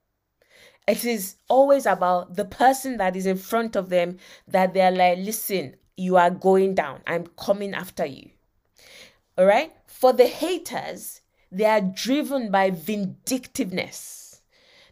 It 0.88 1.04
is 1.04 1.36
always 1.50 1.88
about 1.88 2.36
the 2.36 2.46
person 2.46 2.98
that 2.98 3.16
is 3.16 3.26
in 3.26 3.38
front 3.38 3.76
of 3.76 3.90
them 3.90 4.18
that 4.48 4.74
they're 4.74 4.92
like, 4.92 5.18
listen, 5.18 5.76
you 5.98 6.16
are 6.18 6.30
going 6.30 6.76
down. 6.76 7.02
I'm 7.08 7.26
coming 7.40 7.74
after 7.74 8.06
you. 8.06 8.30
All 9.38 9.46
right. 9.46 9.74
For 9.88 10.14
the 10.14 10.28
haters, 10.28 11.22
they 11.52 11.66
are 11.66 11.82
driven 11.82 12.52
by 12.52 12.70
vindictiveness 12.70 14.26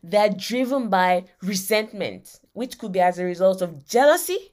they're 0.04 0.30
driven 0.30 0.90
by 0.90 1.24
resentment, 1.42 2.42
which 2.52 2.78
could 2.78 2.92
be 2.92 3.00
as 3.00 3.18
a 3.18 3.24
result 3.24 3.62
of 3.62 3.88
jealousy, 3.88 4.52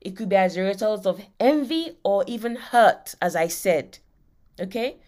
it 0.00 0.16
could 0.16 0.28
be 0.28 0.36
as 0.36 0.56
a 0.56 0.62
result 0.62 1.06
of 1.06 1.20
envy 1.40 1.98
or 2.04 2.24
even 2.28 2.54
hurt, 2.54 3.16
as 3.20 3.34
I 3.34 3.48
said. 3.48 3.98
Okay? 4.60 4.98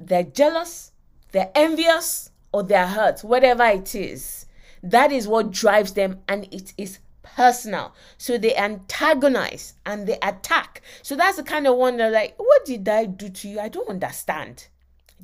They're 0.00 0.24
jealous, 0.24 0.90
they're 1.30 1.52
envious, 1.54 2.30
or 2.52 2.64
they're 2.64 2.88
hurt, 2.88 3.20
whatever 3.20 3.64
it 3.64 3.94
is. 3.94 4.46
That 4.82 5.12
is 5.12 5.28
what 5.28 5.52
drives 5.52 5.92
them, 5.92 6.20
and 6.28 6.52
it 6.52 6.74
is 6.76 6.98
personal. 7.22 7.94
So 8.18 8.36
they 8.36 8.56
antagonize 8.56 9.74
and 9.86 10.08
they 10.08 10.18
attack. 10.22 10.82
So 11.02 11.14
that's 11.14 11.36
the 11.36 11.44
kind 11.44 11.68
of 11.68 11.76
one 11.76 11.96
that, 11.98 12.12
like, 12.12 12.34
what 12.36 12.64
did 12.64 12.88
I 12.88 13.06
do 13.06 13.28
to 13.28 13.48
you? 13.48 13.60
I 13.60 13.68
don't 13.68 13.88
understand. 13.88 14.66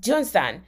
Do 0.01 0.11
you 0.11 0.17
understand? 0.17 0.63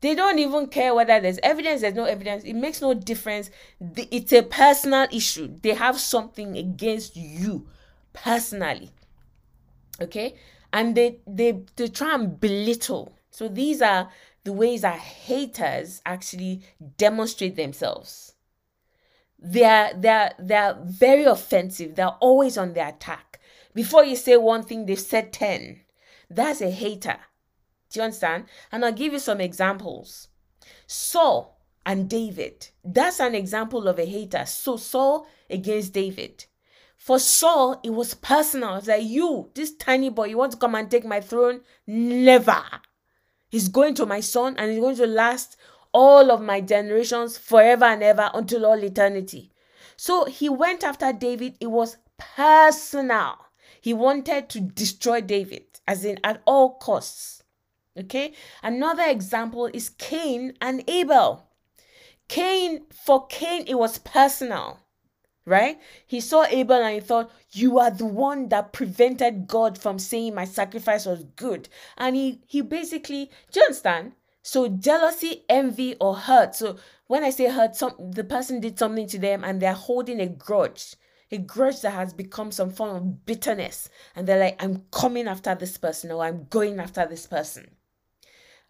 They 0.00 0.14
don't 0.14 0.38
even 0.38 0.68
care 0.68 0.94
whether 0.94 1.20
there's 1.20 1.38
evidence, 1.42 1.82
there's 1.82 1.94
no 1.94 2.04
evidence. 2.04 2.44
It 2.44 2.54
makes 2.54 2.80
no 2.80 2.94
difference. 2.94 3.50
It's 3.96 4.32
a 4.32 4.42
personal 4.42 5.06
issue. 5.12 5.54
They 5.62 5.74
have 5.74 6.00
something 6.00 6.56
against 6.56 7.16
you 7.16 7.68
personally. 8.12 8.90
Okay? 10.00 10.36
And 10.72 10.94
they 10.94 11.18
they 11.26 11.62
they 11.76 11.88
try 11.88 12.14
and 12.14 12.40
belittle. 12.40 13.14
So 13.30 13.48
these 13.48 13.82
are 13.82 14.10
the 14.44 14.52
ways 14.52 14.82
that 14.82 14.98
haters 14.98 16.00
actually 16.06 16.62
demonstrate 16.96 17.56
themselves. 17.56 18.34
They're 19.38 19.92
they're 19.94 20.32
they're 20.38 20.78
very 20.82 21.24
offensive. 21.24 21.94
They're 21.94 22.08
always 22.20 22.56
on 22.56 22.72
the 22.72 22.88
attack. 22.88 23.38
Before 23.74 24.04
you 24.04 24.16
say 24.16 24.36
one 24.36 24.62
thing, 24.62 24.86
they've 24.86 24.98
said 24.98 25.32
ten. 25.32 25.80
That's 26.30 26.62
a 26.62 26.70
hater. 26.70 27.18
Do 27.90 28.00
you 28.00 28.04
understand? 28.04 28.44
And 28.70 28.84
I'll 28.84 28.92
give 28.92 29.12
you 29.12 29.18
some 29.18 29.40
examples. 29.40 30.28
Saul 30.86 31.60
and 31.84 32.08
David. 32.08 32.68
That's 32.84 33.20
an 33.20 33.34
example 33.34 33.88
of 33.88 33.98
a 33.98 34.04
hater. 34.04 34.44
So 34.46 34.76
Saul 34.76 35.26
against 35.48 35.92
David. 35.92 36.46
For 36.96 37.18
Saul, 37.18 37.80
it 37.82 37.90
was 37.90 38.14
personal. 38.14 38.76
It's 38.76 38.86
like, 38.86 39.04
you, 39.04 39.50
this 39.54 39.74
tiny 39.74 40.10
boy, 40.10 40.26
you 40.26 40.36
want 40.36 40.52
to 40.52 40.58
come 40.58 40.74
and 40.74 40.90
take 40.90 41.04
my 41.04 41.20
throne? 41.20 41.62
Never. 41.86 42.62
He's 43.48 43.68
going 43.68 43.94
to 43.94 44.06
my 44.06 44.20
son 44.20 44.54
and 44.58 44.70
he's 44.70 44.80
going 44.80 44.96
to 44.96 45.06
last 45.06 45.56
all 45.92 46.30
of 46.30 46.40
my 46.40 46.60
generations 46.60 47.36
forever 47.38 47.86
and 47.86 48.02
ever 48.02 48.30
until 48.34 48.66
all 48.66 48.84
eternity. 48.84 49.50
So 49.96 50.26
he 50.26 50.48
went 50.48 50.84
after 50.84 51.12
David. 51.12 51.56
It 51.60 51.66
was 51.66 51.96
personal. 52.18 53.36
He 53.80 53.94
wanted 53.94 54.48
to 54.50 54.60
destroy 54.60 55.20
David, 55.20 55.64
as 55.88 56.04
in 56.04 56.20
at 56.22 56.42
all 56.44 56.74
costs. 56.74 57.39
Okay, 58.00 58.32
another 58.62 59.04
example 59.04 59.66
is 59.66 59.90
Cain 59.90 60.54
and 60.60 60.82
Abel. 60.88 61.46
Cain, 62.28 62.86
for 62.90 63.26
Cain, 63.26 63.64
it 63.66 63.74
was 63.74 63.98
personal, 63.98 64.78
right? 65.44 65.78
He 66.06 66.20
saw 66.20 66.44
Abel 66.44 66.80
and 66.80 66.94
he 66.94 67.00
thought, 67.00 67.30
You 67.50 67.78
are 67.78 67.90
the 67.90 68.06
one 68.06 68.48
that 68.48 68.72
prevented 68.72 69.48
God 69.48 69.76
from 69.76 69.98
saying 69.98 70.34
my 70.34 70.44
sacrifice 70.44 71.06
was 71.06 71.24
good. 71.36 71.68
And 71.98 72.14
he, 72.16 72.40
he 72.46 72.60
basically, 72.60 73.30
do 73.50 73.60
you 73.60 73.66
understand? 73.66 74.12
So 74.42 74.68
jealousy, 74.68 75.44
envy, 75.48 75.96
or 76.00 76.14
hurt. 76.14 76.54
So 76.54 76.76
when 77.08 77.24
I 77.24 77.30
say 77.30 77.50
hurt, 77.50 77.74
some 77.76 77.94
the 77.98 78.24
person 78.24 78.60
did 78.60 78.78
something 78.78 79.08
to 79.08 79.18
them 79.18 79.44
and 79.44 79.60
they're 79.60 79.72
holding 79.72 80.20
a 80.20 80.28
grudge 80.28 80.94
a 81.32 81.38
grudge 81.38 81.80
that 81.82 81.92
has 81.92 82.12
become 82.12 82.50
some 82.50 82.70
form 82.70 82.96
of 82.96 83.24
bitterness 83.24 83.88
and 84.16 84.26
they're 84.26 84.38
like 84.38 84.62
i'm 84.62 84.84
coming 84.90 85.28
after 85.28 85.54
this 85.54 85.78
person 85.78 86.10
or 86.10 86.24
i'm 86.24 86.44
going 86.50 86.78
after 86.80 87.06
this 87.06 87.26
person 87.26 87.70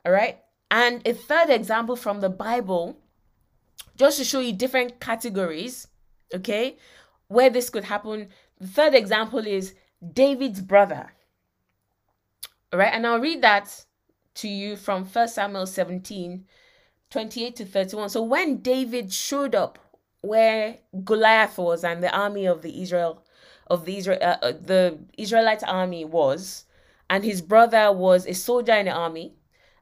all 0.05 0.12
right. 0.12 0.38
And 0.70 1.07
a 1.07 1.12
third 1.12 1.51
example 1.51 1.96
from 1.96 2.20
the 2.20 2.28
Bible, 2.28 2.96
just 3.96 4.18
to 4.18 4.24
show 4.24 4.40
you 4.40 4.53
different 4.53 5.01
categories, 5.01 5.88
okay, 6.34 6.76
where 7.28 7.51
this 7.51 7.70
could 7.70 7.84
happen. 7.84 8.28
The 8.59 8.68
third 8.68 8.94
example 8.94 9.46
is 9.46 9.74
David's 10.12 10.61
brother. 10.61 11.12
All 12.72 12.78
right. 12.78 12.92
And 12.92 13.07
I'll 13.07 13.20
read 13.20 13.42
that 13.42 13.84
to 14.36 14.48
you 14.48 14.76
from 14.76 15.05
1 15.05 15.28
Samuel 15.28 15.66
17 15.66 16.44
28 17.11 17.57
to 17.57 17.64
31. 17.64 18.09
So 18.11 18.22
when 18.22 18.59
David 18.59 19.12
showed 19.12 19.55
up 19.55 19.78
where 20.20 20.78
Goliath 21.03 21.59
was 21.59 21.82
and 21.82 22.03
the 22.03 22.16
army 22.16 22.46
of 22.46 22.62
the 22.62 22.80
Israel 22.82 23.24
of 23.66 23.84
the 23.84 23.96
Israel 23.98 24.18
uh, 24.20 24.36
uh 24.42 24.53
the 24.53 24.98
Israelite 25.16 25.62
army 25.66 26.05
was, 26.05 26.64
and 27.09 27.24
his 27.24 27.40
brother 27.40 27.92
was 27.92 28.26
a 28.26 28.34
soldier 28.34 28.74
in 28.74 28.86
the 28.86 28.92
army, 28.92 29.34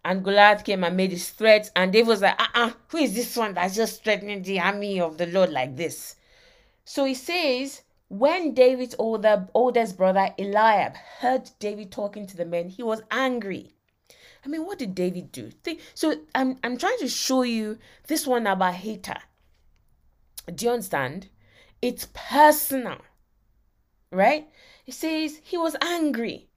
and 0.08 0.24
Goliath 0.24 0.64
came 0.64 0.84
and 0.84 0.96
made 0.96 1.10
his 1.10 1.28
threats, 1.28 1.70
and 1.76 1.92
David 1.92 2.08
was 2.08 2.22
like, 2.22 2.40
uh 2.40 2.46
uh-uh, 2.54 2.68
uh 2.68 2.72
who 2.88 2.96
is 2.96 3.14
this 3.14 3.36
one 3.36 3.52
that's 3.52 3.76
just 3.76 4.02
threatening 4.02 4.40
the 4.40 4.58
army 4.58 4.98
of 4.98 5.18
the 5.18 5.26
Lord 5.26 5.50
like 5.50 5.76
this? 5.76 6.16
So 6.86 7.04
he 7.04 7.12
says, 7.12 7.82
when 8.08 8.54
David's 8.54 8.94
older 8.98 9.46
oldest 9.52 9.98
brother 9.98 10.30
Eliab 10.38 10.96
heard 10.96 11.50
David 11.58 11.92
talking 11.92 12.26
to 12.26 12.38
the 12.38 12.46
men, 12.46 12.70
he 12.70 12.82
was 12.82 13.02
angry. 13.10 13.74
I 14.46 14.48
mean, 14.48 14.64
what 14.64 14.78
did 14.78 14.94
David 14.94 15.30
do? 15.30 15.50
So 15.92 16.14
I'm 16.34 16.56
I'm 16.64 16.78
trying 16.78 16.98
to 17.00 17.08
show 17.08 17.42
you 17.42 17.76
this 18.06 18.26
one 18.26 18.46
about 18.46 18.76
hater. 18.76 19.18
Do 20.54 20.64
you 20.64 20.72
understand? 20.72 21.28
It's 21.82 22.08
personal, 22.14 23.02
right? 24.10 24.48
He 24.86 24.92
says 24.92 25.42
he 25.44 25.58
was 25.58 25.76
angry. 25.82 26.47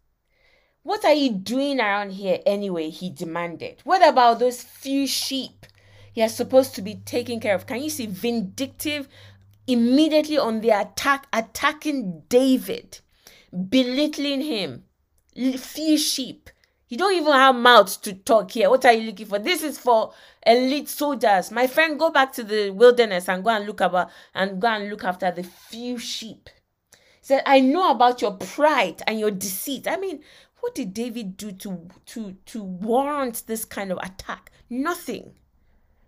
What 0.84 1.06
are 1.06 1.14
you 1.14 1.32
doing 1.32 1.80
around 1.80 2.12
here 2.12 2.40
anyway? 2.46 2.90
He 2.90 3.10
demanded. 3.12 3.82
What 3.84 4.08
about 4.08 4.40
those 4.40 4.64
few 4.64 5.06
sheep 5.06 5.68
he 6.12 6.22
is 6.22 6.34
supposed 6.34 6.74
to 6.76 6.82
be 6.82 6.96
taking 7.06 7.40
care 7.40 7.54
of? 7.54 7.68
Can 7.68 7.84
you 7.84 7.90
see 7.90 8.08
vindictive 8.08 9.08
immediately 9.68 10.38
on 10.40 10.62
the 10.62 10.72
attack, 10.72 11.28
attacking 11.32 12.24
David, 12.30 13.00
belittling 13.70 14.42
him? 14.42 14.86
Few 15.36 15.98
sheep. 15.98 16.50
You 16.90 16.98
don't 16.98 17.14
even 17.16 17.32
have 17.32 17.56
mouths 17.56 17.96
to 17.98 18.14
talk 18.14 18.52
here. 18.52 18.70
What 18.70 18.84
are 18.84 18.92
you 18.92 19.06
looking 19.08 19.28
for? 19.28 19.40
This 19.40 19.64
is 19.64 19.78
for 19.78 20.14
elite 20.46 20.90
soldiers. 20.90 21.52
My 21.52 21.68
friend, 21.68 21.98
go 21.98 22.10
back 22.10 22.34
to 22.34 22.44
the 22.44 22.72
wilderness 22.72 23.30
and 23.30 23.44
go 23.44 23.52
and 23.52 23.66
look 23.66 23.80
about 23.80 24.10
and 24.34 24.60
go 24.60 24.68
and 24.68 24.90
look 24.90 25.04
after 25.04 25.32
the 25.32 25.44
few 25.44 25.98
sheep. 26.00 26.50
He 26.92 27.28
said, 27.28 27.44
I 27.46 27.62
know 27.62 27.92
about 27.92 28.22
your 28.22 28.32
pride 28.32 29.04
and 29.08 29.20
your 29.20 29.32
deceit. 29.32 29.88
I 29.88 29.96
mean, 29.96 30.22
what 30.62 30.76
did 30.76 30.94
David 30.94 31.38
do 31.38 31.52
to 31.52 31.88
to 32.08 32.38
to 32.46 32.64
warrant 32.64 33.44
this 33.48 33.66
kind 33.66 33.92
of 33.92 33.98
attack? 34.02 34.52
Nothing. 34.70 35.34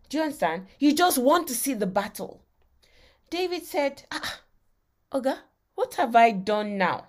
Do 0.09 0.17
you 0.17 0.23
understand? 0.23 0.67
You 0.79 0.93
just 0.93 1.17
want 1.17 1.47
to 1.47 1.55
see 1.55 1.73
the 1.73 1.87
battle. 1.87 2.43
David 3.29 3.65
said, 3.65 4.03
ah, 4.11 4.41
Oga, 5.11 5.39
what 5.75 5.95
have 5.95 6.15
I 6.15 6.31
done 6.31 6.77
now? 6.77 7.07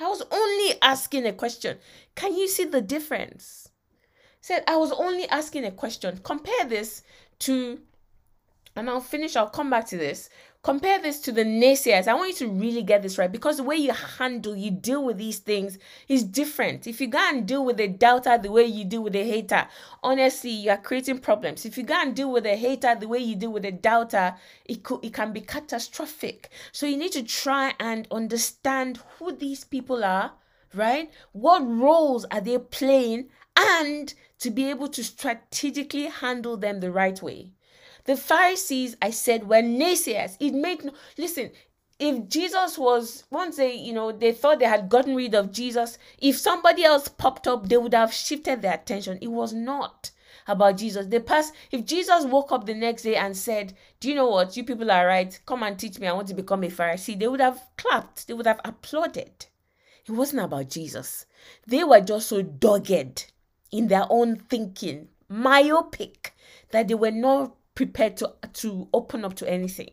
I 0.00 0.08
was 0.08 0.22
only 0.30 0.74
asking 0.80 1.26
a 1.26 1.32
question. 1.32 1.78
Can 2.14 2.34
you 2.34 2.48
see 2.48 2.64
the 2.64 2.80
difference? 2.80 3.68
Said, 4.40 4.64
I 4.66 4.76
was 4.76 4.92
only 4.92 5.28
asking 5.28 5.64
a 5.64 5.70
question. 5.70 6.20
Compare 6.22 6.64
this 6.66 7.02
to 7.40 7.80
and 8.78 8.88
I'll 8.88 9.00
finish, 9.00 9.34
I'll 9.34 9.48
come 9.50 9.70
back 9.70 9.86
to 9.88 9.96
this. 9.96 10.30
Compare 10.68 11.00
this 11.00 11.18
to 11.20 11.32
the 11.32 11.44
naysayers. 11.44 12.06
I 12.06 12.12
want 12.12 12.28
you 12.28 12.46
to 12.46 12.52
really 12.52 12.82
get 12.82 13.00
this 13.00 13.16
right 13.16 13.32
because 13.32 13.56
the 13.56 13.62
way 13.62 13.76
you 13.76 13.94
handle, 13.94 14.54
you 14.54 14.70
deal 14.70 15.02
with 15.02 15.16
these 15.16 15.38
things 15.38 15.78
is 16.08 16.22
different. 16.22 16.86
If 16.86 17.00
you 17.00 17.06
go 17.06 17.26
and 17.26 17.48
deal 17.48 17.64
with 17.64 17.80
a 17.80 17.88
doubter 17.88 18.36
the 18.36 18.52
way 18.52 18.66
you 18.66 18.84
deal 18.84 19.02
with 19.02 19.16
a 19.16 19.24
hater, 19.24 19.66
honestly, 20.02 20.50
you 20.50 20.70
are 20.70 20.76
creating 20.76 21.20
problems. 21.20 21.64
If 21.64 21.78
you 21.78 21.84
go 21.84 21.94
and 21.94 22.14
deal 22.14 22.30
with 22.30 22.44
a 22.44 22.54
hater 22.54 22.94
the 22.94 23.08
way 23.08 23.18
you 23.18 23.34
deal 23.34 23.50
with 23.50 23.64
a 23.64 23.72
doubter, 23.72 24.34
it 24.66 24.82
could 24.82 25.02
it 25.02 25.14
can 25.14 25.32
be 25.32 25.40
catastrophic. 25.40 26.50
So 26.72 26.84
you 26.84 26.98
need 26.98 27.12
to 27.12 27.22
try 27.22 27.72
and 27.80 28.06
understand 28.10 29.00
who 29.16 29.32
these 29.32 29.64
people 29.64 30.04
are, 30.04 30.32
right? 30.74 31.10
What 31.32 31.66
roles 31.66 32.26
are 32.30 32.42
they 32.42 32.58
playing 32.58 33.30
and 33.56 34.12
to 34.40 34.50
be 34.50 34.68
able 34.68 34.88
to 34.88 35.02
strategically 35.02 36.08
handle 36.08 36.58
them 36.58 36.80
the 36.80 36.92
right 36.92 37.22
way. 37.22 37.52
The 38.08 38.16
Pharisees, 38.16 38.96
I 39.02 39.10
said, 39.10 39.50
were 39.50 39.56
naysayers. 39.56 40.38
It 40.40 40.54
made 40.54 40.82
no 40.82 40.92
listen. 41.18 41.50
If 41.98 42.26
Jesus 42.30 42.78
was 42.78 43.24
once 43.30 43.56
they, 43.56 43.74
you 43.74 43.92
know, 43.92 44.12
they 44.12 44.32
thought 44.32 44.60
they 44.60 44.64
had 44.64 44.88
gotten 44.88 45.14
rid 45.14 45.34
of 45.34 45.52
Jesus, 45.52 45.98
if 46.16 46.38
somebody 46.38 46.84
else 46.84 47.08
popped 47.08 47.46
up, 47.46 47.68
they 47.68 47.76
would 47.76 47.92
have 47.92 48.14
shifted 48.14 48.62
their 48.62 48.72
attention. 48.72 49.18
It 49.20 49.28
was 49.28 49.52
not 49.52 50.10
about 50.46 50.78
Jesus. 50.78 51.04
The 51.04 51.20
past, 51.20 51.52
if 51.70 51.84
Jesus 51.84 52.24
woke 52.24 52.50
up 52.50 52.64
the 52.64 52.72
next 52.72 53.02
day 53.02 53.16
and 53.16 53.36
said, 53.36 53.74
Do 54.00 54.08
you 54.08 54.14
know 54.14 54.30
what? 54.30 54.56
You 54.56 54.64
people 54.64 54.90
are 54.90 55.06
right. 55.06 55.38
Come 55.44 55.62
and 55.62 55.78
teach 55.78 55.98
me. 55.98 56.06
I 56.06 56.14
want 56.14 56.28
to 56.28 56.34
become 56.34 56.64
a 56.64 56.68
Pharisee. 56.68 57.18
They 57.20 57.28
would 57.28 57.42
have 57.42 57.60
clapped, 57.76 58.26
they 58.26 58.32
would 58.32 58.46
have 58.46 58.62
applauded. 58.64 59.44
It 60.06 60.12
wasn't 60.12 60.44
about 60.44 60.70
Jesus. 60.70 61.26
They 61.66 61.84
were 61.84 62.00
just 62.00 62.30
so 62.30 62.40
dogged 62.40 63.30
in 63.70 63.88
their 63.88 64.06
own 64.08 64.36
thinking, 64.36 65.08
myopic, 65.28 66.34
that 66.70 66.88
they 66.88 66.94
were 66.94 67.10
not 67.10 67.54
prepared 67.78 68.16
to 68.16 68.34
to 68.52 68.88
open 68.92 69.24
up 69.24 69.34
to 69.34 69.48
anything. 69.48 69.88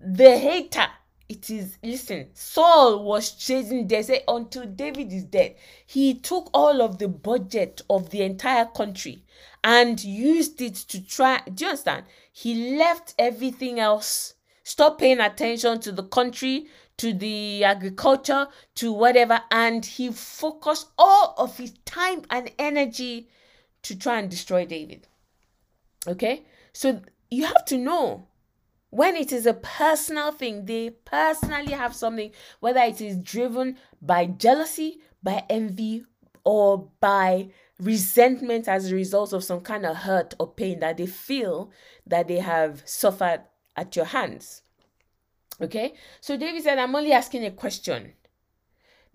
The 0.00 0.38
hater, 0.38 0.86
it 1.28 1.50
is 1.50 1.76
listen, 1.82 2.30
Saul 2.32 3.04
was 3.04 3.32
chasing 3.32 3.86
say 3.90 4.24
until 4.26 4.64
David 4.64 5.12
is 5.12 5.24
dead. 5.24 5.56
He 5.84 6.14
took 6.14 6.48
all 6.54 6.80
of 6.80 6.96
the 6.96 7.08
budget 7.08 7.82
of 7.90 8.08
the 8.08 8.22
entire 8.22 8.64
country 8.64 9.22
and 9.62 10.02
used 10.02 10.62
it 10.62 10.76
to 10.76 11.06
try. 11.06 11.42
Do 11.52 11.64
you 11.64 11.70
understand? 11.72 12.06
He 12.32 12.74
left 12.78 13.14
everything 13.18 13.78
else, 13.78 14.32
stopped 14.62 14.98
paying 14.98 15.20
attention 15.20 15.80
to 15.80 15.92
the 15.92 16.04
country, 16.04 16.68
to 16.96 17.12
the 17.12 17.64
agriculture, 17.64 18.48
to 18.76 18.94
whatever, 18.94 19.42
and 19.50 19.84
he 19.84 20.10
focused 20.10 20.86
all 20.96 21.34
of 21.36 21.58
his 21.58 21.74
time 21.84 22.22
and 22.30 22.50
energy 22.58 23.28
to 23.82 23.94
try 23.94 24.18
and 24.20 24.30
destroy 24.30 24.64
David. 24.64 25.06
Okay? 26.08 26.44
So 26.74 27.00
you 27.30 27.46
have 27.46 27.64
to 27.66 27.78
know 27.78 28.26
when 28.90 29.16
it 29.16 29.32
is 29.32 29.46
a 29.46 29.54
personal 29.54 30.30
thing, 30.30 30.66
they 30.66 30.90
personally 30.90 31.72
have 31.72 31.96
something, 31.96 32.32
whether 32.60 32.80
it 32.80 33.00
is 33.00 33.16
driven 33.16 33.76
by 34.02 34.26
jealousy, 34.26 35.00
by 35.22 35.44
envy, 35.48 36.04
or 36.44 36.90
by 37.00 37.48
resentment 37.80 38.68
as 38.68 38.90
a 38.90 38.94
result 38.94 39.32
of 39.32 39.42
some 39.42 39.60
kind 39.60 39.86
of 39.86 39.96
hurt 39.96 40.34
or 40.38 40.52
pain 40.52 40.80
that 40.80 40.96
they 40.96 41.06
feel 41.06 41.70
that 42.06 42.28
they 42.28 42.38
have 42.38 42.82
suffered 42.84 43.40
at 43.76 43.96
your 43.96 44.04
hands. 44.04 44.62
Okay, 45.60 45.94
so 46.20 46.36
David 46.36 46.62
said, 46.62 46.78
I'm 46.78 46.94
only 46.94 47.12
asking 47.12 47.44
a 47.44 47.50
question. 47.50 48.12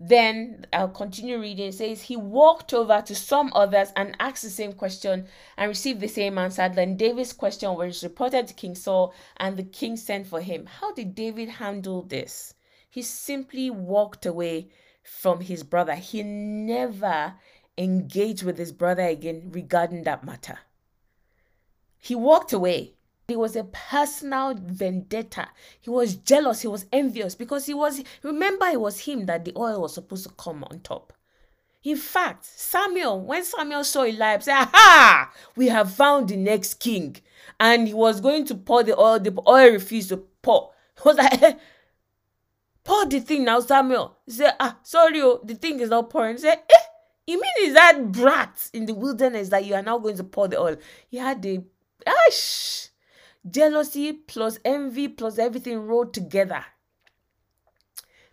Then 0.02 0.64
I'll 0.72 0.88
continue 0.88 1.38
reading. 1.38 1.68
It 1.68 1.74
says, 1.74 2.00
He 2.00 2.16
walked 2.16 2.72
over 2.72 3.02
to 3.02 3.14
some 3.14 3.52
others 3.54 3.92
and 3.94 4.16
asked 4.18 4.42
the 4.42 4.48
same 4.48 4.72
question 4.72 5.26
and 5.58 5.68
received 5.68 6.00
the 6.00 6.08
same 6.08 6.38
answer. 6.38 6.70
Then 6.70 6.96
David's 6.96 7.34
question 7.34 7.74
was 7.74 8.02
reported 8.02 8.48
to 8.48 8.54
King 8.54 8.74
Saul, 8.74 9.12
and 9.36 9.58
the 9.58 9.62
king 9.62 9.98
sent 9.98 10.26
for 10.26 10.40
him. 10.40 10.64
How 10.64 10.94
did 10.94 11.14
David 11.14 11.50
handle 11.50 12.00
this? 12.00 12.54
He 12.88 13.02
simply 13.02 13.68
walked 13.68 14.24
away 14.24 14.70
from 15.02 15.40
his 15.40 15.62
brother. 15.62 15.94
He 15.94 16.22
never 16.22 17.34
engaged 17.76 18.42
with 18.42 18.56
his 18.56 18.72
brother 18.72 19.02
again 19.02 19.50
regarding 19.52 20.04
that 20.04 20.24
matter. 20.24 20.60
He 21.98 22.14
walked 22.14 22.54
away. 22.54 22.94
There 23.30 23.38
was 23.38 23.54
a 23.54 23.62
personal 23.62 24.54
vendetta. 24.56 25.50
He 25.80 25.88
was 25.88 26.16
jealous. 26.16 26.62
He 26.62 26.66
was 26.66 26.86
envious 26.92 27.36
because 27.36 27.64
he 27.64 27.74
was, 27.74 28.02
remember, 28.24 28.66
it 28.66 28.80
was 28.80 28.98
him 28.98 29.26
that 29.26 29.44
the 29.44 29.52
oil 29.56 29.82
was 29.82 29.94
supposed 29.94 30.24
to 30.24 30.34
come 30.34 30.64
on 30.64 30.80
top. 30.80 31.12
In 31.84 31.96
fact, 31.96 32.44
Samuel, 32.44 33.20
when 33.20 33.44
Samuel 33.44 33.84
saw 33.84 34.02
Eliab, 34.02 34.42
said, 34.42 34.56
Aha! 34.56 35.32
We 35.54 35.68
have 35.68 35.94
found 35.94 36.28
the 36.28 36.36
next 36.36 36.80
king. 36.80 37.18
And 37.60 37.86
he 37.86 37.94
was 37.94 38.20
going 38.20 38.46
to 38.46 38.56
pour 38.56 38.82
the 38.82 38.98
oil. 38.98 39.20
The 39.20 39.32
oil 39.46 39.74
refused 39.74 40.08
to 40.08 40.16
pour. 40.42 40.72
He 40.96 41.02
was 41.04 41.16
like, 41.16 41.40
eh, 41.40 41.54
Pour 42.82 43.06
the 43.06 43.20
thing 43.20 43.44
now, 43.44 43.60
Samuel. 43.60 44.16
He 44.26 44.32
said, 44.32 44.56
Ah, 44.58 44.78
sorry, 44.82 45.22
oh, 45.22 45.40
the 45.44 45.54
thing 45.54 45.78
is 45.78 45.88
not 45.90 46.10
pouring. 46.10 46.34
He 46.34 46.40
said, 46.40 46.58
Eh, 46.68 46.84
you 47.28 47.40
mean 47.40 47.68
is 47.68 47.74
that 47.74 48.10
brat 48.10 48.70
in 48.72 48.86
the 48.86 48.94
wilderness 48.94 49.50
that 49.50 49.64
you 49.64 49.74
are 49.76 49.82
now 49.82 49.98
going 49.98 50.16
to 50.16 50.24
pour 50.24 50.48
the 50.48 50.58
oil? 50.60 50.76
He 51.08 51.18
had 51.18 51.40
the, 51.40 51.62
ash, 52.04 52.89
Jealousy 53.48 54.12
plus 54.12 54.58
envy 54.64 55.08
plus 55.08 55.38
everything 55.38 55.78
rolled 55.86 56.12
together. 56.12 56.64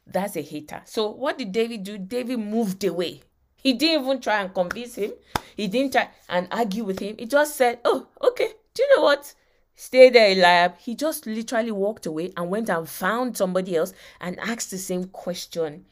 That's 0.06 0.36
a 0.36 0.42
hater. 0.42 0.82
So 0.86 1.10
what 1.10 1.38
did 1.38 1.52
David 1.52 1.84
do? 1.84 1.98
David 1.98 2.40
moved 2.40 2.84
away. 2.84 3.22
He 3.56 3.74
didn't 3.74 4.04
even 4.04 4.22
try 4.22 4.42
and 4.42 4.54
convince 4.54 4.96
him. 4.96 5.12
He 5.56 5.68
didn't 5.68 5.94
try 5.94 6.10
and 6.30 6.48
argue 6.52 6.84
with 6.84 7.00
him. 7.00 7.16
He 7.18 7.26
just 7.26 7.56
said, 7.56 7.80
Oh, 7.84 8.08
okay. 8.22 8.50
Do 8.74 8.84
you 8.84 8.96
know 8.96 9.04
what? 9.04 9.34
Stay 9.76 10.10
there, 10.10 10.32
Eliab. 10.32 10.78
He 10.80 10.96
just 10.96 11.26
literally 11.26 11.72
walked 11.72 12.06
away 12.06 12.32
and 12.36 12.50
went 12.50 12.70
and 12.70 12.88
found 12.88 13.38
somebody 13.38 13.76
else 13.76 13.94
and 14.20 14.40
asked 14.40 14.72
the 14.72 14.78
same 14.78 15.06
question 15.06 15.86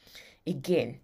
again. 0.47 0.99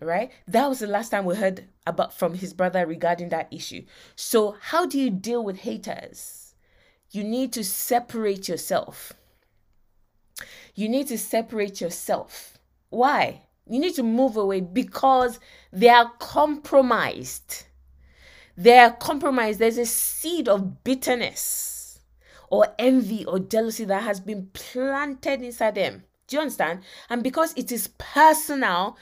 Right? 0.00 0.32
That 0.48 0.68
was 0.68 0.80
the 0.80 0.86
last 0.86 1.10
time 1.10 1.24
we 1.24 1.36
heard 1.36 1.68
about 1.86 2.12
from 2.12 2.34
his 2.34 2.52
brother 2.52 2.86
regarding 2.86 3.28
that 3.28 3.52
issue. 3.52 3.84
So, 4.16 4.56
how 4.60 4.86
do 4.86 4.98
you 4.98 5.10
deal 5.10 5.44
with 5.44 5.58
haters? 5.58 6.43
You 7.14 7.22
need 7.22 7.52
to 7.52 7.62
separate 7.62 8.48
yourself. 8.48 9.12
You 10.74 10.88
need 10.88 11.06
to 11.08 11.18
separate 11.18 11.80
yourself. 11.80 12.58
Why? 12.90 13.42
You 13.66 13.78
need 13.78 13.94
to 13.94 14.02
move 14.02 14.36
away 14.36 14.60
because 14.60 15.38
they 15.72 15.88
are 15.88 16.10
compromised. 16.18 17.64
They 18.56 18.78
are 18.78 18.92
compromised. 18.92 19.58
There's 19.58 19.78
a 19.78 19.86
seed 19.86 20.48
of 20.48 20.82
bitterness 20.82 22.00
or 22.50 22.74
envy 22.78 23.24
or 23.24 23.38
jealousy 23.38 23.84
that 23.84 24.02
has 24.02 24.20
been 24.20 24.50
planted 24.52 25.42
inside 25.42 25.76
them. 25.76 26.04
Do 26.26 26.36
you 26.36 26.42
understand? 26.42 26.80
And 27.08 27.22
because 27.22 27.52
it 27.56 27.70
is 27.70 27.88
personal, 27.98 28.96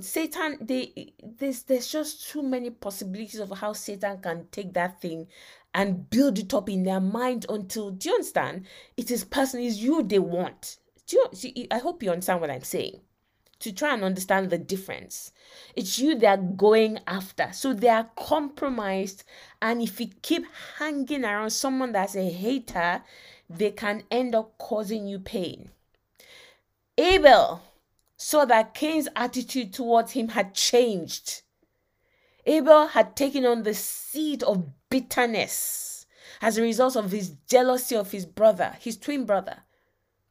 Satan, 0.00 0.58
they 0.60 1.12
there's 1.22 1.62
there's 1.64 1.90
just 1.90 2.28
too 2.28 2.42
many 2.42 2.70
possibilities 2.70 3.40
of 3.40 3.58
how 3.58 3.72
Satan 3.72 4.18
can 4.20 4.46
take 4.50 4.72
that 4.74 5.00
thing 5.00 5.26
and 5.74 6.08
build 6.10 6.38
it 6.38 6.52
up 6.52 6.68
in 6.68 6.82
their 6.82 7.00
mind 7.00 7.46
until 7.48 7.90
do 7.90 8.08
you 8.08 8.14
understand? 8.14 8.66
It 8.96 9.10
is 9.10 9.24
person 9.24 9.60
is 9.60 9.82
you 9.82 10.02
they 10.02 10.18
want. 10.18 10.78
Do 11.06 11.28
you 11.32 11.66
I 11.70 11.78
hope 11.78 12.02
you 12.02 12.10
understand 12.10 12.40
what 12.40 12.50
I'm 12.50 12.62
saying. 12.62 13.00
To 13.60 13.72
try 13.72 13.94
and 13.94 14.02
understand 14.02 14.50
the 14.50 14.58
difference. 14.58 15.32
It's 15.76 15.98
you 15.98 16.18
they 16.18 16.26
are 16.26 16.36
going 16.36 16.98
after. 17.06 17.50
So 17.52 17.72
they 17.72 17.88
are 17.88 18.10
compromised. 18.16 19.22
And 19.60 19.80
if 19.80 20.00
you 20.00 20.08
keep 20.20 20.44
hanging 20.78 21.24
around 21.24 21.50
someone 21.50 21.92
that's 21.92 22.16
a 22.16 22.28
hater, 22.28 23.02
they 23.48 23.70
can 23.70 24.02
end 24.10 24.34
up 24.34 24.58
causing 24.58 25.06
you 25.06 25.20
pain. 25.20 25.70
Abel 26.98 27.62
saw 28.22 28.44
that 28.44 28.72
Cain's 28.72 29.08
attitude 29.16 29.74
towards 29.74 30.12
him 30.12 30.28
had 30.28 30.54
changed. 30.54 31.42
Abel 32.46 32.86
had 32.86 33.16
taken 33.16 33.44
on 33.44 33.64
the 33.64 33.74
seed 33.74 34.44
of 34.44 34.68
bitterness 34.88 36.06
as 36.40 36.56
a 36.56 36.62
result 36.62 36.94
of 36.94 37.10
his 37.10 37.34
jealousy 37.48 37.96
of 37.96 38.12
his 38.12 38.24
brother, 38.24 38.76
his 38.80 38.96
twin 38.96 39.24
brother. 39.26 39.64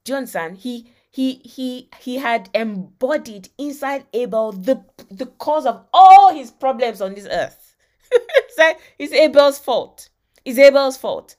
Do 0.05 0.13
you 0.13 0.17
understand? 0.17 0.59
He 0.59 0.91
he 1.09 1.41
he 1.43 1.89
he 1.99 2.15
had 2.15 2.49
embodied 2.53 3.49
inside 3.57 4.05
Abel 4.13 4.53
the 4.53 4.85
the 5.09 5.25
cause 5.25 5.65
of 5.65 5.85
all 5.93 6.33
his 6.33 6.49
problems 6.49 7.01
on 7.01 7.13
this 7.13 7.27
earth. 7.29 7.75
it's, 8.11 8.81
it's 8.99 9.13
Abel's 9.13 9.59
fault. 9.59 10.07
It's 10.45 10.57
Abel's 10.57 10.95
fault. 10.95 11.35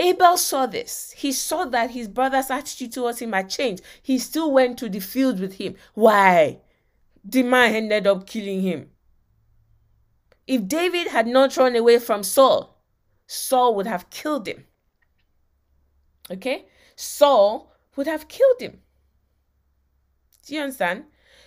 Abel 0.00 0.38
saw 0.38 0.64
this. 0.64 1.12
He 1.14 1.30
saw 1.30 1.66
that 1.66 1.90
his 1.90 2.08
brother's 2.08 2.50
attitude 2.50 2.92
towards 2.92 3.18
him 3.18 3.34
had 3.34 3.50
changed. 3.50 3.82
He 4.02 4.18
still 4.18 4.50
went 4.50 4.78
to 4.78 4.88
the 4.88 4.98
field 4.98 5.38
with 5.38 5.54
him. 5.54 5.76
Why? 5.92 6.60
The 7.22 7.42
man 7.42 7.74
ended 7.74 8.06
up 8.06 8.26
killing 8.26 8.62
him. 8.62 8.88
If 10.46 10.66
David 10.66 11.08
had 11.08 11.26
not 11.26 11.54
run 11.58 11.76
away 11.76 11.98
from 11.98 12.22
Saul, 12.22 12.82
Saul 13.26 13.74
would 13.74 13.86
have 13.86 14.08
killed 14.08 14.48
him. 14.48 14.64
Okay? 16.30 16.64
Saul 16.96 17.70
would 17.94 18.06
have 18.06 18.26
killed 18.26 18.60
him. 18.60 18.80
Do 20.46 20.54
you 20.54 20.62
understand? 20.62 21.04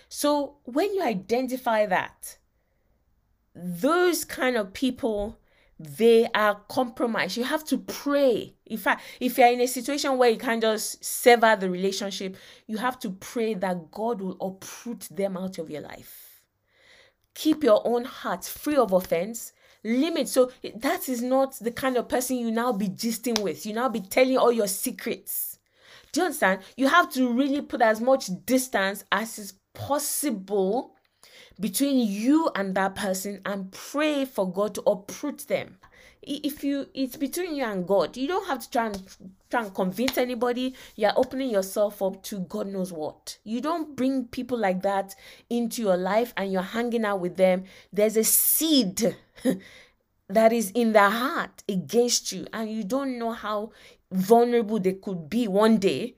So 0.08 0.58
when 0.62 0.94
you 0.94 1.02
identify 1.02 1.86
that, 1.86 2.38
those 3.52 4.24
kind 4.24 4.56
of 4.56 4.72
people 4.72 5.40
they 5.78 6.28
are 6.34 6.60
compromised. 6.68 7.36
You 7.36 7.44
have 7.44 7.64
to 7.64 7.78
pray. 7.78 8.54
In 8.66 8.78
fact, 8.78 9.02
if 9.20 9.38
you're 9.38 9.52
in 9.52 9.60
a 9.60 9.66
situation 9.66 10.16
where 10.16 10.30
you 10.30 10.38
can't 10.38 10.62
just 10.62 11.04
sever 11.04 11.56
the 11.56 11.68
relationship, 11.68 12.36
you 12.66 12.78
have 12.78 12.98
to 13.00 13.10
pray 13.10 13.54
that 13.54 13.90
God 13.90 14.20
will 14.20 14.36
uproot 14.40 15.08
them 15.10 15.36
out 15.36 15.58
of 15.58 15.70
your 15.70 15.82
life. 15.82 16.42
Keep 17.34 17.64
your 17.64 17.82
own 17.84 18.04
heart 18.04 18.44
free 18.44 18.76
of 18.76 18.92
offense. 18.92 19.52
Limit. 19.82 20.28
So 20.28 20.50
that 20.76 21.08
is 21.08 21.20
not 21.20 21.58
the 21.58 21.72
kind 21.72 21.96
of 21.96 22.08
person 22.08 22.36
you 22.36 22.50
now 22.50 22.72
be 22.72 22.88
gisting 22.88 23.40
with. 23.40 23.66
You 23.66 23.74
now 23.74 23.88
be 23.88 24.00
telling 24.00 24.38
all 24.38 24.52
your 24.52 24.68
secrets. 24.68 25.58
Do 26.12 26.20
you 26.20 26.26
understand? 26.26 26.60
You 26.76 26.88
have 26.88 27.10
to 27.14 27.32
really 27.32 27.60
put 27.60 27.82
as 27.82 28.00
much 28.00 28.30
distance 28.46 29.04
as 29.10 29.38
is 29.38 29.54
possible 29.74 30.94
between 31.60 31.98
you 31.98 32.50
and 32.54 32.74
that 32.74 32.94
person 32.94 33.40
and 33.46 33.70
pray 33.72 34.24
for 34.24 34.50
God 34.50 34.74
to 34.74 34.82
uproot 34.82 35.46
them. 35.48 35.78
If 36.22 36.64
you 36.64 36.88
it's 36.94 37.16
between 37.16 37.54
you 37.54 37.64
and 37.64 37.86
God, 37.86 38.16
you 38.16 38.26
don't 38.26 38.46
have 38.46 38.60
to 38.60 38.70
try 38.70 38.86
and 38.86 39.16
try 39.50 39.62
and 39.62 39.74
convince 39.74 40.16
anybody. 40.16 40.74
You're 40.96 41.12
opening 41.16 41.50
yourself 41.50 42.00
up 42.00 42.22
to 42.24 42.40
God 42.40 42.68
knows 42.68 42.92
what. 42.92 43.38
You 43.44 43.60
don't 43.60 43.94
bring 43.94 44.24
people 44.26 44.56
like 44.58 44.82
that 44.82 45.14
into 45.50 45.82
your 45.82 45.98
life 45.98 46.32
and 46.36 46.50
you're 46.50 46.62
hanging 46.62 47.04
out 47.04 47.20
with 47.20 47.36
them. 47.36 47.64
There's 47.92 48.16
a 48.16 48.24
seed 48.24 49.16
that 50.28 50.52
is 50.52 50.70
in 50.70 50.92
their 50.92 51.10
heart 51.10 51.62
against 51.68 52.32
you, 52.32 52.46
and 52.52 52.70
you 52.70 52.84
don't 52.84 53.18
know 53.18 53.32
how 53.32 53.72
vulnerable 54.10 54.80
they 54.80 54.94
could 54.94 55.28
be 55.28 55.46
one 55.46 55.76
day 55.76 56.16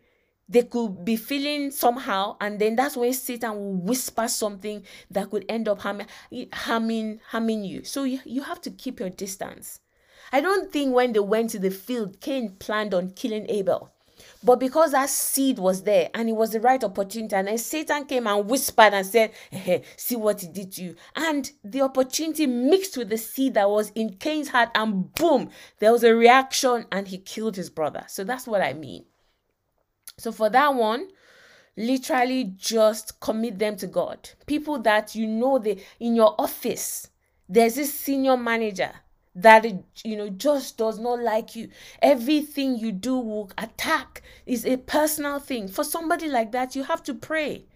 they 0.48 0.62
could 0.62 1.04
be 1.04 1.16
feeling 1.16 1.70
somehow 1.70 2.36
and 2.40 2.58
then 2.60 2.76
that's 2.76 2.96
when 2.96 3.12
satan 3.12 3.54
will 3.54 3.74
whisper 3.74 4.28
something 4.28 4.82
that 5.10 5.30
could 5.30 5.44
end 5.48 5.68
up 5.68 5.80
harming 5.80 6.06
harming 6.52 7.20
harming 7.30 7.64
you. 7.64 7.84
So 7.84 8.04
you, 8.04 8.20
you 8.24 8.42
have 8.42 8.60
to 8.62 8.70
keep 8.70 9.00
your 9.00 9.10
distance. 9.10 9.80
I 10.32 10.40
don't 10.40 10.72
think 10.72 10.94
when 10.94 11.12
they 11.12 11.20
went 11.20 11.50
to 11.50 11.58
the 11.58 11.70
field 11.70 12.20
cain 12.20 12.56
planned 12.58 12.94
on 12.94 13.10
killing 13.10 13.46
abel. 13.48 13.92
But 14.42 14.60
because 14.60 14.92
that 14.92 15.10
seed 15.10 15.58
was 15.58 15.82
there 15.82 16.08
and 16.14 16.28
it 16.28 16.32
was 16.32 16.50
the 16.52 16.60
right 16.60 16.82
opportunity 16.82 17.36
and 17.36 17.48
then 17.48 17.58
satan 17.58 18.06
came 18.06 18.26
and 18.26 18.48
whispered 18.48 18.94
and 18.94 19.04
said 19.06 19.32
hey, 19.50 19.82
see 19.96 20.16
what 20.16 20.40
he 20.40 20.48
did 20.48 20.72
to 20.72 20.82
you. 20.84 20.96
And 21.14 21.50
the 21.62 21.82
opportunity 21.82 22.46
mixed 22.46 22.96
with 22.96 23.10
the 23.10 23.18
seed 23.18 23.54
that 23.54 23.68
was 23.68 23.90
in 23.90 24.14
cain's 24.14 24.48
heart 24.48 24.70
and 24.74 25.12
boom 25.14 25.50
there 25.80 25.92
was 25.92 26.04
a 26.04 26.14
reaction 26.14 26.86
and 26.90 27.08
he 27.08 27.18
killed 27.18 27.56
his 27.56 27.68
brother. 27.68 28.04
So 28.08 28.24
that's 28.24 28.46
what 28.46 28.62
i 28.62 28.72
mean 28.72 29.04
so 30.18 30.32
for 30.32 30.48
that 30.50 30.74
one, 30.74 31.08
literally 31.76 32.44
just 32.56 33.20
commit 33.20 33.58
them 33.58 33.76
to 33.76 33.86
God. 33.86 34.30
People 34.46 34.78
that 34.80 35.14
you 35.14 35.26
know 35.26 35.58
they 35.58 35.84
in 36.00 36.16
your 36.16 36.34
office, 36.40 37.08
there's 37.48 37.74
this 37.74 37.92
senior 37.92 38.36
manager 38.36 38.92
that 39.34 39.66
you 40.02 40.16
know 40.16 40.30
just 40.30 40.78
does 40.78 40.98
not 40.98 41.20
like 41.20 41.54
you. 41.54 41.68
Everything 42.00 42.78
you 42.78 42.92
do 42.92 43.18
will 43.18 43.50
attack 43.58 44.22
is 44.46 44.64
a 44.64 44.78
personal 44.78 45.38
thing. 45.38 45.68
For 45.68 45.84
somebody 45.84 46.28
like 46.28 46.50
that, 46.52 46.74
you 46.74 46.84
have 46.84 47.02
to 47.04 47.14
pray 47.14 47.66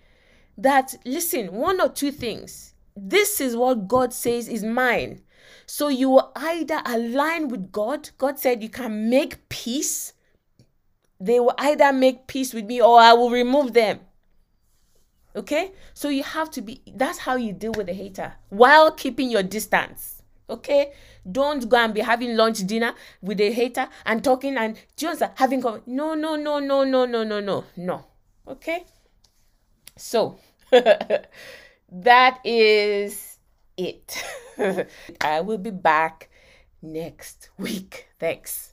that 0.57 0.97
listen, 1.05 1.53
one 1.53 1.79
or 1.79 1.91
two 1.91 2.11
things. 2.11 2.73
This 2.97 3.39
is 3.41 3.55
what 3.55 3.87
God 3.87 4.15
says 4.15 4.49
is 4.49 4.65
mine. 4.65 5.21
So 5.67 5.89
you 5.89 6.09
will 6.09 6.33
either 6.37 6.81
align 6.87 7.49
with 7.49 7.71
God. 7.71 8.11
God 8.17 8.39
said 8.39 8.63
you 8.63 8.71
can 8.71 9.11
make 9.11 9.47
peace 9.51 10.15
they 11.21 11.39
will 11.39 11.55
either 11.59 11.93
make 11.93 12.27
peace 12.27 12.55
with 12.55 12.65
me 12.65 12.81
or 12.81 12.99
I 12.99 13.13
will 13.13 13.31
remove 13.31 13.75
them. 13.75 14.01
Okay? 15.37 15.73
So 15.95 16.09
you 16.09 16.23
have 16.23 16.51
to 16.53 16.63
be, 16.63 16.83
that's 16.95 17.19
how 17.19 17.37
you 17.37 17.53
deal 17.53 17.73
with 17.77 17.89
a 17.89 17.93
hater 17.93 18.35
while 18.49 18.91
keeping 18.91 19.31
your 19.31 19.43
distance. 19.43 20.23
Okay? 20.49 20.93
Don't 21.31 21.69
go 21.69 21.77
and 21.77 21.95
be 21.95 22.01
having 22.01 22.37
lunch, 22.37 22.67
dinner 22.67 22.95
with 23.21 23.41
a 23.41 23.53
hater 23.53 23.89
and 24.07 24.25
talking 24.25 24.57
and 24.57 24.77
just 24.97 25.23
having, 25.37 25.61
no, 25.61 26.15
no, 26.15 26.37
no, 26.37 26.59
no, 26.59 26.85
no, 26.85 27.05
no, 27.05 27.23
no, 27.25 27.41
no, 27.41 27.65
no. 27.77 28.07
Okay? 28.49 28.85
So, 29.97 30.39
that 30.73 32.41
is 32.45 33.39
it. 33.77 34.25
I 35.21 35.41
will 35.43 35.59
be 35.59 35.71
back 35.71 36.31
next 36.83 37.51
week. 37.59 38.09
Thanks. 38.19 38.70